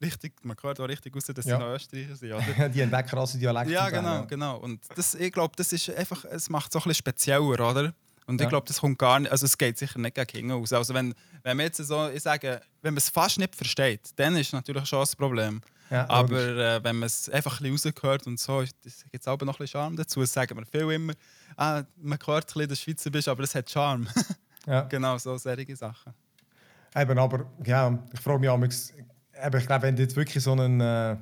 richtig, 0.00 0.32
man 0.42 0.56
hört 0.62 0.80
auch 0.80 0.88
richtig 0.88 1.14
aus, 1.14 1.24
dass 1.24 1.44
ja. 1.44 1.58
sie 1.58 1.62
noch 1.62 1.74
Österreicher 1.74 2.16
sind. 2.16 2.32
Oder? 2.32 2.68
die 2.70 2.82
haben 2.82 3.06
krasse 3.06 3.36
Dialekte. 3.36 3.72
Ja, 3.72 3.90
genau, 3.90 4.14
ja. 4.14 4.24
genau. 4.24 4.58
Und 4.58 4.80
das, 4.94 5.14
ich 5.16 5.32
glaube, 5.32 5.54
das 5.56 5.72
ist 5.72 5.90
einfach, 5.90 6.24
es 6.24 6.48
macht 6.48 6.70
es 6.70 6.76
auch 6.76 6.86
ein 6.86 6.88
bisschen 6.88 6.98
spezieller, 6.98 7.70
oder? 7.70 7.94
Und 8.26 8.40
ja. 8.40 8.46
ich 8.46 8.48
glaube, 8.50 8.66
das 8.66 8.80
kommt 8.80 8.98
gar 8.98 9.20
nicht, 9.20 9.30
also 9.30 9.44
es 9.44 9.58
geht 9.58 9.78
sicher 9.78 9.98
nicht 9.98 10.14
gegen 10.14 10.30
hinten 10.30 10.52
aus. 10.52 10.72
Also 10.72 10.94
wenn, 10.94 11.14
wenn 11.42 11.56
man 11.56 11.66
jetzt 11.66 11.78
so, 11.78 12.08
ich 12.08 12.22
sage, 12.22 12.60
wenn 12.82 12.94
man 12.94 12.98
es 12.98 13.10
fast 13.10 13.38
nicht 13.38 13.54
versteht, 13.54 14.00
dann 14.16 14.36
ist 14.36 14.52
natürlich 14.52 14.86
schon 14.86 15.00
ein 15.00 15.16
Problem. 15.16 15.60
Ja, 15.90 16.08
aber 16.08 16.40
äh, 16.40 16.82
wenn 16.82 16.96
man 16.96 17.06
es 17.06 17.28
einfach 17.28 17.60
ein 17.60 17.70
bisschen 17.70 17.92
rausgehört 17.92 18.26
und 18.26 18.40
so, 18.40 18.60
gibt 18.60 19.22
es 19.22 19.28
auch 19.28 19.38
noch 19.40 19.40
ein 19.40 19.46
bisschen 19.46 19.66
Charme 19.66 19.96
dazu. 19.96 20.20
Das 20.20 20.32
sagen 20.32 20.56
wir 20.56 20.64
viel 20.64 20.90
immer, 20.90 21.12
ah, 21.56 21.82
man 21.96 22.18
hört 22.24 22.44
ein 22.44 22.46
bisschen, 22.46 22.68
dass 22.68 22.78
du 22.78 22.84
Schweizer 22.84 23.10
bist, 23.10 23.28
aber 23.28 23.42
es 23.42 23.54
hat 23.54 23.70
Charme. 23.70 24.08
ja. 24.66 24.82
Genau, 24.82 25.18
so 25.18 25.36
solche 25.36 25.76
Sachen. 25.76 26.14
Eben, 26.96 27.18
aber 27.18 27.46
ja, 27.64 27.98
ich 28.12 28.20
frage 28.20 28.38
mich 28.38 28.48
auch, 28.48 28.56
eben, 28.56 28.70
ich 28.70 29.66
glaube, 29.66 29.82
wenn 29.82 29.96
du 29.96 30.02
jetzt 30.02 30.16
wirklich 30.16 30.42
so 30.42 30.52
einen, 30.52 30.80
äh, 30.80 31.16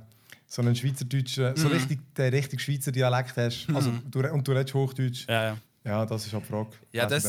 so 0.46 0.62
einen 0.62 0.76
Schweizerdeutschen, 0.76 1.54
mm. 1.54 1.56
so 1.56 1.68
mhm. 1.68 1.72
richtig, 1.72 2.14
den 2.14 2.34
richtig 2.34 2.60
Schweizer 2.60 2.92
Dialekt 2.92 3.36
hast, 3.36 3.66
also, 3.74 3.90
mm. 3.90 4.10
du, 4.10 4.20
und 4.30 4.46
du 4.46 4.52
redest 4.52 4.74
Hochdeutsch, 4.74 5.26
ja, 5.28 5.44
ja. 5.44 5.56
Ja 5.84 6.06
das 6.06 6.26
ist 6.26 6.34
auch 6.34 6.40
die 6.40 6.46
Frage. 6.46 6.70
Ja, 6.92 7.06
das, 7.06 7.24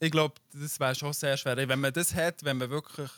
ich 0.00 0.10
glaube, 0.10 0.34
das 0.52 0.78
wäre 0.80 0.94
schon 0.94 1.12
sehr 1.12 1.36
schwer. 1.36 1.56
Wenn 1.56 1.80
man 1.80 1.92
das 1.92 2.14
hat, 2.14 2.44
wenn 2.44 2.58
man 2.58 2.70
wirklich 2.70 3.10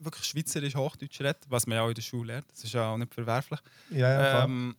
wirklich 0.00 0.24
schweizerisch 0.24 0.74
Hochdeutsch 0.74 1.20
redet, 1.20 1.44
was 1.48 1.66
man 1.66 1.76
ja 1.76 1.82
auch 1.82 1.88
in 1.88 1.94
der 1.94 2.02
Schule 2.02 2.32
lernt, 2.32 2.50
das 2.50 2.64
ist 2.64 2.72
ja 2.72 2.90
auch 2.90 2.96
nicht 2.96 3.14
verwerflich, 3.14 3.60
ja, 3.90 3.98
ja, 3.98 4.44
ähm, 4.44 4.76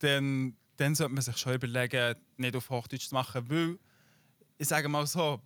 dann, 0.00 0.56
dann 0.76 0.94
sollte 0.94 1.14
man 1.14 1.22
sich 1.22 1.36
schon 1.36 1.54
überlegen, 1.54 2.16
nicht 2.36 2.56
auf 2.56 2.68
Hochdeutsch 2.68 3.08
zu 3.08 3.14
machen, 3.14 3.48
weil, 3.48 3.78
ich 4.58 4.68
sage 4.68 4.88
mal 4.88 5.06
so, 5.06 5.40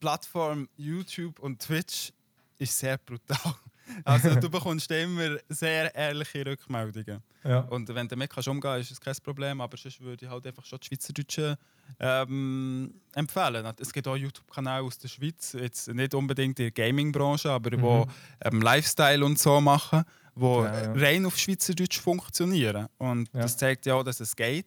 Plattform 0.00 0.68
YouTube 0.76 1.38
und 1.40 1.60
Twitch 1.60 2.12
ist 2.58 2.78
sehr 2.78 2.98
brutal. 2.98 3.54
Also 4.04 4.34
du 4.40 4.50
bekommst 4.50 4.90
immer 4.90 5.36
sehr 5.48 5.94
ehrliche 5.94 6.44
Rückmeldungen. 6.44 7.22
Ja. 7.44 7.60
Und 7.60 7.88
wenn 7.88 8.08
du 8.08 8.14
damit 8.14 8.30
kannst 8.30 8.48
umgehen 8.48 8.72
kannst, 8.72 8.90
ist 8.90 8.98
es 8.98 9.00
kein 9.00 9.14
Problem. 9.22 9.60
Aber 9.60 9.76
sonst 9.76 10.00
würde 10.00 10.24
ich 10.24 10.30
halt 10.30 10.46
einfach 10.46 10.64
schon 10.64 10.78
die 10.80 10.88
Schweizerdeutsche 10.88 11.58
ähm, 12.00 12.94
empfehlen. 13.14 13.72
Es 13.78 13.92
gibt 13.92 14.08
auch 14.08 14.16
YouTube-Kanäle 14.16 14.82
aus 14.82 14.98
der 14.98 15.08
Schweiz, 15.08 15.52
jetzt 15.52 15.88
nicht 15.88 16.14
unbedingt 16.14 16.58
in 16.58 16.64
der 16.66 16.70
Gaming-Branche, 16.72 17.50
aber 17.50 17.76
mhm. 17.76 17.82
wo 17.82 18.06
ähm, 18.44 18.60
Lifestyle 18.60 19.24
und 19.24 19.38
so 19.38 19.60
machen, 19.60 20.04
wo 20.34 20.64
ja, 20.64 20.82
ja. 20.82 20.92
rein 20.92 21.26
auf 21.26 21.38
Schweizerdeutsch 21.38 22.00
funktionieren. 22.00 22.88
Und 22.98 23.28
das 23.32 23.56
zeigt 23.56 23.86
ja 23.86 23.94
auch, 23.94 24.04
dass 24.04 24.20
es 24.20 24.34
geht. 24.34 24.66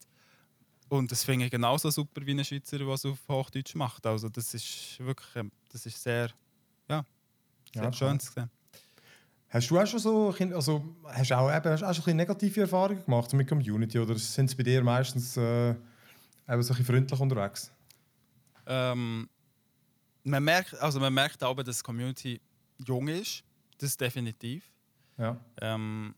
Und 0.89 1.11
das 1.11 1.23
finde 1.23 1.45
ich 1.45 1.51
genauso 1.51 1.91
super 1.91 2.25
wie 2.25 2.31
ein 2.31 2.43
Schweizer, 2.43 2.79
der 2.79 2.87
es 2.87 3.05
auf 3.05 3.19
Hochdeutsch 3.29 3.75
macht. 3.75 4.05
Also 4.07 4.27
das 4.27 4.53
ist 4.55 4.99
wirklich, 4.99 5.35
ähm, 5.35 5.51
das 5.71 5.85
ist 5.85 6.01
sehr, 6.01 6.31
ja, 6.89 7.05
sehr 7.73 7.93
schön 7.93 8.19
zu 8.19 8.31
sehen. 8.31 8.49
Hast 9.49 9.69
du 9.71 9.79
auch 9.79 9.87
schon 9.87 9.99
so, 9.99 10.35
also 10.53 10.83
hast 11.05 11.31
auch, 11.33 11.55
eben, 11.55 11.71
hast 11.71 11.83
auch 11.83 11.93
schon 11.93 12.15
negative 12.15 12.61
Erfahrungen 12.61 13.03
gemacht 13.03 13.33
mit 13.33 13.47
Community 13.47 13.97
oder 13.97 14.15
sind 14.15 14.45
es 14.45 14.55
bei 14.55 14.61
dir 14.61 14.83
meistens 14.83 15.35
äh, 15.37 15.71
eben 16.47 16.61
so 16.61 16.73
ein 16.73 16.85
freundlich 16.85 17.19
unterwegs? 17.19 17.71
Ähm, 18.67 19.27
man 20.23 20.43
merkt, 20.43 20.79
also 20.79 20.99
man 20.99 21.13
merkt 21.13 21.41
aber, 21.41 21.63
dass 21.63 21.77
die 21.77 21.83
Community 21.83 22.41
jung 22.85 23.07
ist, 23.07 23.43
das 23.79 23.89
ist 23.89 24.01
definitiv. 24.01 24.63
Ja. 25.17 25.35
Ähm, 25.61 26.13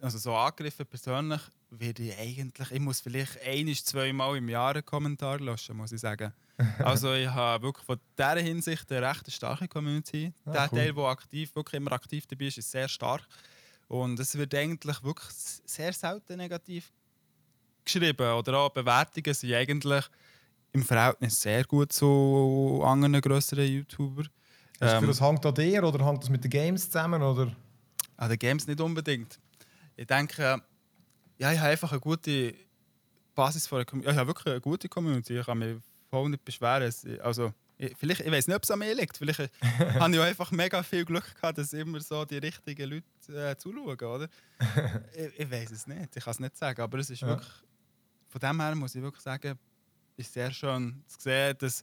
also 0.00 0.18
so 0.18 0.34
Angriffe 0.36 0.84
persönlich 0.84 1.40
werde 1.78 2.02
ich 2.02 2.18
eigentlich, 2.18 2.70
ich 2.70 2.80
muss 2.80 3.00
vielleicht 3.00 3.38
ein, 3.44 3.72
zweimal 3.74 4.36
im 4.36 4.48
Jahr 4.48 4.74
einen 4.74 4.84
Kommentar 4.84 5.40
löschen, 5.40 5.76
muss 5.76 5.92
ich 5.92 6.00
sagen. 6.00 6.32
also 6.78 7.12
ich 7.14 7.28
habe 7.28 7.64
wirklich 7.64 7.84
von 7.84 7.98
dieser 8.16 8.40
Hinsicht 8.40 8.90
eine 8.92 9.08
recht 9.08 9.30
starke 9.32 9.68
Community. 9.68 10.32
Ah, 10.44 10.52
der 10.52 10.62
cool. 10.72 10.78
Teil, 10.78 10.94
der 10.94 11.04
aktiv, 11.04 11.54
wirklich 11.54 11.80
immer 11.80 11.92
aktiv 11.92 12.26
dabei 12.26 12.46
ist, 12.46 12.58
ist 12.58 12.70
sehr 12.70 12.88
stark. 12.88 13.22
Und 13.88 14.18
es 14.18 14.36
wird 14.36 14.54
eigentlich 14.54 15.02
wirklich 15.02 15.30
sehr 15.64 15.92
selten 15.92 16.36
negativ 16.36 16.92
geschrieben. 17.84 18.32
Oder 18.32 18.58
auch 18.58 18.70
Bewertungen 18.70 19.34
sind 19.34 19.52
eigentlich 19.52 20.04
im 20.72 20.82
Verhältnis 20.82 21.40
sehr 21.40 21.64
gut 21.64 21.92
zu 21.92 22.82
anderen 22.84 23.20
größeren 23.20 23.66
YouTubern. 23.66 24.28
Hast 24.80 24.94
ähm, 24.94 25.06
das 25.06 25.20
hängt 25.20 25.46
an 25.46 25.54
dir 25.54 25.84
oder 25.84 26.04
hängt 26.04 26.22
das 26.22 26.30
mit 26.30 26.42
den 26.42 26.50
Games 26.50 26.86
zusammen? 26.86 27.22
Oder? 27.22 27.54
An 28.16 28.28
den 28.28 28.38
Games 28.38 28.66
nicht 28.66 28.80
unbedingt. 28.80 29.38
Ich 29.96 30.06
denke, 30.06 30.60
ja, 31.38 31.52
ich 31.52 31.58
habe 31.58 31.70
einfach 31.70 31.92
eine 31.92 32.00
gute 32.00 32.54
Basis 33.34 33.66
von 33.66 33.78
der 33.78 33.86
Community. 33.86 34.12
Ich 34.12 34.18
habe 34.18 34.28
wirklich 34.28 34.46
eine 34.46 34.60
gute 34.60 34.88
Community. 34.88 35.38
Ich 35.38 35.46
kann 35.46 35.58
mich 35.58 35.76
voll 36.10 36.28
nicht 36.28 36.44
beschweren. 36.44 36.92
Also, 37.22 37.52
ich, 37.76 37.96
vielleicht, 37.96 38.20
ich 38.20 38.30
weiß 38.30 38.46
nicht, 38.46 38.56
ob 38.56 38.62
es 38.62 38.70
an 38.70 38.78
mir 38.78 38.94
liegt. 38.94 39.16
Vielleicht 39.16 39.40
habe 39.62 40.14
ich 40.14 40.20
auch 40.20 40.24
einfach 40.24 40.50
mega 40.52 40.82
viel 40.82 41.04
Glück 41.04 41.34
gehabt, 41.34 41.58
dass 41.58 41.72
immer 41.72 42.00
so 42.00 42.24
die 42.24 42.38
richtigen 42.38 42.90
Leute 42.90 43.50
äh, 43.50 43.56
zuschauen, 43.56 43.98
oder? 43.98 44.28
ich, 45.16 45.40
ich 45.40 45.50
weiß 45.50 45.72
es 45.72 45.86
nicht. 45.86 46.16
Ich 46.16 46.24
kann 46.24 46.30
es 46.30 46.40
nicht 46.40 46.56
sagen. 46.56 46.80
Aber 46.80 46.98
es 46.98 47.10
ist 47.10 47.22
ja. 47.22 47.28
wirklich. 47.28 47.52
Von 48.28 48.40
dem 48.40 48.60
her 48.60 48.74
muss 48.74 48.94
ich 48.94 49.02
wirklich 49.02 49.22
sagen, 49.22 49.58
ist 50.16 50.32
sehr 50.32 50.50
schön 50.52 51.02
zu 51.06 51.20
sehen, 51.20 51.56
dass, 51.58 51.82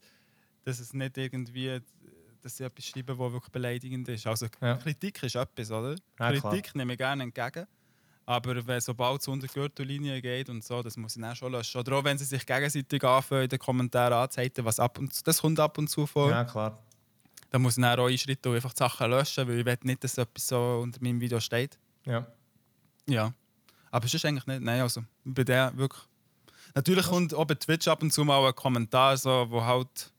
dass 0.64 0.80
es 0.80 0.94
nicht 0.94 1.18
irgendwie 1.18 1.82
dass 2.42 2.58
sie 2.58 2.64
etwas 2.64 2.86
schreiben, 2.86 3.18
was 3.18 3.32
wirklich 3.32 3.52
beleidigend 3.52 4.08
ist. 4.10 4.26
Also 4.28 4.48
ja. 4.62 4.76
Kritik 4.76 5.22
ist 5.24 5.36
etwas, 5.36 5.72
oder? 5.72 5.96
Ja, 6.20 6.32
Kritik 6.32 6.64
klar. 6.64 6.78
nehme 6.78 6.94
ich 6.94 6.98
gerne 6.98 7.24
entgegen. 7.24 7.68
Aber 8.32 8.66
wenn 8.66 8.80
sobald 8.80 9.20
es 9.20 9.28
unter 9.28 9.46
die 9.46 9.54
Gürtellinie 9.54 10.22
geht 10.22 10.48
und 10.48 10.64
so, 10.64 10.82
das 10.82 10.96
muss 10.96 11.18
ich 11.18 11.22
dann 11.22 11.36
schon 11.36 11.52
löschen. 11.52 11.80
Oder 11.82 11.98
auch 11.98 12.04
wenn 12.06 12.18
sie 12.18 12.24
sich 12.24 12.46
gegenseitig 12.46 13.04
anfangen, 13.04 13.44
in 13.44 13.50
den 13.50 13.60
Kommentaren 13.60 14.14
anzeigen, 14.14 14.64
was 14.64 14.80
ab 14.80 15.00
und 15.00 15.14
zu, 15.14 15.22
das 15.22 15.42
kommt 15.42 15.60
ab 15.60 15.78
und 15.78 15.90
zu 15.90 16.08
vor. 16.08 16.30
Ja, 16.30 16.46
klar. 16.46 16.82
Dann 17.50 17.62
muss 17.62 17.78
ich 17.78 17.84
dann 17.84 18.00
auch 18.00 18.08
einschreiten 18.08 18.50
und 18.50 18.56
einfach 18.56 18.72
die 18.72 18.80
Sachen 18.80 19.10
löschen, 19.12 19.46
weil 19.50 19.60
ich 19.60 19.66
will 19.66 19.78
nicht, 19.84 20.02
dass 20.02 20.18
etwas 20.18 20.48
so 20.48 20.80
unter 20.82 21.04
meinem 21.04 21.20
Video 21.20 21.42
steht. 21.42 21.78
Ja. 22.06 22.26
Ja. 23.06 23.34
Aber 23.92 24.06
es 24.06 24.14
ist 24.14 24.24
eigentlich 24.24 24.48
nicht. 24.48 24.62
Nein, 24.62 24.80
also 24.80 25.04
bei 25.26 25.44
der 25.44 25.76
wirklich. 25.76 26.02
Natürlich 26.74 27.08
kommt 27.08 27.34
auch 27.34 27.44
bei 27.44 27.56
Twitch 27.56 27.90
ab 27.90 28.02
und 28.02 28.14
zu 28.14 28.24
mal 28.24 28.48
ein 28.48 28.56
Kommentar, 28.56 29.18
so, 29.18 29.46
wo 29.50 29.62
halt 29.62 30.10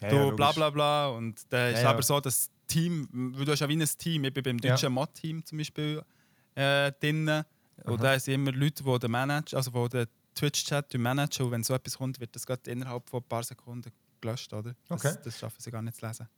ja, 0.00 0.08
du 0.08 0.16
ja, 0.16 0.30
bla 0.30 0.52
bla 0.52 0.70
bla. 0.70 1.08
Und 1.08 1.42
da 1.50 1.68
ist 1.68 1.82
ja, 1.82 1.90
aber 1.90 2.02
so, 2.02 2.18
das 2.20 2.48
Team, 2.66 3.06
du 3.36 3.52
hast 3.52 3.60
ja 3.60 3.68
wie 3.68 3.76
ein 3.76 3.88
Team, 3.98 4.24
ich 4.24 4.32
bin 4.32 4.42
beim 4.42 4.58
deutschen 4.58 4.94
Mod-Team 4.94 5.44
zum 5.44 5.58
Beispiel 5.58 6.02
äh, 6.54 6.92
drin. 6.92 7.44
Und 7.84 8.02
da 8.02 8.18
sind 8.18 8.34
immer 8.34 8.52
Leute, 8.52 8.82
die 8.84 8.98
den 8.98 9.10
Manager, 9.10 9.56
also 9.56 9.70
die 9.70 9.88
den 9.88 10.06
Twitch-Chat 10.34 10.94
managen. 10.98 11.46
Und 11.46 11.52
wenn 11.52 11.62
so 11.62 11.74
etwas 11.74 11.96
kommt, 11.98 12.20
wird 12.20 12.34
das 12.34 12.46
gerade 12.46 12.70
innerhalb 12.70 13.08
von 13.08 13.20
ein 13.20 13.28
paar 13.28 13.42
Sekunden 13.42 13.90
gelöscht. 14.20 14.52
Oder? 14.52 14.74
Das, 14.88 15.04
okay. 15.04 15.18
das 15.24 15.38
schaffen 15.38 15.56
sie 15.58 15.70
gar 15.70 15.82
nicht 15.82 15.96
zu 15.96 16.06
lesen. 16.06 16.28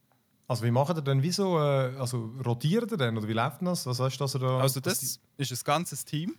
Also 0.47 0.63
wie 0.65 0.71
macht 0.71 0.97
ihr 0.97 1.01
denn, 1.01 1.23
wieso, 1.23 1.57
äh, 1.57 1.95
also 1.97 2.31
rotiert 2.45 2.91
ihr 2.91 2.97
denn 2.97 3.17
oder 3.17 3.27
wie 3.27 3.33
läuft 3.33 3.61
das? 3.61 3.85
Was 3.85 3.99
heißt 3.99 4.19
das? 4.19 4.33
Da, 4.33 4.59
also 4.59 4.79
das 4.81 5.01
ist 5.01 5.21
ein 5.37 5.57
ganzes 5.63 6.03
Team 6.03 6.35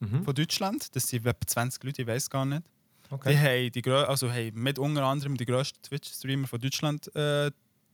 mhm. 0.00 0.24
von 0.24 0.34
Deutschland. 0.34 0.94
Das 0.94 1.08
sind 1.08 1.26
etwa 1.26 1.46
20 1.46 1.82
Leute, 1.82 2.02
ich 2.02 2.08
weiß 2.08 2.28
gar 2.28 2.44
nicht. 2.44 2.62
Okay. 3.08 3.32
Die 3.32 3.38
haben, 3.38 3.72
die, 3.72 3.90
also 3.90 4.30
haben 4.30 4.62
mit 4.62 4.78
unter 4.78 5.04
anderem 5.04 5.36
die 5.36 5.46
grössten 5.46 5.80
Twitch-Streamer 5.82 6.46
von 6.46 6.60
Deutschland 6.60 7.06
äh, 7.14 7.50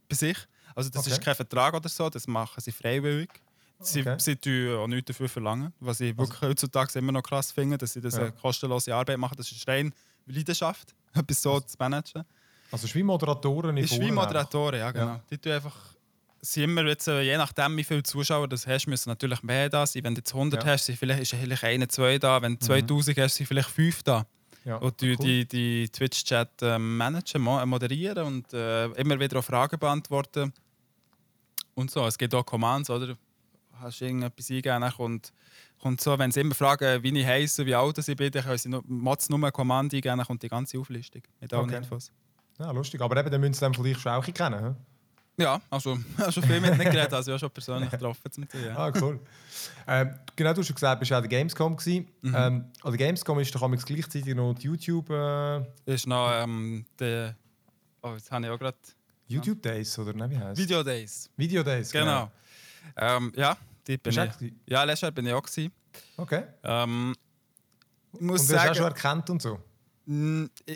bei 0.08 0.16
sich. 0.16 0.36
Also 0.74 0.90
das 0.90 1.02
okay. 1.02 1.12
ist 1.12 1.22
kein 1.22 1.34
Vertrag 1.34 1.74
oder 1.74 1.88
so, 1.88 2.08
das 2.10 2.26
machen 2.26 2.60
sie 2.60 2.72
freiwillig. 2.72 3.30
Sie, 3.82 4.00
okay. 4.00 4.16
sie 4.18 4.36
tun 4.36 4.76
auch 4.76 4.86
nichts 4.86 5.06
dafür 5.06 5.28
verlangen, 5.28 5.72
was 5.80 6.00
ich 6.00 6.16
wirklich 6.16 6.40
also, 6.40 6.48
heutzutage 6.48 6.98
immer 6.98 7.12
noch 7.12 7.22
krass 7.22 7.52
finde, 7.52 7.78
dass 7.78 7.92
sie 7.92 8.00
das 8.00 8.14
ja. 8.14 8.22
eine 8.22 8.32
kostenlose 8.32 8.94
Arbeit 8.94 9.18
machen. 9.18 9.34
Das 9.36 9.50
ist 9.50 9.66
rein 9.68 9.92
Leidenschaft, 10.26 10.94
etwas 11.14 11.42
so 11.42 11.60
zu 11.60 11.76
managen. 11.78 12.24
Also 12.70 12.86
ist 12.86 12.94
wie 12.94 13.02
Moderatoren 13.02 13.76
in 13.76 13.84
Ist 13.84 14.00
wie 14.00 14.10
Moderatoren, 14.10 14.78
ja 14.78 14.90
genau. 14.90 15.06
Ja. 15.06 15.22
Die 15.30 15.38
tun 15.38 15.52
einfach 15.52 15.76
sind 16.42 16.64
immer 16.64 16.84
jetzt, 16.86 17.06
äh, 17.06 17.22
je 17.22 17.36
nachdem, 17.36 17.76
wie 17.76 17.84
viele 17.84 18.02
Zuschauer 18.02 18.48
du 18.48 18.56
hast, 18.56 18.86
müssen 18.88 19.08
natürlich 19.08 19.42
mehr 19.42 19.68
da 19.68 19.86
sein. 19.86 20.02
Wenn 20.02 20.14
du 20.14 20.18
jetzt 20.18 20.34
100 20.34 20.62
ja. 20.62 20.70
hast, 20.72 20.86
sind 20.86 20.98
vielleicht, 20.98 21.22
ist 21.22 21.34
vielleicht 21.34 21.64
eine, 21.64 21.86
zwei 21.86 22.18
da. 22.18 22.42
Wenn 22.42 22.54
du 22.54 22.66
2000 22.66 23.16
mhm. 23.16 23.22
hast, 23.22 23.34
sind 23.36 23.46
vielleicht 23.46 23.70
fünf 23.70 24.02
da. 24.02 24.26
Ja, 24.64 24.76
und 24.76 25.00
die, 25.00 25.10
cool. 25.10 25.16
die, 25.24 25.46
die 25.46 25.88
Twitch-Chat 25.88 26.62
äh, 26.62 26.78
managen, 26.78 27.42
moderieren 27.42 28.26
und 28.26 28.52
äh, 28.52 28.86
immer 28.92 29.18
wieder 29.18 29.38
auch 29.38 29.44
Fragen 29.44 29.78
beantworten. 29.78 30.52
Und 31.74 31.90
so. 31.90 32.06
Es 32.06 32.18
gibt 32.18 32.34
auch 32.34 32.44
Commands, 32.44 32.90
oder? 32.90 33.16
Hast 33.82 34.00
du 34.00 34.04
irgendetwas 34.04 34.50
eingegeben, 34.50 34.80
dann 34.80 34.92
kommt, 34.92 35.32
kommt 35.80 36.00
so, 36.00 36.18
wenn 36.18 36.30
sie 36.30 36.40
immer 36.40 36.54
fragen, 36.54 37.02
wie 37.02 37.18
ich 37.18 37.26
heiße, 37.26 37.66
wie 37.66 37.74
alt 37.74 37.98
ich 37.98 38.16
bin, 38.16 38.30
dann 38.30 38.42
können 38.44 38.58
sie 38.58 38.68
nur, 38.68 38.82
Mods 38.86 39.28
nur 39.28 39.44
ein 39.44 39.52
Kommando 39.52 39.96
eingeben, 39.96 40.18
dann 40.18 40.26
kommt 40.26 40.42
die 40.42 40.48
ganze 40.48 40.78
Auflistung 40.78 41.22
mit 41.40 41.52
allen 41.52 41.64
okay. 41.64 41.76
Infos. 41.76 42.10
Ja, 42.58 42.70
lustig. 42.70 43.00
Aber 43.00 43.16
eben, 43.18 43.30
dann 43.30 43.40
müssen 43.40 43.54
sie 43.54 43.60
dann 43.60 43.74
vielleicht 43.74 44.00
schon 44.00 44.12
auch 44.12 44.24
kennen, 44.24 44.64
he? 44.64 44.74
Ja, 45.38 45.60
also 45.70 45.98
schon 46.30 46.42
viel 46.42 46.60
mit 46.60 46.76
nicht 46.76 46.90
geredet, 46.90 47.12
also 47.12 47.30
ja 47.30 47.38
schon 47.38 47.50
persönlich 47.50 47.90
getroffen 47.90 48.30
mit 48.36 48.52
dir. 48.52 48.66
Ja. 48.66 48.76
Ah, 48.76 48.92
cool. 49.00 49.18
Ähm, 49.86 50.14
genau, 50.36 50.52
du 50.52 50.60
hast 50.60 50.66
schon 50.66 50.74
gesagt, 50.74 51.00
du 51.00 51.00
warst 51.00 51.12
auch 51.12 51.20
der 51.20 51.28
Gamescom. 51.28 51.72
Mhm. 51.72 52.08
Ähm, 52.22 52.34
an 52.34 52.64
der 52.84 52.96
Gamescom 52.96 53.38
ist 53.40 53.54
doch 53.54 53.70
gleichzeitig 53.84 54.34
noch 54.34 54.54
die 54.54 54.66
YouTube... 54.66 55.08
Äh... 55.10 55.62
Ist 55.86 56.06
noch 56.06 56.30
ähm, 56.34 56.84
der... 56.98 57.34
Oh, 58.02 58.12
jetzt 58.12 58.30
habe 58.30 58.44
ich 58.44 58.50
auch 58.50 58.58
gerade... 58.58 58.76
YouTube 59.26 59.62
Days, 59.62 59.98
oder 59.98 60.30
wie 60.30 60.38
heißt 60.38 60.60
Video 60.60 60.82
Days. 60.82 61.30
Video 61.36 61.62
Days, 61.62 61.90
genau. 61.90 62.30
genau. 62.94 63.16
Ähm, 63.16 63.32
ja, 63.34 63.56
die 63.86 63.98
bin 63.98 64.12
ich, 64.12 64.52
ja, 64.66 64.84
letztes 64.84 65.02
Jahr 65.02 65.12
bin 65.12 65.26
ich 65.26 65.32
auch. 65.32 65.42
Gewesen. 65.42 65.72
Okay. 66.16 66.44
Ähm, 66.62 67.14
ich 68.12 68.20
muss 68.20 68.42
und 68.42 68.48
du 68.48 68.54
sagen, 68.54 68.62
hast 68.62 68.70
auch 68.70 68.76
schon 68.76 68.86
erkannt 68.86 69.30
und 69.30 69.42
so? 69.42 69.58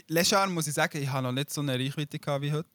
Letztes 0.08 0.30
Jahr 0.30 0.46
muss 0.48 0.66
ich 0.66 0.74
sagen, 0.74 1.02
ich 1.02 1.08
habe 1.08 1.24
noch 1.24 1.32
nicht 1.32 1.50
so 1.50 1.60
eine 1.60 1.74
Reichweite 1.74 2.18
wie 2.40 2.52
heute. 2.52 2.68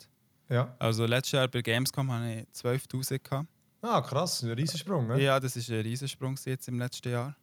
Ja. 0.49 0.75
Also 0.79 1.05
letztes 1.05 1.31
Jahr 1.31 1.47
bei 1.47 1.61
Gamescom 1.61 2.11
hatte 2.11 2.45
ich 2.53 2.61
12'000. 2.61 3.45
Ah, 3.81 4.01
krass, 4.01 4.43
ein 4.43 4.51
Riesensprung, 4.51 5.07
ne? 5.07 5.19
Ja, 5.19 5.39
das 5.39 5.55
ist 5.55 5.69
ein 5.69 5.81
Riesensprung 5.81 6.37
jetzt 6.45 6.67
im 6.67 6.77
letzten 6.77 7.11
Jahr. 7.11 7.35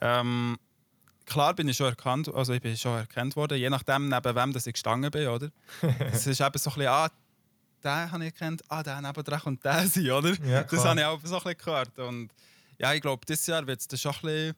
Ähm, 0.00 0.56
klar 1.26 1.54
bin 1.54 1.68
ich 1.68 1.76
schon 1.76 1.86
erkannt, 1.86 2.32
also 2.34 2.52
ich 2.52 2.60
bin 2.60 2.76
schon 2.76 2.96
erkannt 2.96 3.36
worden, 3.36 3.58
je 3.58 3.70
nachdem, 3.70 4.08
neben 4.08 4.34
wem 4.34 4.52
dass 4.52 4.66
ich 4.66 4.72
gestanden 4.72 5.10
bin, 5.10 5.28
oder? 5.28 5.50
Es 6.12 6.26
ist 6.26 6.40
eben 6.40 6.58
so 6.58 6.70
ein 6.70 6.74
bisschen, 6.74 6.86
ah, 6.88 7.08
den 7.82 8.10
habe 8.10 8.26
ich 8.26 8.32
gekannt, 8.32 8.62
ah, 8.68 8.82
der 8.82 9.00
nebendran 9.00 9.40
kommt 9.40 9.64
der 9.64 9.86
sein, 9.86 10.10
oder? 10.10 10.34
Ja, 10.44 10.62
das 10.62 10.84
habe 10.84 11.00
ich 11.00 11.06
auch 11.06 11.20
so 11.22 11.36
ein 11.36 11.42
bisschen 11.42 11.58
gehört. 11.58 11.98
Und 11.98 12.30
Ja, 12.78 12.94
ich 12.94 13.02
glaube, 13.02 13.24
dieses 13.26 13.46
Jahr 13.46 13.66
wird 13.66 13.80
es 13.80 14.00
schon 14.00 14.12
ein 14.12 14.20
bisschen 14.22 14.56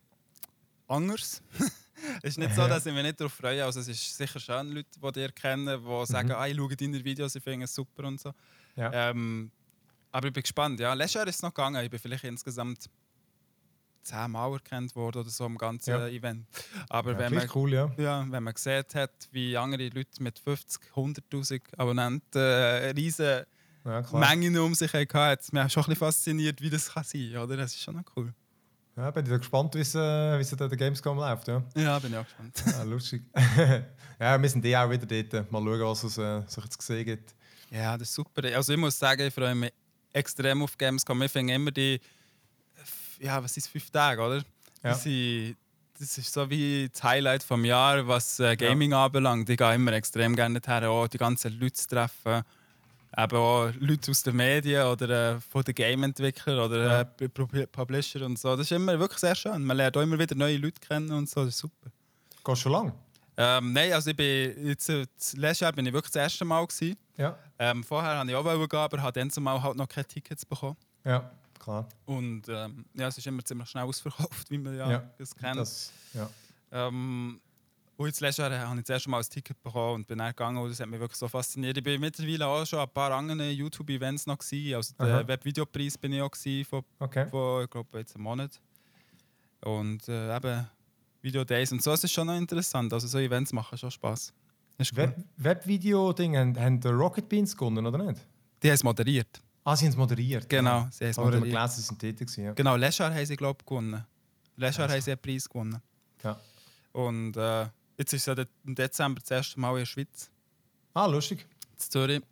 anders. 0.89 1.43
es 1.59 1.70
ist 2.23 2.39
nicht 2.39 2.55
so, 2.55 2.66
dass 2.68 2.87
ich 2.87 2.95
mich 2.95 3.03
nicht 3.03 3.20
darauf 3.20 3.33
freue. 3.33 3.64
Also 3.64 3.81
es 3.81 3.89
ist 3.89 4.16
sicher 4.16 4.39
schön, 4.39 4.73
Leute, 4.73 4.89
die 5.01 5.12
dich 5.12 5.35
kennen, 5.35 5.66
die 5.66 6.07
sagen, 6.07 6.29
mhm. 6.29 6.35
ah, 6.35 6.47
ich 6.47 6.57
schaue 6.57 6.77
deine 6.77 7.05
Videos, 7.05 7.35
ich 7.35 7.43
finde 7.43 7.64
es 7.64 7.75
super 7.75 8.05
und 8.05 8.20
so. 8.20 8.33
Ja. 8.77 9.11
Ähm, 9.11 9.51
aber 10.11 10.29
ich 10.29 10.33
bin 10.33 10.43
gespannt. 10.43 10.79
Ja, 10.79 10.93
letztes 10.95 11.14
Jahr 11.14 11.27
ist 11.27 11.37
es 11.37 11.43
noch 11.43 11.55
gegangen. 11.55 11.83
Ich 11.85 11.91
bin 11.91 11.99
vielleicht 11.99 12.25
insgesamt 12.25 12.89
zehnmal 14.03 14.53
erkannt 14.53 14.95
worden 14.97 15.19
oder 15.19 15.31
so 15.31 15.47
im 15.47 15.59
ganzen 15.59 15.91
ja. 15.91 16.07
Event. 16.09 16.47
Aber 16.89 17.13
ja, 17.13 17.19
wenn, 17.19 17.35
man, 17.35 17.49
cool, 17.55 17.73
ja. 17.73 17.91
Ja, 17.97 18.27
wenn 18.29 18.43
man 18.43 18.55
gesehen 18.55 18.85
hat, 18.95 19.29
wie 19.31 19.57
andere 19.57 19.89
Leute 19.89 20.23
mit 20.23 20.39
50, 20.39 20.83
100'000 20.95 21.61
Abonnenten 21.79 22.41
äh, 22.41 22.91
riesen 22.91 23.45
ja, 23.85 24.05
Mengen 24.13 24.59
um 24.59 24.75
sich 24.75 24.93
hatten, 24.93 25.19
hat 25.19 25.41
es 25.41 25.53
mich 25.53 25.73
schon 25.73 25.83
ein 25.83 25.87
bisschen 25.87 25.97
fasziniert, 25.97 26.61
wie 26.61 26.71
das 26.71 26.93
kann 26.93 27.05
sein 27.05 27.33
kann. 27.33 27.49
Das 27.57 27.73
ist 27.73 27.83
schon 27.83 27.97
noch 27.97 28.05
cool. 28.17 28.33
Ja, 28.97 29.11
bin 29.11 29.25
ich 29.25 29.31
gespannt, 29.31 29.75
wie 29.75 29.81
es, 29.81 29.95
äh, 29.95 30.39
es 30.39 30.51
der 30.51 30.69
Gamescom 30.69 31.17
läuft. 31.17 31.49
Ja, 31.49 31.63
ja 31.75 31.99
bin 31.99 32.13
ich 32.13 32.19
auch 32.19 32.25
gespannt. 32.25 32.63
Ja, 32.67 32.83
lustig. 32.85 33.23
ja, 34.21 34.41
wir 34.41 34.49
sind 34.49 34.65
eh 34.67 34.77
auch 34.77 34.91
wieder 34.91 35.07
dort. 35.07 35.51
Mal 35.51 35.63
schauen, 35.63 35.81
was 35.81 36.05
es 36.05 36.19
äh, 36.19 36.43
sich 36.47 36.65
jetzt 36.65 36.79
gesehen 36.79 37.05
gibt. 37.05 37.35
Ja, 37.71 37.97
das 37.97 38.09
ist 38.09 38.15
super. 38.15 38.45
Also 38.55 38.75
ich 38.75 38.79
muss 38.79 38.99
sagen, 38.99 39.23
ich 39.23 39.33
freue 39.33 39.55
mich 39.55 39.73
extrem 40.13 40.63
auf 40.63 40.77
Gamescom. 40.77 41.23
Ich 41.23 41.33
finde 41.33 41.55
immer 41.55 41.71
die, 41.71 42.01
ja, 43.23 43.43
was 43.43 43.57
ist 43.57 43.68
fünf 43.68 43.91
Tage, 43.91 44.20
oder? 44.20 44.43
Ja. 44.83 44.95
Sind, 44.95 45.57
das 45.99 46.18
ist 46.18 46.33
so 46.33 46.49
wie 46.51 46.89
das 46.93 47.03
Highlight 47.03 47.43
vom 47.43 47.64
Jahr, 47.64 48.07
was 48.07 48.41
äh, 48.41 48.57
Gaming 48.57 48.91
ja. 48.91 49.05
anbelangt. 49.05 49.49
Ich 49.49 49.57
gehe 49.57 49.75
immer 49.75 49.93
extrem 49.93 50.35
gerne 50.35 50.61
her, 50.64 50.91
auch 50.91 51.07
die 51.07 51.18
ganzen 51.18 51.59
Leute 51.59 51.75
zu 51.75 51.89
treffen. 51.89 52.43
Eben 53.16 53.37
auch 53.37 53.70
Leute 53.79 54.11
aus 54.11 54.23
den 54.23 54.37
Medien 54.37 54.87
oder 54.87 55.35
äh, 55.35 55.41
von 55.41 55.62
den 55.62 55.75
Game-Entwicklern 55.75 56.59
oder 56.59 57.01
äh, 57.01 57.66
Publisher 57.66 58.25
und 58.25 58.39
so. 58.39 58.57
Das 58.57 58.66
ist 58.66 58.73
immer 58.73 58.99
wirklich 58.99 59.20
sehr 59.20 59.35
schön. 59.35 59.62
Man 59.62 59.77
lernt 59.77 59.97
auch 59.97 60.03
immer 60.03 60.18
wieder 60.18 60.35
neue 60.35 60.57
Leute 60.57 60.81
kennen 60.81 61.12
und 61.12 61.29
so. 61.29 61.45
Das 61.45 61.51
ist 61.51 61.59
super. 61.59 61.91
Gehst 62.43 62.62
schon 62.62 62.73
lange? 62.73 62.95
Ähm, 63.37 63.73
nein, 63.73 63.93
also 63.93 64.11
ich 64.11 64.16
bin 64.16 64.66
jetzt, 64.66 64.89
das 64.89 65.35
letzte 65.35 65.66
Jahr 65.66 65.73
bin 65.73 65.87
ich 65.87 65.93
wirklich 65.93 66.12
das 66.12 66.23
erste 66.23 66.45
Mal 66.45 66.66
gewesen. 66.66 66.97
Ja. 67.16 67.39
Ähm, 67.59 67.85
vorher 67.85 68.16
habe 68.16 68.31
ich 68.31 68.35
auch 68.35 68.45
gehen, 68.45 68.79
aber 68.79 69.03
habe 69.03 69.12
dann 69.12 69.31
zumal 69.31 69.62
halt 69.62 69.77
noch 69.77 69.89
keine 69.89 70.07
Tickets 70.07 70.45
bekommen. 70.45 70.77
Ja, 71.05 71.31
klar. 71.63 71.89
Und 72.05 72.43
ähm, 72.49 72.85
ja, 72.95 73.09
es 73.09 73.19
ist 73.19 73.27
immer 73.27 73.45
ziemlich 73.45 73.69
schnell 73.69 73.85
ausverkauft, 73.85 74.51
wie 74.51 74.59
man 74.59 74.77
ja, 74.77 74.91
ja 74.91 75.11
das 75.19 75.35
kennt. 75.35 75.57
Das, 75.57 75.93
ja. 76.13 76.29
Ähm, 76.73 77.41
und 77.97 78.07
jetzt 78.07 78.21
letztes 78.21 78.39
Jahr 78.39 78.69
habe 78.69 78.79
ich 78.79 78.85
das 78.85 78.91
erste 78.91 79.11
Mal 79.11 79.19
ein 79.19 79.29
Ticket 79.29 79.63
bekommen 79.63 79.95
und 79.97 80.07
bin 80.07 80.19
dann 80.19 80.29
gegangen 80.29 80.59
und 80.59 80.71
das 80.71 80.81
hat 80.81 80.89
mich 80.89 80.99
wirklich 80.99 81.19
so 81.19 81.29
fasziniert. 81.29 81.77
Ich 81.77 81.85
bin 81.85 82.01
mittlerweile 82.01 82.47
auch 82.47 82.67
schon 82.67 82.81
ein 82.81 82.89
paar 82.89 83.13
andere 83.13 83.51
YouTube-Events 83.51 84.27
noch 84.27 84.39
gewesen. 84.39 84.75
Also 84.75 84.95
der 84.99 85.29
Webvideopreis 85.29 85.97
bin 85.99 86.13
ich 86.15 86.23
auch 86.23 86.31
gewesen, 86.31 86.65
von, 86.65 86.83
okay. 86.99 87.27
von 87.29 87.65
ich 87.65 87.71
glaube, 87.71 87.99
jetzt 87.99 88.15
einem 88.17 88.25
Monat. 88.25 88.61
Und 89.61 90.09
äh, 90.09 90.37
eben 90.37 90.67
Video 91.21 91.45
Days 91.45 91.71
und 91.71 91.83
so, 91.83 91.93
es 91.93 92.03
ist 92.03 92.13
schon 92.13 92.27
noch 92.27 92.37
interessant. 92.37 92.93
Also 92.93 93.07
so 93.07 93.19
Events 93.19 93.53
machen 93.53 93.79
schon 93.79 93.91
Spaß. 93.91 94.33
Webvideo-Ding 95.37 96.37
haben, 96.37 96.59
haben 96.59 96.83
Rocket 96.83 97.29
Beans 97.29 97.57
gewonnen, 97.57 97.87
oder 97.87 97.99
nicht? 97.99 98.21
Die 98.63 98.69
haben 98.69 98.75
es 98.75 98.83
moderiert. 98.83 99.41
Ah, 99.65 99.77
sie 99.77 99.85
haben 99.85 99.93
es 99.93 99.97
moderiert? 99.97 100.49
Genau, 100.49 100.71
ja. 100.71 100.89
sie 100.91 101.05
haben 101.05 101.11
es 101.11 101.17
moderiert. 101.17 101.55
Aber 101.55 101.67
gelesen, 101.67 101.77
sie 101.77 101.83
sind 101.83 101.99
tätig 101.99 102.37
ja. 102.37 102.53
Genau, 102.53 102.77
letztes 102.77 102.99
Jahr 102.99 103.15
haben 103.15 103.27
sie, 103.27 103.37
glaube 103.37 103.59
ich, 103.61 103.67
gewonnen. 103.67 104.05
Letztes 104.57 104.79
Jahr 104.79 104.85
also. 104.85 104.95
haben 104.95 105.03
sie 105.03 105.11
einen 105.13 105.21
Preis 105.21 105.49
gewonnen. 105.49 105.83
Ja. 106.25 106.41
Und 106.93 107.37
äh, 107.37 107.63
jetzt 107.97 108.13
ist 108.13 108.27
es 108.29 108.37
ja 108.37 108.45
im 108.65 108.75
Dezember 108.75 109.21
das 109.21 109.31
erste 109.31 109.61
Mal 109.61 109.73
in 109.73 109.79
der 109.79 109.87
Schweiz. 109.87 110.31
Ah, 110.95 111.07
lustig. 111.07 111.47
In 111.73 111.79
Zürich. 111.79 112.23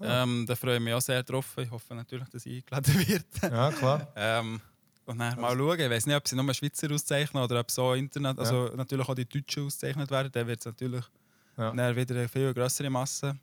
Ah. 0.00 0.22
Ähm, 0.22 0.44
da 0.46 0.56
freue 0.56 0.76
ich 0.76 0.82
mich 0.82 0.92
auch 0.92 1.00
sehr 1.00 1.22
drauf. 1.22 1.56
Ich 1.56 1.70
hoffe 1.70 1.94
natürlich, 1.94 2.28
dass 2.28 2.44
ich 2.46 2.56
eingeladen 2.56 3.08
werde. 3.08 3.24
Ja, 3.42 3.72
klar. 3.72 4.12
ähm, 4.16 4.60
und 5.06 5.18
dann 5.18 5.40
mal 5.40 5.56
schauen. 5.56 5.80
Ich 5.80 5.90
weiß 5.90 6.06
nicht, 6.06 6.16
ob 6.16 6.26
sie 6.26 6.36
nur 6.36 6.54
Schweizer 6.54 6.90
auszeichnen 6.90 7.42
oder 7.42 7.60
ob 7.60 7.70
so 7.70 7.94
Internet, 7.94 8.38
also 8.38 8.68
ja. 8.68 8.76
natürlich 8.76 9.08
auch 9.08 9.14
die 9.14 9.28
Deutschen 9.28 9.66
ausgezeichnet 9.66 10.10
werden. 10.10 10.32
Dann 10.32 10.46
wird 10.46 10.60
es 10.60 10.66
natürlich 10.66 11.04
ja. 11.56 11.72
wieder 11.72 12.14
eine 12.16 12.28
viel 12.28 12.52
größere 12.52 12.90
Masse. 12.90 13.36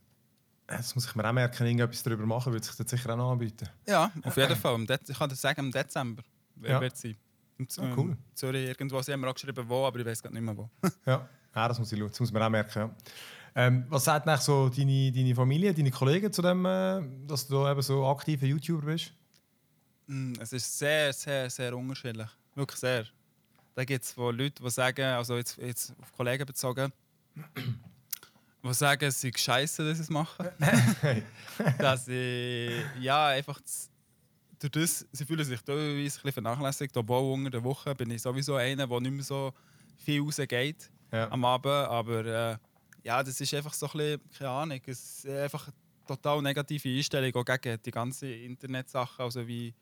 Das 0.78 0.96
muss 0.96 1.06
ich 1.06 1.16
mir 1.16 1.28
auch 1.28 1.34
merken, 1.34 1.66
irgendetwas 1.66 2.04
darüber 2.04 2.26
machen, 2.26 2.54
würde 2.54 2.66
sich 2.66 2.76
das 2.76 2.90
sicher 2.90 3.14
auch 3.14 3.18
noch 3.18 3.32
anbieten. 3.32 3.68
Ja, 3.88 4.12
auf 4.24 4.38
jeden 4.38 4.56
Fall. 4.56 4.86
Ich 5.08 5.18
kann 5.18 5.30
das 5.30 5.42
sagen, 5.42 5.66
im 5.66 5.72
Dezember 5.72 6.24
ja. 6.62 6.80
wird 6.80 6.98
sie. 6.98 7.16
Ah, 7.78 7.94
cool. 7.96 8.18
Zürich 8.34 8.68
irgendwo, 8.68 9.02
sie 9.02 9.14
haben 9.14 9.22
wir 9.22 9.30
auch 9.30 9.36
geschrieben, 9.36 9.64
wo, 9.68 9.86
aber 9.86 10.00
ich 10.00 10.06
weiß 10.06 10.24
gar 10.24 10.32
nicht 10.32 10.42
mehr 10.42 10.58
wo. 10.58 10.70
ja. 11.06 11.28
ja, 11.56 11.68
das 11.68 11.78
muss 11.78 11.92
ich 11.92 12.00
das 12.00 12.20
muss 12.20 12.32
man 12.32 12.44
auch 12.44 12.50
merken. 12.50 12.80
Ja. 12.80 12.96
Ähm, 13.54 13.86
was 13.90 14.06
sagt 14.06 14.28
eigentlich 14.28 14.42
so 14.42 14.70
deine, 14.70 15.12
deine 15.12 15.36
Familie, 15.36 15.74
deine 15.74 15.92
Kollegen 15.92 16.32
zu 16.32 16.42
dem, 16.42 16.66
äh, 16.66 17.02
dass 17.28 17.48
du 17.48 17.68
eben 17.68 17.82
so 17.82 18.06
aktiver 18.06 18.46
YouTuber 18.46 18.86
bist? 18.88 19.14
Mm, 20.08 20.34
es 20.40 20.54
ist 20.54 20.80
sehr, 20.80 21.12
sehr, 21.14 21.50
sehr 21.50 21.76
unterschiedlich. 21.76 22.30
Wirklich 22.56 22.80
sehr. 22.80 23.06
Da 23.76 23.84
gibt 23.84 24.04
es 24.04 24.16
Leute, 24.16 24.64
die 24.64 24.70
sagen, 24.70 25.06
also 25.06 25.38
jetzt, 25.38 25.58
jetzt 25.58 25.94
auf 26.02 26.12
Kollegen 26.14 26.46
bezogen, 26.46 26.92
die 28.64 28.74
sagen, 28.74 29.06
es 29.06 29.24
ist 29.24 29.40
scheiße, 29.40 29.86
dass 29.88 29.98
sie 29.98 30.04
es 30.04 30.10
machen. 30.10 30.48
dass 31.80 32.06
sie 32.06 32.70
ja 33.00 33.28
einfach 33.28 33.60
durch 34.60 34.72
das, 34.72 35.06
sie 35.12 35.26
fühlen 35.26 35.44
sich 35.44 35.62
teilweise 35.62 35.92
ein 35.94 36.04
bisschen 36.04 36.32
vernachlässigt. 36.32 36.96
Obwohl 36.96 37.34
unter 37.34 37.50
der 37.50 37.64
Woche 37.64 37.96
bin 37.96 38.12
ich 38.12 38.22
sowieso 38.22 38.56
einer, 38.56 38.88
der 38.88 39.00
nicht 39.00 39.12
mehr 39.12 39.24
so 39.24 39.54
viel 39.98 40.22
rausgeht 40.22 40.92
ja. 41.12 41.30
am 41.32 41.44
Abend. 41.46 41.72
Aber 41.72 42.26
äh, 42.26 42.58
ja, 43.04 43.24
das 43.24 43.42
ist 43.42 43.54
einfach 43.54 43.74
so 43.74 43.88
ein 43.88 43.92
bisschen, 43.94 44.22
keine 44.38 44.50
Ahnung, 44.52 44.82
es 44.86 45.26
ist 45.26 45.28
einfach 45.28 45.68
eine 45.68 45.76
total 46.06 46.42
negative 46.42 46.90
Einstellung 46.90 47.36
auch 47.36 47.46
gegen 47.46 47.82
die 47.84 47.92
ganzen 47.92 48.30
Internetsachen, 48.30 49.24
also 49.24 49.48
wie 49.48 49.74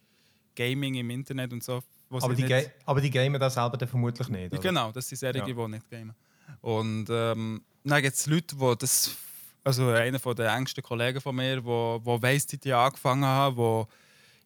Gaming 0.55 0.95
im 0.95 1.09
Internet 1.09 1.51
und 1.53 1.63
so. 1.63 1.81
Aber 2.09 2.33
die, 2.33 2.43
nicht... 2.43 2.71
aber 2.85 3.01
die 3.01 3.09
gamen 3.09 3.39
das 3.39 3.53
selber 3.53 3.77
dann 3.77 3.87
vermutlich 3.87 4.27
nicht, 4.29 4.51
oder? 4.51 4.61
Genau, 4.61 4.91
das 4.91 5.07
sind 5.07 5.17
Serien, 5.17 5.45
ja. 5.45 5.53
die 5.53 5.71
nicht 5.71 5.89
gamen. 5.89 6.15
Und 6.61 7.07
ähm, 7.09 7.61
dann 7.83 8.01
gibt 8.01 8.15
es 8.15 8.25
Leute, 8.25 8.55
die 8.55 8.75
das... 8.77 9.15
Also 9.61 9.89
einer 9.89 10.19
der 10.19 10.53
engsten 10.53 10.81
Kollegen 10.81 11.19
von 11.19 11.35
mir, 11.35 11.57
der 11.57 12.21
weiss, 12.21 12.47
dass 12.47 12.59
ich 12.63 12.73
angefangen 12.73 13.25
habe, 13.25 13.87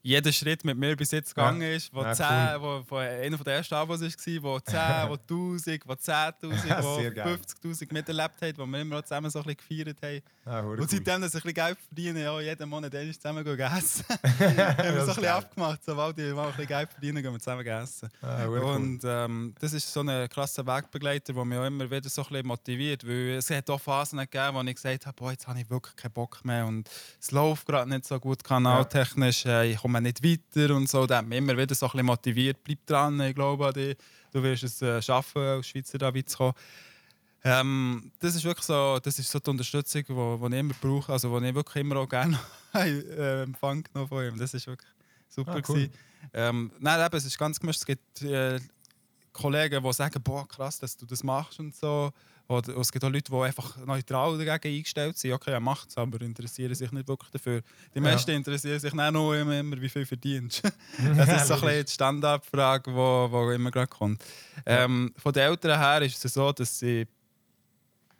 jeder 0.05 0.33
Schritt 0.33 0.65
mit 0.65 0.77
mir 0.77 0.97
bis 0.97 1.11
jetzt 1.11 1.33
gegangen 1.33 1.61
ist, 1.61 1.93
wo, 1.93 2.03
ja, 2.03 2.13
10, 2.13 2.25
cool. 2.27 2.61
wo, 2.61 2.83
wo 2.89 2.95
einer 2.97 3.37
der 3.37 3.55
ersten 3.55 3.73
Abos 3.73 4.01
war, 4.01 4.43
wo 4.43 4.59
10, 4.59 4.79
wo 5.07 5.13
1000, 5.13 5.87
wo 5.87 5.93
10.000, 5.93 6.83
wo 6.83 7.69
50.000 7.69 7.93
miterlebt 7.93 8.41
hat, 8.41 8.57
wo 8.57 8.65
wir 8.65 8.81
immer 8.81 8.99
auch 8.99 9.03
zusammen 9.03 9.31
so 9.31 9.39
ein 9.39 9.55
bisschen 9.55 9.85
gefeiert 9.85 9.97
haben. 10.03 10.21
Ja, 10.45 10.59
und 10.59 10.79
cool. 10.79 10.87
seitdem, 10.89 11.21
dass 11.21 11.33
ich 11.33 11.45
ein 11.45 11.53
bisschen 11.53 11.53
Geld 11.53 11.77
verdiene, 11.87 12.23
ja, 12.23 12.41
jeden 12.41 12.69
Monat 12.69 12.93
einmal 12.93 13.13
zusammen 13.13 13.47
essen. 13.47 14.05
haben 14.09 14.95
wir 14.95 15.05
so 15.05 15.11
ein 15.11 15.15
bisschen 15.15 15.25
abgemacht, 15.25 15.79
sobald 15.85 16.19
ich 16.19 16.33
mal 16.33 16.43
ein 16.43 16.47
bisschen 16.49 16.67
Geld 16.67 16.89
verdiene, 16.91 17.21
gehen 17.21 17.31
wir 17.31 17.39
zusammen 17.39 17.65
essen. 17.65 18.09
Ja, 18.21 18.45
und 18.47 18.99
ähm, 19.05 19.55
das 19.61 19.71
ist 19.71 19.91
so 19.91 20.01
ein 20.01 20.27
krasser 20.27 20.67
Wegbegleiter, 20.67 21.31
der 21.31 21.45
mich 21.45 21.57
auch 21.57 21.65
immer 21.65 21.89
wieder 21.89 22.09
so 22.09 22.23
ein 22.23 22.27
bisschen 22.27 22.47
motiviert, 22.47 23.07
weil 23.07 23.37
es 23.37 23.49
hat 23.49 23.69
auch 23.69 23.79
Phasen 23.79 24.19
gegeben, 24.19 24.53
wo 24.53 24.61
ich 24.63 24.75
gesagt 24.75 25.05
habe, 25.05 25.15
boah, 25.15 25.31
jetzt 25.31 25.47
habe 25.47 25.61
ich 25.61 25.69
wirklich 25.69 25.95
keinen 25.95 26.11
Bock 26.11 26.43
mehr 26.43 26.65
und 26.65 26.89
es 27.21 27.31
läuft 27.31 27.65
gerade 27.65 27.89
nicht 27.89 28.05
so 28.05 28.19
gut 28.19 28.43
kanaltechnisch, 28.43 29.45
äh, 29.45 29.71
ich 29.71 29.77
komme 29.77 29.92
nicht 30.01 30.23
weiter 30.23 30.75
und 30.75 30.89
so. 30.89 31.05
Der 31.05 31.17
hat 31.17 31.27
mich 31.27 31.37
immer 31.37 31.57
wieder 31.57 31.75
so 31.75 31.85
ein 31.85 31.91
bisschen 31.91 32.05
motiviert. 32.05 32.63
Bleib 32.63 32.85
dran, 32.85 33.19
ich 33.21 33.35
glaube 33.35 33.67
an 33.67 33.73
dich. 33.73 33.97
Du 34.31 34.41
wirst 34.41 34.63
es 34.63 34.81
äh, 34.81 35.01
schaffen, 35.01 35.41
als 35.41 35.67
Schweizer 35.67 35.97
da 35.97 36.13
zu 36.13 36.37
kommen. 36.37 36.53
Ähm, 37.45 38.11
das 38.19 38.35
ist 38.35 38.45
wirklich 38.45 38.65
so, 38.65 38.99
das 39.03 39.19
ist 39.19 39.29
so 39.29 39.37
die 39.37 39.49
Unterstützung, 39.49 40.03
die 40.05 40.55
ich 40.55 40.59
immer 40.59 40.73
brauche, 40.79 41.11
also 41.11 41.39
die 41.39 41.47
ich 41.47 41.55
wirklich 41.55 41.83
immer 41.83 41.97
auch 41.97 42.07
gerne 42.07 42.39
äh, 42.73 43.43
empfangen 43.43 43.83
von 44.07 44.25
ihm. 44.25 44.37
Das 44.37 44.53
ist 44.53 44.65
wirklich 44.65 44.89
super. 45.27 45.55
Ah, 45.57 45.61
cool. 45.67 45.89
ähm, 46.33 46.71
nein, 46.79 47.05
eben, 47.05 47.17
es 47.17 47.25
ist 47.25 47.37
ganz 47.37 47.59
gemischt. 47.59 47.81
Es 47.81 47.85
gibt 47.85 48.21
äh, 48.21 48.59
Kollegen, 49.33 49.83
die 49.83 49.93
sagen, 49.93 50.23
boah, 50.23 50.47
krass, 50.47 50.79
dass 50.79 50.95
du 50.95 51.05
das 51.05 51.23
machst 51.23 51.59
und 51.59 51.75
so. 51.75 52.13
Oder 52.47 52.77
es 52.77 52.91
gibt 52.91 53.05
auch 53.05 53.09
Leute, 53.09 53.31
die 53.31 53.37
einfach 53.37 53.77
neutral 53.85 54.37
dagegen 54.37 54.75
eingestellt 54.75 55.17
sind. 55.17 55.31
Okay, 55.31 55.51
er 55.51 55.59
macht 55.59 55.89
es, 55.89 55.97
aber 55.97 56.21
interessieren 56.21 56.75
sich 56.75 56.91
nicht 56.91 57.07
wirklich 57.07 57.31
dafür. 57.31 57.61
Die 57.95 57.99
meisten 57.99 58.31
ja. 58.31 58.37
interessieren 58.37 58.79
sich 58.79 58.93
nicht 58.93 59.11
nur 59.11 59.37
immer, 59.37 59.57
immer, 59.57 59.81
wie 59.81 59.89
viel 59.89 60.05
verdienst. 60.05 60.61
das 61.15 61.29
ist 61.29 61.47
so 61.47 61.53
ein 61.55 61.61
bisschen 61.61 61.85
die 61.85 61.91
Standardfrage, 61.91 62.91
die 62.91 62.95
wo, 62.95 63.27
wo 63.31 63.49
immer 63.51 63.71
gerade 63.71 63.87
kommt. 63.87 64.23
Ähm, 64.65 65.13
von 65.17 65.31
den 65.31 65.43
Eltern 65.43 65.79
her 65.79 66.01
ist 66.01 66.23
es 66.23 66.33
so, 66.33 66.51
dass 66.51 66.79
sie, 66.79 67.07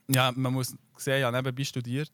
ja, 0.07 0.31
man 0.31 0.53
muss 0.53 0.75
sehen, 0.97 1.19
ja, 1.19 1.29
nebenbei 1.29 1.63
studiert. 1.63 2.11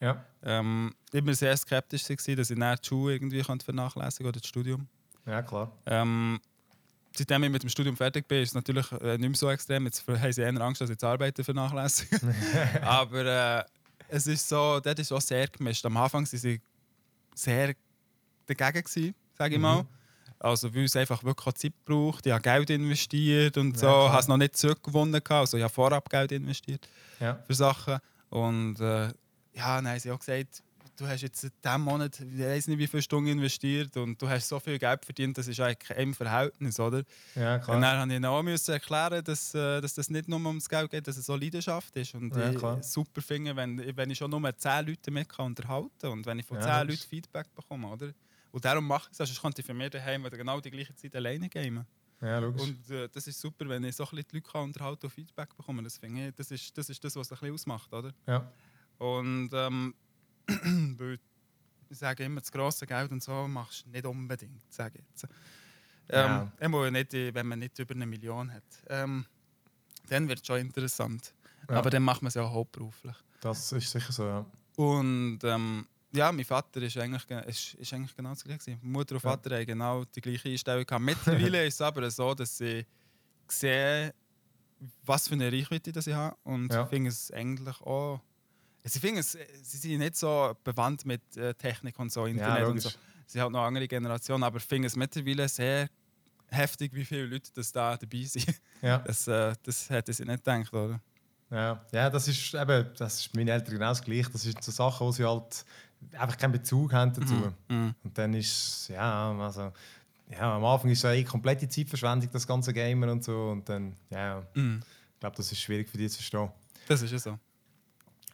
Ja. 0.00 0.24
Ähm, 0.42 0.94
ich 1.12 1.26
war 1.26 1.34
sehr 1.34 1.56
skeptisch, 1.58 2.04
dass 2.04 2.10
ich 2.10 2.26
nicht 2.26 2.84
die 2.84 2.88
Schule 2.88 3.14
irgendwie 3.14 3.42
vernachlässigen 3.42 4.28
oder 4.28 4.40
das 4.40 4.48
Studium. 4.48 4.88
Ja, 5.26 5.42
klar. 5.42 5.70
Ähm, 5.84 6.40
seitdem 7.16 7.44
ich 7.44 7.50
mit 7.50 7.62
dem 7.62 7.68
Studium 7.68 7.96
fertig 7.96 8.26
bin, 8.28 8.42
ist 8.42 8.50
es 8.50 8.54
natürlich 8.54 8.90
äh, 8.92 9.18
nicht 9.18 9.28
mehr 9.28 9.34
so 9.34 9.50
extrem. 9.50 9.84
Jetzt 9.84 10.06
haben 10.06 10.32
sie 10.32 10.42
eher 10.42 10.60
Angst, 10.60 10.80
dass 10.80 10.90
ich 10.90 10.96
das 10.96 11.08
Arbeiten 11.08 11.44
vernachlässige. 11.44 12.20
Aber 12.82 13.24
äh, 13.24 13.64
es 14.08 14.26
ist 14.26 14.48
so, 14.48 14.80
das 14.80 14.98
ist 14.98 15.12
auch 15.12 15.20
sehr 15.20 15.46
gemischt. 15.48 15.84
Am 15.86 15.96
Anfang 15.96 16.22
waren 16.22 16.26
sie 16.26 16.60
sehr 17.34 17.74
dagegen, 18.46 19.14
sage 19.36 19.54
ich 19.54 19.58
mhm. 19.58 19.62
mal. 19.62 19.86
Also, 20.38 20.74
weil 20.74 20.84
es 20.84 20.96
einfach 20.96 21.22
wirklich 21.22 21.54
Zeit 21.56 21.74
braucht. 21.84 22.24
Ich 22.24 22.32
habe 22.32 22.42
Geld 22.42 22.70
investiert 22.70 23.58
und 23.58 23.78
so. 23.78 23.86
Ja, 23.86 24.08
habe 24.08 24.20
es 24.20 24.28
noch 24.28 24.38
nicht 24.38 24.56
zurückgewonnen. 24.56 25.20
Also, 25.28 25.58
ich 25.58 25.62
habe 25.62 25.72
vorab 25.72 26.08
Geld 26.08 26.32
investiert 26.32 26.88
ja. 27.20 27.38
für 27.46 27.54
Sachen. 27.54 27.98
Und 28.30 28.80
äh, 28.80 29.08
ja, 29.52 29.76
dann 29.76 29.88
haben 29.88 29.98
sie 29.98 30.10
auch 30.10 30.18
gesagt, 30.18 30.62
du 31.00 31.08
hast 31.08 31.22
jetzt 31.22 31.44
in 31.44 31.50
diesem 31.64 31.80
Monat, 31.80 32.20
ich 32.20 32.38
weiß 32.38 32.68
nicht, 32.68 32.78
wie 32.78 32.86
viele 32.86 33.02
Stunden 33.02 33.30
investiert 33.30 33.96
und 33.96 34.20
du 34.20 34.28
hast 34.28 34.48
so 34.48 34.60
viel 34.60 34.78
Geld 34.78 35.04
verdient, 35.04 35.38
das 35.38 35.48
ist 35.48 35.58
eigentlich 35.58 35.78
kein 35.78 36.14
Verhältnis, 36.14 36.78
oder? 36.78 37.02
Ja, 37.34 37.58
klar. 37.58 37.76
Und 37.76 37.82
dann 37.82 38.08
musste 38.08 38.16
ich 38.18 38.26
auch 38.26 38.42
müssen 38.42 38.72
erklären, 38.72 39.24
dass, 39.24 39.54
äh, 39.54 39.80
dass 39.80 39.94
das 39.94 40.10
nicht 40.10 40.28
nur 40.28 40.38
ums 40.44 40.68
Geld 40.68 40.90
geht, 40.90 41.08
dass 41.08 41.16
es 41.16 41.26
so 41.26 41.36
Leidenschaft 41.36 41.96
ist. 41.96 42.14
Und 42.14 42.36
ja, 42.36 42.50
ich 42.50 42.84
super 42.84 43.22
finde, 43.22 43.56
wenn, 43.56 43.96
wenn 43.96 44.10
ich 44.10 44.18
schon 44.18 44.30
nur 44.30 44.56
10 44.56 44.86
Leute 44.86 45.10
mit 45.10 45.28
kann 45.28 45.46
unterhalten 45.46 46.06
und 46.06 46.26
wenn 46.26 46.38
ich 46.38 46.46
von 46.46 46.58
ja, 46.58 46.80
10 46.80 46.88
Leuten 46.88 47.08
Feedback 47.08 47.54
bekomme, 47.54 47.88
oder? 47.88 48.12
Und 48.52 48.64
darum 48.64 48.86
mache 48.86 49.08
ich 49.10 49.18
es, 49.18 49.28
sonst 49.28 49.40
könnte 49.40 49.62
ich 49.62 49.66
für 49.66 49.74
mich 49.74 49.90
daheim 49.90 50.24
genau 50.24 50.60
die 50.60 50.70
gleiche 50.70 50.94
Zeit 50.94 51.14
alleine 51.16 51.48
gehen. 51.48 51.86
Ja, 52.20 52.38
logisch. 52.38 52.62
Und 52.62 52.90
äh, 52.90 53.08
das 53.08 53.26
ist 53.26 53.40
super, 53.40 53.66
wenn 53.68 53.84
ich 53.84 53.96
so 53.96 54.04
ein 54.04 54.10
bisschen 54.10 54.26
die 54.32 54.36
Leute 54.36 54.50
kann 54.50 54.62
unterhalten 54.64 55.06
und 55.06 55.12
Feedback 55.12 55.56
bekomme. 55.56 55.82
Das, 55.82 55.98
ich, 56.02 56.34
das, 56.36 56.50
ist, 56.50 56.76
das 56.76 56.90
ist 56.90 57.02
das, 57.02 57.16
was 57.16 57.28
es 57.28 57.32
ein 57.32 57.38
bisschen 57.38 57.54
ausmacht, 57.54 57.92
oder? 57.94 58.12
Ja. 58.26 58.52
Und 58.98 59.50
ähm, 59.54 59.94
ich 61.90 61.98
sage 61.98 62.24
immer, 62.24 62.40
das 62.40 62.50
grosse 62.52 62.86
Geld 62.86 63.10
und 63.10 63.22
so 63.22 63.48
machst 63.48 63.86
du 63.86 63.90
nicht 63.90 64.06
unbedingt, 64.06 64.72
sage 64.72 64.98
ich 64.98 65.04
jetzt. 65.08 65.26
Ähm, 66.12 66.50
ja. 66.60 66.90
nicht, 66.90 67.12
wenn 67.12 67.46
man 67.46 67.58
nicht 67.58 67.78
über 67.78 67.94
eine 67.94 68.06
Million 68.06 68.52
hat. 68.52 68.64
Ähm, 68.88 69.26
dann 70.08 70.28
wird 70.28 70.40
es 70.40 70.46
schon 70.46 70.58
interessant. 70.60 71.34
Ja. 71.68 71.76
Aber 71.76 71.90
dann 71.90 72.02
macht 72.02 72.22
man 72.22 72.28
es 72.28 72.34
ja 72.34 72.42
auch 72.42 72.52
hauptberuflich. 72.52 73.14
Das 73.40 73.72
ist 73.72 73.90
sicher 73.90 74.12
so, 74.12 74.26
ja. 74.26 74.44
Und 74.76 75.38
ähm, 75.44 75.86
ja, 76.12 76.32
mein 76.32 76.44
Vater 76.44 76.82
ist 76.82 76.96
eigentlich, 76.96 77.24
ist, 77.46 77.74
ist 77.74 77.92
eigentlich 77.92 78.16
genau 78.16 78.30
das 78.30 78.42
gleiche. 78.42 78.78
Mutter 78.82 79.14
und 79.14 79.20
Vater 79.20 79.50
ja. 79.52 79.58
haben 79.58 79.66
genau 79.66 80.04
die 80.04 80.20
gleiche 80.20 80.48
Einstellung 80.48 80.84
gehabt. 80.84 81.04
Mittlerweile 81.04 81.64
ist 81.66 81.74
es 81.74 81.80
aber 81.80 82.10
so, 82.10 82.34
dass 82.34 82.60
ich 82.60 82.84
sehe, 83.46 84.12
was 85.04 85.28
für 85.28 85.34
eine 85.34 85.52
Reichweite 85.52 85.92
das 85.92 86.06
ich 86.06 86.14
habe. 86.14 86.36
Und 86.42 86.72
ja. 86.72 86.86
finde 86.86 87.10
es 87.10 87.30
eigentlich 87.30 87.80
auch. 87.82 88.20
Ich 88.82 88.92
finde, 88.92 89.20
es, 89.20 89.36
sie 89.62 89.76
sind 89.76 89.98
nicht 89.98 90.16
so 90.16 90.56
bewandt 90.64 91.04
mit 91.04 91.36
äh, 91.36 91.54
Technik 91.54 91.98
und 91.98 92.12
so, 92.12 92.26
Internet 92.26 92.60
ja, 92.60 92.66
und 92.66 92.80
so. 92.80 92.88
Sie 92.88 93.34
sind 93.34 93.42
halt 93.42 93.52
noch 93.52 93.60
eine 93.60 93.68
andere 93.68 93.88
Generation, 93.88 94.42
aber 94.42 94.56
ich 94.56 94.64
finde 94.64 94.86
es 94.86 94.96
mittlerweile 94.96 95.48
sehr 95.48 95.88
heftig, 96.48 96.92
wie 96.94 97.04
viele 97.04 97.26
Leute 97.26 97.50
das 97.54 97.72
da 97.72 97.96
dabei 97.96 98.22
sind. 98.24 98.46
Ja. 98.82 98.96
Das, 98.96 99.28
äh, 99.28 99.52
das 99.62 99.90
hätte 99.90 100.10
ich 100.10 100.18
nicht 100.20 100.42
gedacht, 100.42 100.72
oder? 100.72 100.98
Ja, 101.50 101.84
ja 101.92 102.08
das 102.08 102.28
ist 102.28 102.54
eben, 102.54 102.88
das 102.96 103.20
ist 103.20 103.36
meine 103.36 103.50
Eltern 103.50 103.74
genau 103.74 103.90
das 103.90 104.00
Gleiche. 104.00 104.30
Das 104.30 104.40
sind 104.40 104.64
so 104.64 104.72
Sachen, 104.72 105.06
wo 105.06 105.12
sie 105.12 105.22
halt 105.22 105.66
einfach 106.12 106.38
keinen 106.38 106.52
Bezug 106.52 106.90
haben 106.94 107.12
dazu. 107.12 107.34
Mm, 107.68 107.74
mm. 107.74 107.94
Und 108.02 108.16
dann 108.16 108.32
ist 108.32 108.88
ja, 108.88 109.32
also, 109.38 109.70
ja, 110.30 110.56
am 110.56 110.64
Anfang 110.64 110.90
ist 110.90 111.04
es 111.04 111.10
eh 111.12 111.24
komplette 111.24 111.68
Zeitverschwendung, 111.68 112.30
das 112.32 112.46
ganze 112.46 112.72
Gamer 112.72 113.12
und 113.12 113.22
so. 113.22 113.50
Und 113.50 113.68
dann, 113.68 113.94
ja, 114.08 114.40
mm. 114.54 114.78
ich 115.12 115.20
glaube, 115.20 115.36
das 115.36 115.52
ist 115.52 115.60
schwierig 115.60 115.86
für 115.88 115.98
dich 115.98 116.10
zu 116.12 116.16
verstehen. 116.16 116.50
Das 116.88 117.02
ist 117.02 117.10
ja 117.10 117.18
so. 117.18 117.38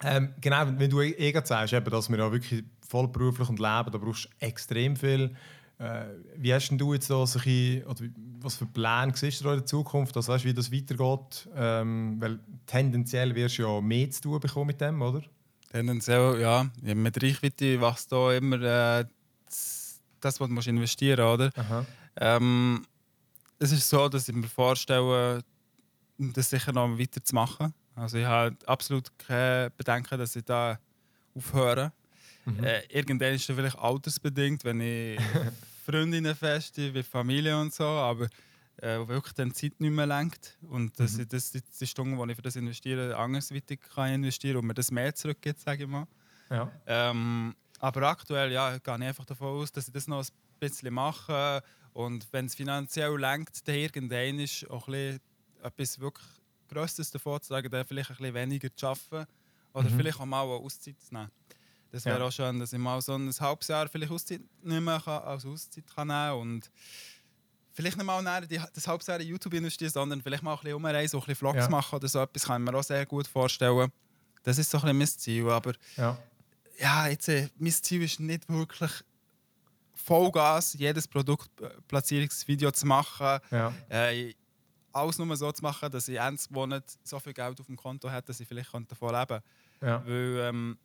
Ähm, 0.03 0.35
genau, 0.41 0.67
wenn 0.67 0.91
du 0.91 1.01
eh 1.01 1.33
gerade 1.33 1.47
sagst, 1.47 1.73
eben, 1.73 1.91
dass 1.91 2.09
wir 2.09 2.19
ja 2.19 2.31
wirklich 2.31 2.65
vollberuflich 2.87 3.49
und 3.49 3.59
leben, 3.59 3.91
da 3.91 3.99
brauchst 3.99 4.27
du 4.27 4.29
extrem 4.47 4.97
viel. 4.97 5.35
Äh, 5.79 6.05
wie 6.37 6.55
hast 6.55 6.71
du 6.71 6.95
jetzt 6.95 7.11
da 7.11 7.27
solche, 7.27 7.85
oder 7.87 8.05
was 8.41 8.57
für 8.57 8.67
Pläne 8.67 9.13
siehst 9.15 9.45
du 9.45 9.51
in 9.51 9.57
der 9.57 9.67
Zukunft? 9.67 10.17
Also, 10.17 10.33
weißt, 10.33 10.45
wie 10.45 10.55
das 10.55 10.73
weitergeht? 10.73 11.49
Ähm, 11.55 12.17
weil 12.19 12.39
tendenziell 12.67 13.35
wirst 13.35 13.59
du 13.59 13.63
ja 13.63 13.81
mehr 13.81 14.11
zu 14.11 14.23
tun 14.23 14.41
bekommen 14.41 14.69
mit 14.69 14.81
dem, 14.81 15.03
oder? 15.03 15.23
Tendenziell, 15.71 16.41
ja. 16.41 16.67
Mit 16.83 17.23
Reichweite 17.23 17.81
wächst 17.81 18.11
da 18.11 18.33
immer 18.33 18.61
äh, 18.63 19.05
das, 20.21 20.41
was 20.41 20.49
du 20.49 20.71
investieren 20.71 21.21
musst, 21.21 21.41
oder? 21.41 21.51
Ähm, 22.19 22.87
es 23.59 23.73
ist 23.73 23.89
so, 23.89 24.09
dass 24.09 24.29
ich 24.29 24.35
mir 24.35 24.49
vorstelle, 24.49 25.43
das 26.19 26.51
sicher 26.51 26.73
noch 26.73 26.99
weiterzumachen. 26.99 27.75
Also 27.97 28.19
ich 28.19 28.27
habe 28.27 28.55
absolut 28.67 29.11
kein 29.19 29.71
Bedenken, 29.77 30.19
dass 30.19 30.37
ich 30.37 30.45
da 30.45 30.79
aufhöre. 31.35 31.93
Mhm. 32.45 32.63
Äh, 32.63 32.83
irgendwann 32.89 33.35
ist 33.35 33.49
das 33.49 33.57
vielleicht 33.57 33.79
altersbedingt, 33.79 34.65
wenn 34.65 34.81
ich 34.81 35.21
Freundinnen 35.85 36.35
feste, 36.35 36.93
wie 36.95 37.03
Familie 37.03 37.59
und 37.59 37.73
so, 37.73 37.85
aber 37.85 38.29
äh, 38.77 38.99
wirklich 39.09 39.33
dann 39.35 39.53
Zeit 39.55 39.81
nicht 39.81 39.91
mehr 39.91 40.07
lenkt 40.07 40.59
und 40.69 40.99
dass 41.01 41.15
mhm. 41.15 41.23
ich 41.23 41.29
das, 41.29 41.51
die, 41.51 41.63
die 41.63 41.87
Stunden, 41.87 42.17
die 42.17 42.31
ich 42.31 42.37
für 42.37 42.43
das 42.43 42.57
investiere, 42.57 43.17
andersweitig 43.17 43.81
kann 43.95 44.13
investieren 44.13 44.59
und 44.59 44.67
mir 44.67 44.75
das 44.75 44.91
mehr 44.91 45.15
zurückgeht, 45.15 45.59
sage 45.59 45.85
ich 45.85 45.89
mal. 45.89 46.07
Ja. 46.51 46.71
Ähm, 46.87 47.55
aber 47.79 48.03
aktuell 48.03 48.53
ja, 48.53 48.79
gehe 48.79 48.97
ich 48.97 49.03
einfach 49.03 49.25
davon 49.25 49.49
aus, 49.49 49.73
dass 49.73 49.89
ich 49.89 49.95
das 49.95 50.07
noch 50.07 50.21
ein 50.21 50.29
bisschen 50.61 50.93
mache 50.93 51.63
und 51.93 52.27
wenn 52.33 52.47
es 52.47 52.55
finanziell 52.55 53.19
lenkt, 53.19 53.67
dann 53.67 53.75
irgendwann 53.75 54.39
ist 54.39 54.69
auch 54.71 54.89
ein 54.89 55.19
etwas 55.63 55.99
wirklich 55.99 56.27
Größtes 56.69 57.11
davon 57.11 57.41
zu 57.41 57.49
sagen, 57.49 57.69
vielleicht 57.87 58.11
ein 58.11 58.17
bisschen 58.17 58.35
weniger 58.35 58.75
zu 58.75 58.87
arbeiten 58.87 59.27
oder 59.73 59.91
mhm. 59.91 59.97
vielleicht 59.97 60.21
auch 60.21 60.27
mal 60.27 60.43
eine 60.43 60.53
Auszeit 60.53 61.01
zu 61.01 61.15
nehmen. 61.15 61.31
Das 61.93 62.05
wäre 62.05 62.19
ja. 62.19 62.27
auch 62.27 62.33
schön, 62.33 62.59
dass 62.59 62.73
ich 62.73 62.79
mal 62.79 63.01
so 63.01 63.15
ein 63.15 63.33
halbes 63.41 63.69
Jahr 63.69 63.89
vielleicht 63.89 64.13
Auszeit 64.13 64.41
mehr 64.63 65.01
kann, 65.05 65.23
als 65.23 65.47
Auszeit 65.47 65.85
kann 65.95 66.09
nehmen 66.09 66.41
und 66.41 66.71
vielleicht 67.73 67.97
nicht 67.97 68.07
mal 68.07 68.23
das 68.75 68.89
halbes 68.89 69.07
Jahr 69.07 69.21
in 69.21 69.29
YouTube 69.29 69.55
investieren, 69.55 69.93
sondern 69.93 70.23
vielleicht 70.23 70.43
mal 70.43 70.55
ein 70.55 70.61
bisschen 70.61 70.75
umreisen, 70.75 71.17
ein 71.17 71.21
bisschen 71.21 71.37
Vlogs 71.37 71.59
ja. 71.59 71.69
machen 71.69 71.97
oder 71.97 72.09
so 72.09 72.21
etwas, 72.21 72.45
kann 72.45 72.63
ich 72.63 72.71
mir 72.71 72.79
auch 72.79 72.83
sehr 72.83 73.07
gut 73.07 73.27
vorstellen. 73.27 73.91
Das 74.43 74.59
ist 74.59 74.71
so 74.71 74.79
ein 74.79 74.83
bisschen 74.83 74.99
mein 74.99 75.07
Ziel, 75.07 75.51
aber 75.51 75.73
ja, 75.97 76.19
ja 76.79 77.09
jetzt, 77.09 77.29
äh, 77.29 77.49
mein 77.59 77.73
Ziel 77.73 78.03
ist 78.03 78.21
nicht 78.21 78.49
wirklich 78.49 78.91
Vollgas, 79.95 80.75
jedes 80.75 81.09
Produktplatzierungsvideo 81.09 82.71
zu 82.71 82.87
machen. 82.87 83.41
Ja. 83.51 83.75
Äh, 83.89 84.35
alles 84.97 85.19
nur 85.19 85.37
so 85.37 85.53
zu 85.53 85.63
machen, 85.63 85.91
dass 85.91 86.09
ich 86.09 86.17
ernst 86.17 86.51
Monat 86.51 86.85
so 87.05 87.21
viel 87.21 87.33
Geld 87.33 87.61
auf 87.61 87.67
dem 87.67 87.77
Konto 87.77 88.11
habe, 88.11 88.27
dass 88.27 88.41
ich 88.41 88.49
vielleicht 88.49 88.73
davon 88.73 89.15
leben 89.15 89.27
kann. 89.27 89.43
Ja. 89.81 90.03
Weil 90.07 90.39
ähm, 90.49 90.79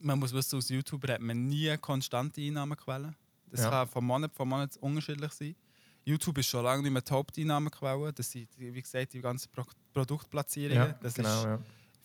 man 0.00 0.18
muss 0.18 0.32
wissen, 0.32 0.56
als 0.56 0.68
YouTuber 0.68 1.14
hat 1.14 1.20
man 1.20 1.46
nie 1.46 1.76
konstante 1.78 2.40
Einnahmequellen. 2.40 3.16
Das 3.50 3.62
ja. 3.62 3.70
kann 3.70 3.88
von 3.88 4.04
Monat 4.04 4.34
zu 4.34 4.44
Monat 4.44 4.76
unterschiedlich 4.76 5.32
sein. 5.32 5.56
YouTube 6.04 6.38
ist 6.38 6.48
schon 6.48 6.64
lange 6.64 6.82
nicht 6.82 6.92
mehr 6.92 7.02
die 7.02 7.12
Haupteinnahmequelle. 7.12 8.12
Das 8.12 8.30
sind, 8.30 8.48
wie 8.56 8.80
gesagt, 8.80 9.12
die 9.12 9.20
ganzen 9.20 9.50
Pro 9.50 9.64
Produktplatzierungen. 9.92 10.88
Ja, 10.90 10.98
das 11.02 11.14
genau, 11.14 11.38
ist 11.38 11.44
ja. 11.44 11.58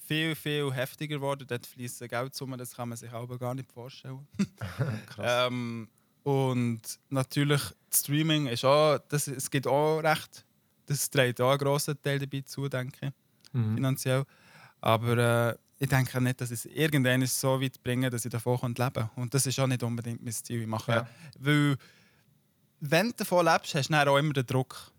viel, 0.08 0.36
viel 0.36 0.74
heftiger 0.74 1.18
geworden. 1.18 1.46
Dort 1.48 1.66
fließen 1.66 2.08
Geldsummen, 2.08 2.58
das 2.58 2.76
kann 2.76 2.90
man 2.90 2.98
sich 2.98 3.12
aber 3.12 3.38
gar 3.38 3.54
nicht 3.54 3.72
vorstellen. 3.72 4.28
Krass. 5.08 5.48
ähm, 5.48 5.88
und 6.24 6.82
natürlich, 7.10 7.62
Streaming 7.94 8.48
ist 8.48 8.66
auch, 8.66 8.98
das, 9.10 9.28
es 9.28 9.52
geht 9.52 9.68
auch 9.68 10.00
recht, 10.00 10.46
das 10.86 11.10
trägt 11.10 11.42
auch 11.42 11.52
einen 11.52 11.60
grossen 11.60 12.02
Teil 12.02 12.20
dabei 12.20 12.42
zu, 12.42 12.68
denke 12.68 12.98
ich, 13.08 13.12
mhm. 13.54 13.76
finanziell. 13.76 14.24
Aber 14.82 15.18
äh, 15.18 15.56
ich 15.80 15.90
denke 15.90 16.22
nicht, 16.22 16.40
dass 16.40 16.52
es 16.52 16.66
irgendwann 16.66 17.26
so 17.26 17.62
weit 17.62 17.82
bringen 17.84 18.10
dass 18.10 18.26
ich 18.26 18.32
davon 18.32 18.58
leben 18.62 18.94
kann. 18.94 19.10
Und 19.16 19.34
das 19.34 19.46
ist 19.46 19.60
auch 19.60 19.68
nicht 19.68 19.84
unbedingt 19.84 20.24
mein 20.24 20.34
Ziel. 20.34 20.62
Ich 20.62 20.68
mache, 20.68 20.92
ja. 20.92 21.08
Weil 21.40 21.78
wenn 22.80 23.08
du 23.10 23.14
davon 23.18 23.46
lebst, 23.46 23.76
hast 23.76 23.90
du 23.90 23.94
dann 23.94 24.08
auch 24.08 24.18
immer 24.18 24.34
den 24.34 24.46
Druck. 24.46 24.92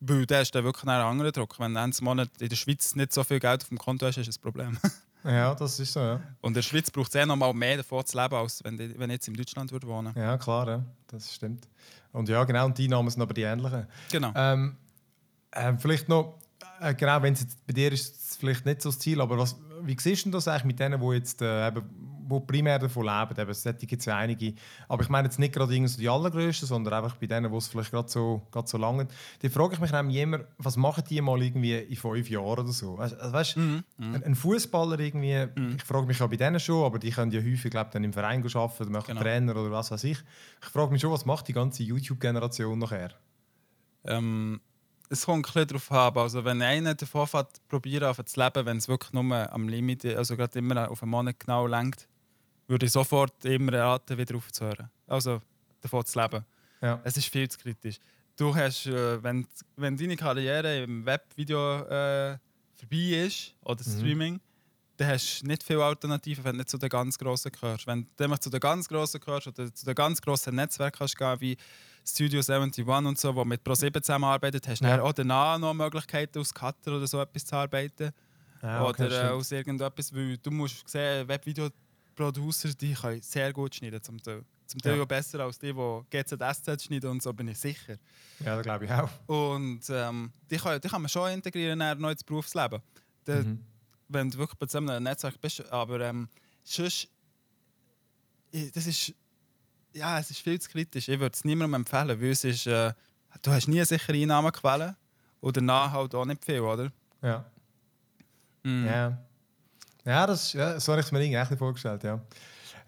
Weil 0.00 0.26
der 0.26 0.42
ist 0.42 0.54
dann 0.54 0.64
wirklich 0.64 0.84
ein 0.84 0.88
anderer 0.88 1.32
Druck. 1.32 1.58
Wenn 1.60 1.74
du 1.74 1.80
einen 1.80 1.94
Monat 2.00 2.30
in 2.40 2.48
der 2.48 2.56
Schweiz 2.56 2.94
nicht 2.94 3.12
so 3.12 3.22
viel 3.24 3.38
Geld 3.38 3.62
auf 3.62 3.68
dem 3.68 3.78
Konto 3.78 4.06
hast, 4.06 4.18
ist 4.18 4.26
das 4.26 4.38
ein 4.38 4.42
Problem. 4.42 4.78
ja, 5.24 5.54
das 5.54 5.78
ist 5.78 5.92
so, 5.92 6.00
ja. 6.00 6.20
Und 6.40 6.50
in 6.50 6.54
der 6.54 6.62
Schweiz 6.62 6.90
braucht 6.90 7.14
es 7.14 7.14
eh 7.14 7.24
noch 7.24 7.36
mal 7.36 7.52
mehr 7.54 7.76
davon 7.76 8.04
zu 8.04 8.20
leben, 8.20 8.34
als 8.34 8.64
wenn, 8.64 8.80
ich, 8.80 8.98
wenn 8.98 9.10
ich 9.10 9.14
jetzt 9.14 9.28
in 9.28 9.34
Deutschland 9.34 9.70
würde 9.70 9.86
wohnen 9.86 10.12
Ja, 10.16 10.36
klar, 10.38 10.68
ja. 10.68 10.84
das 11.06 11.32
stimmt. 11.32 11.68
Und 12.10 12.28
ja, 12.28 12.42
genau, 12.44 12.66
und 12.66 12.76
die 12.76 12.84
Einnahmen 12.84 13.10
sind 13.10 13.22
aber 13.22 13.32
die 13.32 13.42
ähnlichen. 13.42 13.86
Genau. 14.10 14.32
Ähm, 14.34 14.76
äh, 15.52 15.74
vielleicht 15.78 16.08
noch, 16.08 16.38
äh, 16.80 16.94
genau, 16.94 17.22
wenn 17.22 17.34
es 17.34 17.46
bei 17.66 17.72
dir 17.72 17.92
ist, 17.92 18.30
es 18.30 18.36
vielleicht 18.36 18.66
nicht 18.66 18.82
so 18.82 18.88
das 18.88 18.98
Ziel, 18.98 19.20
aber 19.20 19.38
was, 19.38 19.56
wie 19.82 19.96
siehst 19.98 20.26
du 20.26 20.30
das 20.30 20.48
eigentlich 20.48 20.64
mit 20.64 20.80
denen, 20.80 21.00
die 21.00 21.14
jetzt 21.14 21.40
äh, 21.42 21.68
eben, 21.68 21.82
wo 22.26 22.40
primär 22.40 22.78
davon 22.78 23.04
leben? 23.04 23.40
Eben, 23.40 23.50
es 23.50 23.62
gibt 23.62 23.92
es 24.00 24.04
ja 24.06 24.16
einige. 24.16 24.54
Aber 24.88 25.02
ich 25.02 25.08
meine 25.08 25.28
jetzt 25.28 25.38
nicht 25.38 25.52
gerade 25.52 25.72
die 25.72 26.08
allergrößten, 26.08 26.66
sondern 26.66 26.94
einfach 26.94 27.16
bei 27.16 27.26
denen, 27.26 27.50
die 27.50 27.56
es 27.58 27.68
vielleicht 27.68 27.90
gerade 27.90 28.08
so, 28.08 28.42
so 28.64 28.78
lange. 28.78 29.08
Da 29.40 29.48
frage 29.48 29.74
ich 29.74 29.80
mich 29.80 29.92
nämlich 29.92 30.16
immer, 30.16 30.40
was 30.58 30.76
machen 30.76 31.04
die 31.08 31.20
mal 31.20 31.42
irgendwie 31.42 31.76
in 31.78 31.96
fünf 31.96 32.30
Jahren 32.30 32.46
oder 32.46 32.66
so? 32.68 32.96
Also, 32.96 33.16
weißt, 33.20 33.56
mhm. 33.56 33.84
Mhm. 33.98 34.14
Ein, 34.14 34.24
ein 34.24 34.34
Fußballer 34.34 34.98
irgendwie, 34.98 35.46
mhm. 35.54 35.76
ich 35.76 35.84
frage 35.84 36.06
mich 36.06 36.22
auch 36.22 36.30
bei 36.30 36.36
denen 36.36 36.60
schon, 36.60 36.84
aber 36.84 36.98
die 36.98 37.10
können 37.10 37.32
ja 37.32 37.40
häufig 37.40 37.70
glaub, 37.70 37.90
dann 37.90 38.04
im 38.04 38.12
Verein 38.12 38.42
arbeiten 38.42 38.82
oder 38.82 38.90
machen 38.90 39.06
genau. 39.08 39.20
Trainer 39.20 39.56
oder 39.56 39.70
was 39.70 39.90
weiß 39.90 40.04
ich. 40.04 40.18
Ich 40.62 40.68
frage 40.68 40.92
mich 40.92 41.00
schon, 41.00 41.12
was 41.12 41.26
macht 41.26 41.48
die 41.48 41.52
ganze 41.52 41.82
YouTube-Generation 41.82 42.78
nachher? 42.78 43.10
Ähm 44.04 44.60
es 45.12 45.26
kommt 45.26 45.46
ein 45.46 45.52
bisschen 45.52 45.68
darauf 45.68 45.92
an. 45.92 46.22
Also 46.22 46.44
wenn 46.44 46.62
einer 46.62 46.94
davon 46.94 47.26
fährt, 47.26 47.68
probieren 47.68 48.14
zu 48.24 48.40
leben, 48.40 48.66
wenn 48.66 48.78
es 48.78 48.88
wirklich 48.88 49.12
nur 49.12 49.52
am 49.52 49.68
Limit, 49.68 50.06
also 50.06 50.36
gerade 50.36 50.58
immer 50.58 50.90
auf 50.90 51.02
einen 51.02 51.10
Monat 51.10 51.38
genau 51.38 51.66
lenkt, 51.66 52.08
würde 52.66 52.86
ich 52.86 52.92
sofort 52.92 53.44
immer 53.44 53.74
raten, 53.74 54.16
wieder 54.16 54.36
aufzuhören. 54.36 54.88
Also 55.06 55.42
davon 55.82 56.04
zu 56.06 56.18
leben. 56.18 56.44
Ja. 56.80 57.00
Es 57.04 57.16
ist 57.16 57.26
viel 57.28 57.48
zu 57.48 57.58
kritisch. 57.58 57.98
Du 58.36 58.54
hast, 58.54 58.86
äh, 58.86 59.22
wenn, 59.22 59.46
wenn 59.76 59.96
deine 59.96 60.16
Karriere 60.16 60.82
im 60.82 61.04
Webvideo 61.04 61.80
äh, 61.82 62.38
vorbei 62.74 63.26
ist 63.26 63.54
oder 63.62 63.82
mhm. 63.86 63.98
Streaming, 63.98 64.40
dann 64.96 65.08
hast 65.08 65.42
du 65.42 65.46
nicht 65.46 65.62
viele 65.62 65.84
Alternativen, 65.84 66.42
wenn 66.44 66.52
du 66.52 66.58
nicht 66.58 66.70
zu 66.70 66.78
den 66.78 66.88
ganz 66.88 67.18
Grossen 67.18 67.52
gehörst. 67.52 67.86
Wenn 67.86 68.06
du 68.16 68.36
zu 68.38 68.48
den 68.48 68.60
ganz 68.60 68.88
Grossen 68.88 69.20
gehörst 69.20 69.48
oder 69.48 69.74
zu 69.74 69.84
den 69.84 69.94
ganz 69.94 70.22
grossen 70.22 70.54
Netzwerken 70.54 70.98
kannst 70.98 71.18
gehen, 71.18 71.40
wie 71.40 71.56
Studio 72.04 72.40
71 72.40 72.86
und 72.86 73.18
so, 73.18 73.34
wo 73.34 73.44
mit 73.44 73.62
Pro7 73.62 74.02
zusammenarbeitet, 74.02 74.66
hast 74.66 74.80
du 74.80 74.86
ja. 74.86 75.00
auch 75.00 75.12
danach 75.12 75.58
noch 75.58 75.72
Möglichkeiten, 75.72 76.38
aus 76.38 76.52
Cutter 76.52 76.96
oder 76.96 77.06
so 77.06 77.20
etwas 77.20 77.44
zu 77.44 77.54
arbeiten. 77.56 78.10
Ja, 78.62 78.84
okay, 78.84 79.06
oder 79.06 79.24
äh, 79.24 79.28
aus 79.30 79.50
irgendetwas, 79.50 80.14
weil 80.14 80.38
du 80.38 80.50
musst 80.50 80.88
sehen, 80.88 81.26
Webvideo 81.26 81.70
Producer, 82.14 82.68
die 82.74 82.94
können 82.94 83.20
sehr 83.22 83.52
gut 83.52 83.74
schneiden 83.74 84.02
zum 84.02 84.22
Teil. 84.22 84.44
Zum 84.66 84.80
Teil 84.80 84.98
ja. 84.98 85.04
besser 85.04 85.40
als 85.40 85.58
die, 85.58 85.72
die 85.72 86.02
GZSZ 86.10 86.82
schneiden 86.82 87.10
und 87.10 87.22
so, 87.22 87.32
bin 87.32 87.48
ich 87.48 87.58
sicher. 87.58 87.96
Ja, 88.40 88.56
das 88.56 88.62
glaube 88.62 88.84
ich 88.84 88.90
auch. 88.90 89.10
Und 89.26 89.82
ähm, 89.90 90.32
die, 90.50 90.56
kann, 90.56 90.80
die 90.80 90.88
kann 90.88 91.02
man 91.02 91.08
schon 91.08 91.30
integrieren 91.30 91.80
in 91.80 91.98
neues 91.98 92.22
Berufsleben. 92.22 92.80
Der, 93.26 93.42
mhm. 93.42 93.64
Wenn 94.08 94.30
du 94.30 94.38
wirklich 94.38 94.58
bei 94.58 94.78
einem 94.78 95.02
Netzwerk 95.02 95.40
bist. 95.40 95.60
Aber 95.72 96.00
ähm, 96.00 96.28
sonst, 96.62 97.08
das 98.52 98.86
ist, 98.86 99.14
ja, 99.94 100.18
es 100.18 100.30
ist 100.30 100.40
viel 100.40 100.60
zu 100.60 100.70
kritisch. 100.70 101.08
Ich 101.08 101.18
würde 101.18 101.34
es 101.34 101.44
niemandem 101.44 101.74
empfehlen, 101.74 102.20
weil 102.20 102.30
es 102.30 102.44
ist, 102.44 102.66
äh, 102.66 102.92
du 103.42 103.50
hast 103.50 103.68
nie 103.68 103.78
eine 103.78 103.86
sichere 103.86 104.16
Einnahmequelle 104.16 104.96
und 105.40 105.56
danach 105.56 105.92
halt 105.92 106.14
auch 106.14 106.24
nicht 106.24 106.44
viel, 106.44 106.60
oder? 106.60 106.90
Ja. 107.22 107.44
Mhm. 108.62 108.86
Ja. 108.86 109.18
Ja, 110.04 110.26
das, 110.26 110.52
ja, 110.52 110.80
so 110.80 110.92
habe 110.92 111.00
ich 111.00 111.06
es 111.06 111.12
mir 111.12 111.22
irgendwie 111.22 111.56
vorgestellt, 111.56 112.02
ja. 112.02 112.20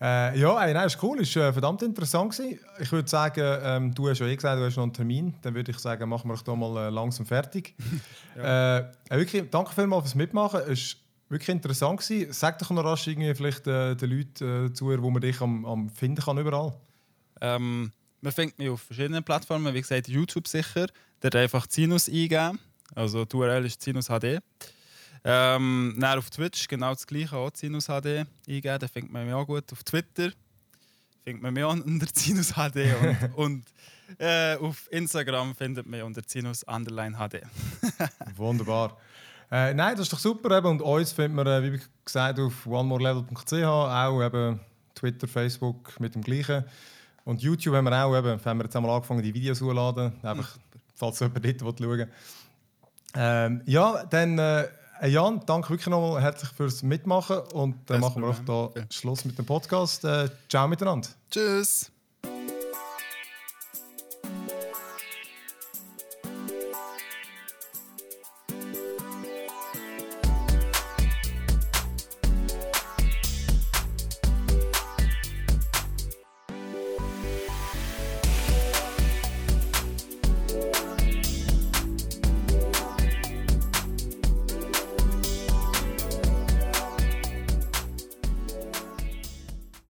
Äh, 0.01 0.39
ja, 0.39 0.65
ey, 0.65 0.75
nein, 0.75 0.87
ist 0.87 1.01
cool, 1.03 1.21
ist 1.21 1.37
äh, 1.37 1.53
verdammt 1.53 1.81
interessant 1.83 2.33
gewesen. 2.33 2.59
Ich 2.81 2.91
würde 2.91 3.09
sagen, 3.09 3.59
ähm, 3.63 3.95
du 3.95 4.09
hast 4.09 4.19
ja 4.19 4.27
eh 4.27 4.35
gesagt, 4.35 4.61
du 4.61 4.65
hast 4.65 4.77
noch 4.77 4.83
einen 4.83 4.93
Termin. 4.93 5.35
Dann 5.43 5.55
würde 5.55 5.71
ich 5.71 5.79
sagen, 5.79 6.09
machen 6.09 6.29
wir 6.29 6.37
doch 6.37 6.57
mal 6.57 6.89
äh, 6.89 6.91
langsam 6.91 7.25
fertig. 7.25 7.75
ja. 8.37 8.79
äh, 8.79 8.85
wirklich, 9.11 9.49
danke 9.51 9.73
vielmals 9.73 10.03
fürs 10.03 10.15
Mitmachen. 10.17 10.61
Es 10.69 10.97
war 10.97 11.01
wirklich 11.31 11.49
interessant 11.51 12.01
gewesen. 12.01 12.33
Sag 12.33 12.59
doch 12.59 12.71
noch 12.71 12.85
rasch 12.85 13.07
irgendwie 13.07 13.35
vielleicht 13.35 13.67
äh, 13.67 13.95
den 13.95 14.11
Leuten 14.11 14.67
äh, 14.67 14.73
zu, 14.73 14.87
wo 15.01 15.11
man 15.11 15.23
dich 15.23 15.41
am, 15.41 15.65
am 15.65 15.89
finden 15.89 16.23
kann 16.23 16.39
überall. 16.39 16.75
Ähm, 17.41 17.93
man 18.20 18.32
findet 18.32 18.59
mich 18.59 18.68
auf 18.68 18.82
verschiedenen 18.82 19.22
Plattformen, 19.22 19.72
wie 19.74 19.80
gesagt, 19.80 20.09
YouTube 20.09 20.49
sicher. 20.49 20.87
Da 21.20 21.39
einfach 21.39 21.66
Sinus 21.68 22.09
eingeben. 22.09 22.59
Also 22.95 23.24
die 23.24 23.37
URL 23.37 23.64
ist 23.66 23.82
Sinus 23.82 24.07
HD. 24.07 24.41
Ähm, 25.26 25.97
dann 25.99 26.18
auf 26.18 26.28
Twitch 26.28 26.68
genau 26.68 26.93
das 26.93 27.07
gleiche, 27.07 27.37
auch 27.37 27.51
Sinus 27.55 27.87
HD 27.87 28.26
eingeben, 28.47 28.78
da 28.78 28.89
findet 28.89 29.11
man 29.11 29.24
mich 29.24 29.35
auch 29.35 29.47
gut. 29.47 29.72
Auf 29.72 29.82
Twitter 29.82 30.30
findet 31.24 31.43
man 31.43 31.55
mich 31.55 31.64
auch 31.64 31.72
unter 31.85 32.07
Sinus 32.12 32.53
HD 32.53 32.76
und, 33.01 33.35
und 33.37 33.64
äh, 34.18 34.57
auf 34.57 34.87
Instagram 34.93 35.55
findet 35.55 35.87
man 35.87 35.99
mich 35.99 36.03
unter 36.03 36.22
Sinus 36.26 36.62
Underline 36.64 37.16
HD. 37.16 37.43
Wunderbar. 38.37 38.99
Äh, 39.51 39.72
nein, 39.72 39.97
das 39.97 40.07
ist 40.07 40.12
doch 40.12 40.18
super. 40.18 40.59
Eben. 40.59 40.66
Und 40.66 40.82
uns 40.82 41.12
findet 41.12 41.35
man, 41.35 41.47
äh, 41.47 41.72
wie 41.72 41.80
gesagt, 42.05 42.39
auf 42.39 42.66
onemorelevel.ch, 42.66 43.53
auch 43.53 44.22
eben 44.22 44.61
Twitter, 44.95 45.26
Facebook 45.26 45.99
mit 46.01 46.14
dem 46.14 46.22
gleichen. 46.22 46.64
Und 47.25 47.43
YouTube 47.43 47.75
haben 47.75 47.85
wir 47.85 48.05
auch, 48.05 48.16
eben, 48.16 48.45
haben 48.45 48.59
wir 48.59 48.64
jetzt 48.64 48.77
einmal 48.77 48.95
angefangen, 48.95 49.22
die 49.22 49.33
Videos 49.33 49.59
zu 49.59 49.70
laden. 49.70 50.12
Einfach, 50.22 50.59
falls 50.95 51.20
jemand 51.20 51.62
dort 51.62 51.79
schauen 51.79 51.91
will. 51.91 52.09
Ähm, 53.16 53.62
ja, 53.64 54.05
dann 54.07 54.39
äh, 54.39 54.66
äh, 55.01 55.09
Jan, 55.09 55.41
danke 55.47 55.70
wirklich 55.70 55.87
nochmal 55.87 56.20
herzlich 56.20 56.51
fürs 56.51 56.83
Mitmachen 56.83 57.39
und 57.53 57.77
dann 57.87 58.01
machen 58.01 58.22
wir 58.22 58.29
auch 58.29 58.72
da 58.75 58.87
Schluss 58.91 59.25
mit 59.25 59.39
dem 59.39 59.47
Podcast. 59.47 60.05
Äh, 60.05 60.29
ciao 60.49 60.68
miteinander. 60.68 61.09
Tschüss. 61.31 61.94